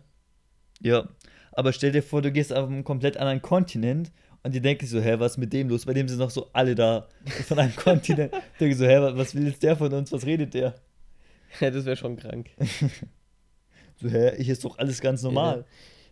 Ja, 0.80 1.10
aber 1.52 1.74
stell 1.74 1.92
dir 1.92 2.02
vor, 2.02 2.22
du 2.22 2.32
gehst 2.32 2.54
auf 2.54 2.70
einen 2.70 2.86
komplett 2.86 3.18
anderen 3.18 3.42
Kontinent 3.42 4.14
und 4.44 4.54
die 4.54 4.62
denken 4.62 4.86
so, 4.86 5.00
hä, 5.00 5.16
was 5.18 5.34
ist 5.34 5.38
mit 5.38 5.54
dem 5.54 5.70
los? 5.70 5.86
Bei 5.86 5.94
dem 5.94 6.08
sind 6.08 6.20
noch 6.20 6.30
so 6.30 6.50
alle 6.54 6.76
da 6.76 7.08
von 7.48 7.60
einem 7.60 7.76
Kontinent. 7.76 8.34
Ich 8.54 8.60
denke 8.60 8.76
so, 8.76 8.86
hä, 8.86 8.98
was 9.16 9.34
will 9.36 9.48
jetzt 9.48 9.64
der 9.64 9.76
von 9.76 9.92
uns? 9.94 10.12
Was 10.12 10.26
redet 10.26 10.54
der? 10.54 10.76
Ja, 11.60 11.72
das 11.72 11.86
wäre 11.86 11.96
schon 11.96 12.18
krank. 12.18 12.50
so, 14.02 14.10
hä, 14.10 14.36
ich 14.38 14.50
ist 14.50 14.66
doch 14.66 14.78
alles 14.78 15.02
ganz 15.02 15.24
normal. 15.24 15.60
Ja 15.60 15.66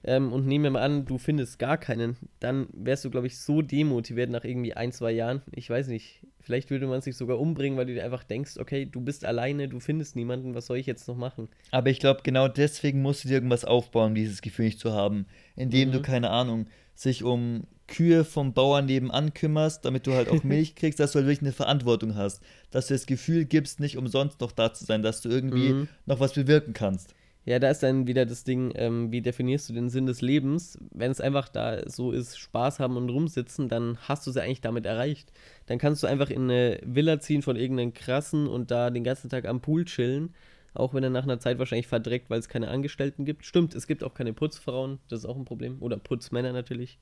ähm, 0.03 0.33
und 0.33 0.47
nehmen 0.47 0.63
wir 0.63 0.71
mal 0.71 0.81
an, 0.81 1.05
du 1.05 1.17
findest 1.17 1.59
gar 1.59 1.77
keinen, 1.77 2.17
dann 2.39 2.67
wärst 2.73 3.05
du, 3.05 3.11
glaube 3.11 3.27
ich, 3.27 3.39
so 3.39 3.61
demotiviert 3.61 4.29
nach 4.29 4.43
irgendwie 4.43 4.73
ein, 4.73 4.91
zwei 4.91 5.11
Jahren. 5.11 5.43
Ich 5.51 5.69
weiß 5.69 5.87
nicht, 5.87 6.25
vielleicht 6.39 6.71
würde 6.71 6.87
man 6.87 7.01
sich 7.01 7.15
sogar 7.15 7.39
umbringen, 7.39 7.77
weil 7.77 7.85
du 7.85 7.93
dir 7.93 8.03
einfach 8.03 8.23
denkst, 8.23 8.57
okay, 8.57 8.85
du 8.85 9.01
bist 9.01 9.25
alleine, 9.25 9.69
du 9.69 9.79
findest 9.79 10.15
niemanden, 10.15 10.55
was 10.55 10.65
soll 10.65 10.77
ich 10.77 10.87
jetzt 10.87 11.07
noch 11.07 11.17
machen? 11.17 11.49
Aber 11.69 11.89
ich 11.89 11.99
glaube, 11.99 12.21
genau 12.23 12.47
deswegen 12.47 13.01
musst 13.01 13.23
du 13.23 13.27
dir 13.27 13.35
irgendwas 13.35 13.63
aufbauen, 13.63 14.15
dieses 14.15 14.41
Gefühl 14.41 14.65
nicht 14.65 14.79
zu 14.79 14.93
haben, 14.93 15.27
indem 15.55 15.89
mhm. 15.89 15.93
du, 15.93 16.01
keine 16.01 16.31
Ahnung, 16.31 16.67
sich 17.01 17.23
um 17.23 17.63
Kühe 17.87 18.23
vom 18.23 18.53
Bauern 18.53 18.85
nebenan 18.85 19.33
kümmerst, 19.33 19.83
damit 19.83 20.07
du 20.07 20.13
halt 20.13 20.29
auch 20.29 20.43
Milch 20.43 20.75
kriegst, 20.75 20.99
dass 20.99 21.11
du 21.11 21.17
halt 21.17 21.27
wirklich 21.27 21.41
eine 21.41 21.51
Verantwortung 21.51 22.15
hast. 22.15 22.41
Dass 22.69 22.87
du 22.87 22.93
das 22.93 23.05
Gefühl 23.05 23.45
gibst, 23.45 23.79
nicht 23.79 23.97
umsonst 23.97 24.39
noch 24.39 24.51
da 24.51 24.73
zu 24.73 24.85
sein, 24.85 25.01
dass 25.01 25.21
du 25.21 25.29
irgendwie 25.29 25.73
mhm. 25.73 25.87
noch 26.05 26.19
was 26.19 26.33
bewirken 26.33 26.73
kannst. 26.73 27.13
Ja, 27.43 27.57
da 27.57 27.71
ist 27.71 27.81
dann 27.81 28.05
wieder 28.05 28.27
das 28.27 28.43
Ding, 28.43 28.71
ähm, 28.75 29.11
wie 29.11 29.21
definierst 29.21 29.67
du 29.67 29.73
den 29.73 29.89
Sinn 29.89 30.05
des 30.05 30.21
Lebens? 30.21 30.77
Wenn 30.91 31.09
es 31.09 31.19
einfach 31.19 31.49
da 31.49 31.89
so 31.89 32.11
ist, 32.11 32.37
Spaß 32.37 32.79
haben 32.79 32.97
und 32.97 33.09
rumsitzen, 33.09 33.67
dann 33.67 33.97
hast 34.01 34.27
du 34.27 34.29
es 34.29 34.35
ja 34.35 34.43
eigentlich 34.43 34.61
damit 34.61 34.85
erreicht. 34.85 35.31
Dann 35.65 35.79
kannst 35.79 36.03
du 36.03 36.07
einfach 36.07 36.29
in 36.29 36.43
eine 36.43 36.79
Villa 36.83 37.19
ziehen 37.19 37.41
von 37.41 37.55
irgendeinem 37.55 37.95
krassen 37.95 38.47
und 38.47 38.69
da 38.69 38.91
den 38.91 39.03
ganzen 39.03 39.29
Tag 39.31 39.45
am 39.45 39.59
Pool 39.59 39.85
chillen. 39.85 40.35
Auch 40.73 40.93
wenn 40.93 41.03
er 41.03 41.09
nach 41.09 41.23
einer 41.23 41.39
Zeit 41.39 41.59
wahrscheinlich 41.59 41.87
verdreckt, 41.87 42.29
weil 42.29 42.39
es 42.39 42.47
keine 42.47 42.69
Angestellten 42.69 43.25
gibt. 43.25 43.45
Stimmt, 43.45 43.75
es 43.75 43.87
gibt 43.87 44.03
auch 44.03 44.13
keine 44.13 44.33
Putzfrauen, 44.33 44.99
das 45.09 45.19
ist 45.19 45.25
auch 45.25 45.35
ein 45.35 45.45
Problem. 45.45 45.77
Oder 45.81 45.97
Putzmänner 45.97 46.53
natürlich. 46.53 46.97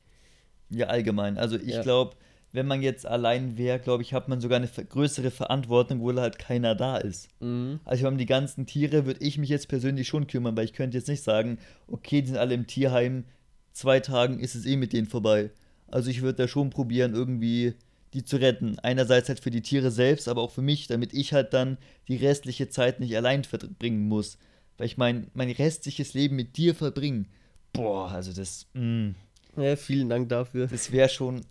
Ja, 0.69 0.88
allgemein. 0.88 1.38
Also 1.38 1.58
ich 1.58 1.75
ja. 1.75 1.82
glaube, 1.82 2.15
wenn 2.51 2.65
man 2.65 2.82
jetzt 2.82 3.05
allein 3.05 3.58
wäre, 3.58 3.79
glaube 3.79 4.01
ich, 4.01 4.13
hat 4.13 4.27
man 4.27 4.41
sogar 4.41 4.58
eine 4.58 4.67
größere 4.67 5.29
Verantwortung, 5.29 6.01
wo 6.01 6.13
halt 6.15 6.39
keiner 6.39 6.73
da 6.73 6.97
ist. 6.97 7.29
Mhm. 7.41 7.79
Also 7.86 8.08
um 8.08 8.17
die 8.17 8.25
ganzen 8.25 8.65
Tiere 8.65 9.05
würde 9.05 9.23
ich 9.23 9.38
mich 9.38 9.49
jetzt 9.49 9.67
persönlich 9.67 10.08
schon 10.08 10.25
kümmern, 10.25 10.58
weil 10.58 10.65
ich 10.65 10.73
könnte 10.73 10.97
jetzt 10.97 11.08
nicht 11.08 11.23
sagen, 11.23 11.60
okay, 11.88 12.21
die 12.21 12.29
sind 12.29 12.38
alle 12.38 12.55
im 12.55 12.65
Tierheim, 12.65 13.25
zwei 13.71 13.99
Tagen 13.99 14.39
ist 14.39 14.55
es 14.55 14.65
eh 14.65 14.77
mit 14.77 14.93
denen 14.93 15.08
vorbei. 15.08 15.51
Also 15.88 16.10
ich 16.10 16.21
würde 16.21 16.38
da 16.38 16.47
schon 16.47 16.71
probieren, 16.71 17.13
irgendwie 17.13 17.75
die 18.13 18.24
zu 18.24 18.38
retten. 18.38 18.80
Einerseits 18.80 19.30
halt 19.30 19.39
für 19.39 19.52
die 19.52 19.62
Tiere 19.62 19.91
selbst, 19.91 20.28
aber 20.28 20.41
auch 20.41 20.52
für 20.52 20.62
mich, 20.62 20.88
damit 20.88 21.13
ich 21.13 21.34
halt 21.34 21.54
dann 21.54 21.78
die 22.08 22.15
restliche 22.15 22.69
Zeit 22.69 23.00
nicht 23.00 23.15
allein 23.15 23.43
verbringen 23.43 24.08
muss. 24.08 24.38
Weil 24.78 24.88
ich 24.88 24.98
mein, 24.98 25.30
mein 25.34 25.52
restliches 25.52 26.13
Leben 26.13 26.36
mit 26.36 26.58
dir 26.58 26.74
verbringen, 26.74 27.28
boah, 27.74 28.10
also 28.12 28.34
das, 28.34 28.67
mh. 28.74 29.13
Ja, 29.58 29.76
vielen 29.76 30.10
Dank 30.10 30.30
dafür. 30.30 30.67
Das 30.67 30.91
wäre 30.91 31.10
schon 31.10 31.41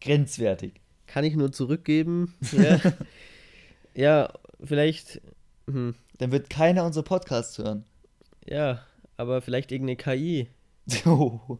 grenzwertig. 0.00 0.80
Kann 1.06 1.24
ich 1.24 1.36
nur 1.36 1.52
zurückgeben. 1.52 2.34
Ja, 2.52 2.80
ja 3.94 4.32
vielleicht. 4.62 5.20
Hm. 5.66 5.94
Dann 6.18 6.32
wird 6.32 6.50
keiner 6.50 6.84
unsere 6.84 7.04
Podcasts 7.04 7.58
hören. 7.58 7.84
Ja, 8.46 8.84
aber 9.16 9.42
vielleicht 9.42 9.72
irgendeine 9.72 9.96
KI. 9.96 10.48
Oh. 11.04 11.58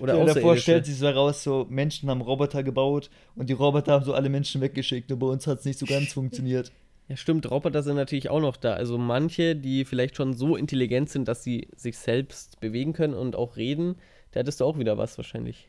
Oder 0.00 0.18
ja, 0.18 0.24
davor 0.24 0.56
stellt 0.56 0.86
sich 0.86 0.96
so 0.96 1.06
heraus, 1.06 1.42
so 1.42 1.66
Menschen 1.68 2.10
haben 2.10 2.20
Roboter 2.20 2.62
gebaut 2.62 3.10
und 3.36 3.48
die 3.48 3.52
Roboter 3.52 3.92
haben 3.92 4.04
so 4.04 4.14
alle 4.14 4.28
Menschen 4.28 4.60
weggeschickt 4.60 5.10
und 5.12 5.18
bei 5.18 5.26
uns 5.26 5.46
hat 5.46 5.60
es 5.60 5.64
nicht 5.64 5.78
so 5.78 5.86
ganz 5.86 6.12
funktioniert. 6.14 6.72
Ja, 7.08 7.16
stimmt, 7.16 7.50
Roboter 7.50 7.82
sind 7.82 7.96
natürlich 7.96 8.30
auch 8.30 8.40
noch 8.40 8.56
da. 8.56 8.74
Also 8.74 8.96
manche, 8.96 9.54
die 9.54 9.84
vielleicht 9.84 10.16
schon 10.16 10.32
so 10.32 10.56
intelligent 10.56 11.10
sind, 11.10 11.28
dass 11.28 11.44
sie 11.44 11.68
sich 11.76 11.98
selbst 11.98 12.60
bewegen 12.60 12.94
können 12.94 13.14
und 13.14 13.36
auch 13.36 13.56
reden, 13.56 13.96
da 14.32 14.40
hättest 14.40 14.60
du 14.60 14.64
auch 14.64 14.78
wieder 14.78 14.96
was 14.96 15.18
wahrscheinlich. 15.18 15.68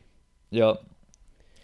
Ja, 0.50 0.78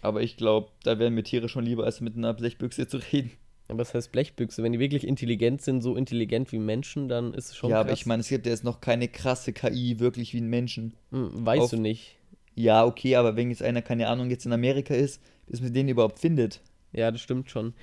aber 0.01 0.21
ich 0.21 0.37
glaube, 0.37 0.69
da 0.83 0.99
wären 0.99 1.15
mir 1.15 1.23
Tiere 1.23 1.49
schon 1.49 1.65
lieber, 1.65 1.85
als 1.85 2.01
mit 2.01 2.15
einer 2.15 2.33
Blechbüchse 2.33 2.87
zu 2.87 2.97
reden. 2.97 3.31
Aber 3.69 3.79
was 3.79 3.93
heißt 3.93 4.11
Blechbüchse? 4.11 4.61
Wenn 4.61 4.73
die 4.73 4.79
wirklich 4.79 5.07
intelligent 5.07 5.61
sind, 5.61 5.81
so 5.81 5.95
intelligent 5.95 6.51
wie 6.51 6.59
Menschen, 6.59 7.07
dann 7.07 7.33
ist 7.33 7.49
es 7.49 7.55
schon 7.55 7.69
Ja, 7.69 7.77
krass. 7.77 7.85
aber 7.85 7.93
ich 7.93 8.05
meine, 8.05 8.19
es 8.19 8.27
gibt 8.27 8.45
ja 8.45 8.51
jetzt 8.51 8.65
noch 8.65 8.81
keine 8.81 9.07
krasse 9.07 9.53
KI, 9.53 9.99
wirklich 9.99 10.33
wie 10.33 10.41
ein 10.41 10.49
Menschen. 10.49 10.93
Hm, 11.11 11.45
weißt 11.45 11.61
Auf, 11.63 11.69
du 11.71 11.77
nicht. 11.77 12.17
Ja, 12.55 12.85
okay, 12.85 13.15
aber 13.15 13.35
wenn 13.35 13.49
jetzt 13.49 13.63
einer, 13.63 13.81
keine 13.81 14.07
Ahnung, 14.07 14.29
jetzt 14.29 14.45
in 14.45 14.53
Amerika 14.53 14.93
ist, 14.93 15.21
bis 15.47 15.61
man 15.61 15.73
den 15.73 15.89
überhaupt 15.89 16.19
findet. 16.19 16.61
Ja, 16.91 17.11
das 17.11 17.21
stimmt 17.21 17.49
schon. 17.49 17.73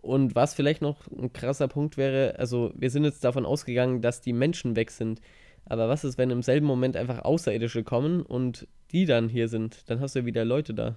Und 0.00 0.34
was 0.34 0.54
vielleicht 0.54 0.80
noch 0.80 1.06
ein 1.10 1.32
krasser 1.32 1.68
Punkt 1.68 1.96
wäre, 1.96 2.38
also 2.38 2.72
wir 2.74 2.90
sind 2.90 3.04
jetzt 3.04 3.24
davon 3.24 3.44
ausgegangen, 3.44 4.00
dass 4.00 4.20
die 4.20 4.32
Menschen 4.32 4.76
weg 4.76 4.90
sind. 4.90 5.20
Aber 5.66 5.88
was 5.88 6.04
ist, 6.04 6.16
wenn 6.16 6.30
im 6.30 6.42
selben 6.42 6.66
Moment 6.66 6.96
einfach 6.96 7.24
Außerirdische 7.24 7.84
kommen 7.84 8.22
und 8.22 8.66
die 8.90 9.04
dann 9.04 9.28
hier 9.28 9.48
sind? 9.48 9.88
Dann 9.90 10.00
hast 10.00 10.14
du 10.14 10.20
ja 10.20 10.26
wieder 10.26 10.44
Leute 10.44 10.74
da. 10.74 10.96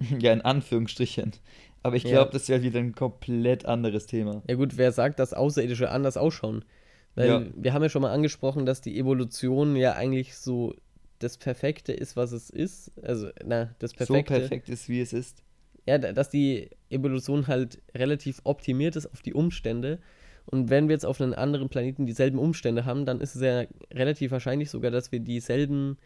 Ja, 0.18 0.32
in 0.32 0.40
Anführungsstrichen. 0.40 1.32
Aber 1.84 1.94
ich 1.94 2.02
glaube, 2.02 2.26
ja. 2.26 2.32
das 2.32 2.48
wäre 2.48 2.62
wieder 2.62 2.80
ein 2.80 2.94
komplett 2.94 3.66
anderes 3.66 4.06
Thema. 4.06 4.42
Ja 4.48 4.56
gut, 4.56 4.76
wer 4.76 4.90
sagt, 4.90 5.18
dass 5.18 5.32
Außerirdische 5.32 5.90
anders 5.90 6.16
ausschauen? 6.16 6.64
Weil 7.14 7.28
ja. 7.28 7.42
wir 7.54 7.72
haben 7.72 7.82
ja 7.82 7.88
schon 7.88 8.02
mal 8.02 8.12
angesprochen, 8.12 8.66
dass 8.66 8.80
die 8.80 8.98
Evolution 8.98 9.76
ja 9.76 9.92
eigentlich 9.92 10.34
so 10.36 10.74
das 11.22 11.38
Perfekte 11.38 11.92
ist, 11.92 12.16
was 12.16 12.32
es 12.32 12.50
ist. 12.50 12.92
Also, 13.02 13.30
na, 13.44 13.74
das 13.78 13.92
Perfekte. 13.92 14.34
So 14.34 14.40
perfekt 14.40 14.68
ist, 14.68 14.88
wie 14.88 15.00
es 15.00 15.12
ist. 15.12 15.42
Ja, 15.86 15.98
dass 15.98 16.30
die 16.30 16.70
Evolution 16.90 17.48
halt 17.48 17.82
relativ 17.94 18.40
optimiert 18.44 18.96
ist 18.96 19.06
auf 19.06 19.22
die 19.22 19.34
Umstände. 19.34 19.98
Und 20.46 20.70
wenn 20.70 20.88
wir 20.88 20.94
jetzt 20.94 21.06
auf 21.06 21.20
einem 21.20 21.34
anderen 21.34 21.68
Planeten 21.68 22.06
dieselben 22.06 22.38
Umstände 22.38 22.84
haben, 22.84 23.06
dann 23.06 23.20
ist 23.20 23.34
es 23.34 23.42
ja 23.42 23.64
relativ 23.92 24.32
wahrscheinlich 24.32 24.70
sogar, 24.70 24.90
dass 24.90 25.12
wir 25.12 25.20
dieselben 25.20 25.98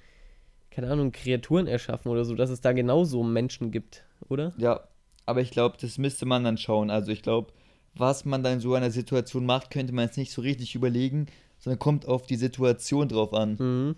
keine 0.77 0.91
Ahnung, 0.91 1.11
Kreaturen 1.11 1.67
erschaffen 1.67 2.11
oder 2.11 2.27
so, 2.27 2.35
dass 2.35 2.51
es 2.51 2.61
da 2.61 2.73
genauso 2.73 3.23
Menschen 3.23 3.71
gibt, 3.71 4.05
oder? 4.29 4.53
Ja, 4.59 4.87
aber 5.25 5.41
ich 5.41 5.51
glaube, 5.51 5.79
das 5.81 5.97
müsste 5.97 6.27
man 6.27 6.45
dann 6.45 6.59
schauen. 6.59 6.91
Also 6.91 7.13
ich 7.13 7.23
glaube, 7.23 7.55
was 7.95 8.27
man 8.27 8.43
dann 8.43 8.55
in 8.55 8.61
so 8.61 8.75
einer 8.75 8.91
Situation 8.91 9.47
macht, 9.47 9.71
könnte 9.71 9.95
man 9.95 10.05
jetzt 10.05 10.19
nicht 10.19 10.33
so 10.33 10.43
richtig 10.43 10.75
überlegen, 10.75 11.29
sondern 11.59 11.79
kommt 11.79 12.07
auf 12.07 12.27
die 12.27 12.37
Situation 12.37 13.09
drauf 13.09 13.33
an. 13.33 13.57
Mhm. 13.59 13.97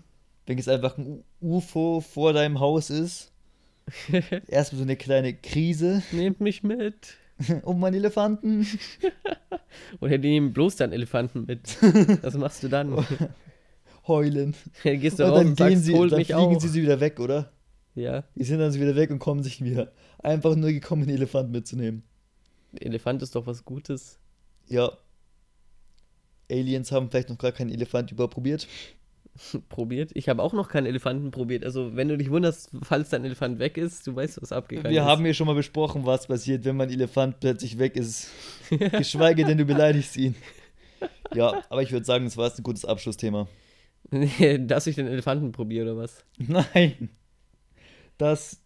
Wenn 0.49 0.57
es 0.57 0.67
einfach 0.67 0.97
ein 0.97 1.23
UFO 1.41 2.01
vor 2.01 2.33
deinem 2.33 2.59
Haus 2.59 2.89
ist, 2.89 3.31
erstmal 4.47 4.79
so 4.79 4.83
eine 4.83 4.95
kleine 4.95 5.35
Krise. 5.35 6.01
Nehmt 6.11 6.41
mich 6.41 6.63
mit. 6.63 7.17
um 7.61 7.79
meinen 7.79 7.93
Elefanten. 7.93 8.65
Oder 10.01 10.17
die 10.17 10.29
nehmen 10.29 10.51
bloß 10.51 10.77
deinen 10.77 10.93
Elefanten 10.93 11.45
mit. 11.45 11.77
Was 12.23 12.33
machst 12.33 12.63
du 12.63 12.67
dann? 12.67 13.05
heulen. 14.07 14.55
Ja, 14.83 14.95
gehst 14.95 15.19
du 15.19 15.25
und 15.25 15.35
dann, 15.35 15.47
und 15.49 15.55
gehen 15.55 15.75
sagst, 15.75 15.85
sie, 15.85 15.93
dann 15.93 16.09
fliegen 16.09 16.33
auch. 16.33 16.59
sie 16.59 16.67
sie 16.67 16.81
wieder 16.81 16.99
weg, 16.99 17.19
oder? 17.19 17.53
Ja. 17.93 18.23
Die 18.33 18.43
sind 18.43 18.57
dann 18.57 18.73
wieder 18.73 18.95
weg 18.95 19.11
und 19.11 19.19
kommen 19.19 19.43
sich 19.43 19.63
wieder. 19.63 19.91
Einfach 20.17 20.55
nur 20.55 20.71
gekommen, 20.71 21.03
einen 21.03 21.11
Elefant 21.11 21.51
mitzunehmen. 21.51 22.01
Elefant 22.73 23.21
ist 23.21 23.35
doch 23.35 23.45
was 23.45 23.65
Gutes. 23.65 24.17
Ja. 24.67 24.93
Aliens 26.49 26.91
haben 26.91 27.11
vielleicht 27.11 27.29
noch 27.29 27.37
gar 27.37 27.51
keinen 27.51 27.69
Elefant 27.69 28.11
überprobiert. 28.11 28.67
probiert. 29.69 30.11
Ich 30.13 30.29
habe 30.29 30.41
auch 30.41 30.53
noch 30.53 30.69
keinen 30.69 30.85
Elefanten 30.85 31.31
probiert. 31.31 31.63
Also, 31.63 31.95
wenn 31.95 32.07
du 32.07 32.17
dich 32.17 32.29
wunderst, 32.29 32.71
falls 32.83 33.09
dein 33.09 33.25
Elefant 33.25 33.59
weg 33.59 33.77
ist, 33.77 34.05
du 34.07 34.15
weißt, 34.15 34.41
was 34.41 34.51
abgegangen 34.51 34.91
Wir 34.91 35.01
ist. 35.01 35.07
haben 35.07 35.25
ja 35.25 35.33
schon 35.33 35.47
mal 35.47 35.55
besprochen, 35.55 36.05
was 36.05 36.27
passiert, 36.27 36.65
wenn 36.65 36.77
mein 36.77 36.89
Elefant 36.89 37.39
plötzlich 37.39 37.77
weg 37.79 37.95
ist. 37.95 38.29
Geschweige 38.69 39.45
denn, 39.45 39.57
du 39.57 39.65
beleidigst 39.65 40.17
ihn. 40.17 40.35
Ja, 41.33 41.63
aber 41.69 41.81
ich 41.81 41.91
würde 41.91 42.05
sagen, 42.05 42.25
das 42.25 42.37
war 42.37 42.47
jetzt 42.47 42.59
ein 42.59 42.63
gutes 42.63 42.85
Abschlussthema. 42.85 43.47
Dass 44.59 44.87
ich 44.87 44.95
den 44.95 45.07
Elefanten 45.07 45.51
probiere, 45.51 45.91
oder 45.91 46.01
was? 46.01 46.23
Nein. 46.37 47.09
Das 48.17 48.61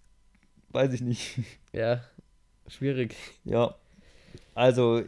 weiß 0.70 0.94
ich 0.94 1.02
nicht. 1.02 1.40
Ja, 1.74 2.02
schwierig. 2.68 3.16
Ja. 3.44 3.76
Also, 4.56 5.04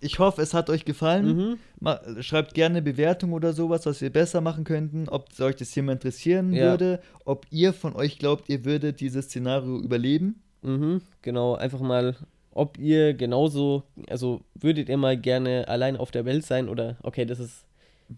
ich 0.00 0.18
hoffe, 0.18 0.42
es 0.42 0.54
hat 0.54 0.70
euch 0.70 0.84
gefallen. 0.84 1.58
Mhm. 1.80 2.22
Schreibt 2.22 2.54
gerne 2.54 2.82
Bewertung 2.82 3.32
oder 3.32 3.52
sowas, 3.52 3.86
was 3.86 4.00
wir 4.00 4.10
besser 4.10 4.40
machen 4.40 4.64
könnten, 4.64 5.08
ob 5.08 5.28
euch 5.40 5.56
das 5.56 5.70
Thema 5.70 5.92
interessieren 5.92 6.52
Ja. 6.52 6.70
würde, 6.70 7.00
ob 7.24 7.46
ihr 7.50 7.72
von 7.72 7.94
euch 7.96 8.18
glaubt, 8.18 8.48
ihr 8.48 8.64
würdet 8.64 9.00
dieses 9.00 9.26
Szenario 9.26 9.78
überleben. 9.80 10.42
Mhm, 10.62 11.02
genau, 11.22 11.54
einfach 11.54 11.80
mal, 11.80 12.16
ob 12.52 12.78
ihr 12.78 13.14
genauso, 13.14 13.84
also 14.08 14.40
würdet 14.54 14.88
ihr 14.88 14.96
mal 14.96 15.16
gerne 15.16 15.66
allein 15.68 15.96
auf 15.96 16.10
der 16.10 16.24
Welt 16.24 16.44
sein 16.44 16.68
oder, 16.68 16.96
okay, 17.02 17.24
das 17.24 17.38
ist, 17.40 17.64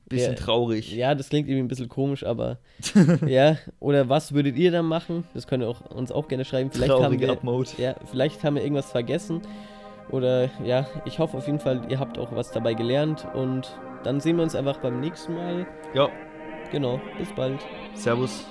Bisschen 0.08 0.34
Ja. 0.34 0.38
traurig. 0.38 0.92
ja, 0.94 1.16
das 1.16 1.30
klingt 1.30 1.48
irgendwie 1.48 1.64
ein 1.64 1.68
bisschen 1.68 1.88
komisch, 1.88 2.22
aber 2.24 2.58
ja, 3.26 3.56
oder 3.80 4.08
was 4.08 4.32
würdet 4.32 4.56
ihr 4.56 4.70
dann 4.70 4.86
machen? 4.86 5.24
Das 5.34 5.48
könnt 5.48 5.64
ihr 5.64 5.68
auch, 5.68 5.80
uns 5.90 6.12
auch 6.12 6.28
gerne 6.28 6.44
schreiben. 6.44 6.70
Vielleicht 6.70 6.92
haben 6.92 7.00
Traurige 7.02 7.26
wir, 7.26 7.32
Upmode. 7.32 7.70
ja, 7.76 7.96
vielleicht 8.08 8.44
haben 8.44 8.54
wir 8.54 8.62
irgendwas 8.62 8.92
vergessen 8.92 9.40
oder 10.10 10.48
ja, 10.64 10.86
ich 11.04 11.18
hoffe 11.18 11.36
auf 11.36 11.46
jeden 11.46 11.60
Fall, 11.60 11.80
ihr 11.88 12.00
habt 12.00 12.18
auch 12.18 12.32
was 12.32 12.50
dabei 12.50 12.74
gelernt 12.74 13.26
und 13.34 13.78
dann 14.02 14.20
sehen 14.20 14.36
wir 14.36 14.42
uns 14.42 14.54
einfach 14.54 14.78
beim 14.78 15.00
nächsten 15.00 15.34
Mal. 15.34 15.66
Ja, 15.94 16.08
Genau, 16.70 17.00
bis 17.18 17.32
bald. 17.32 17.58
Servus. 17.94 18.46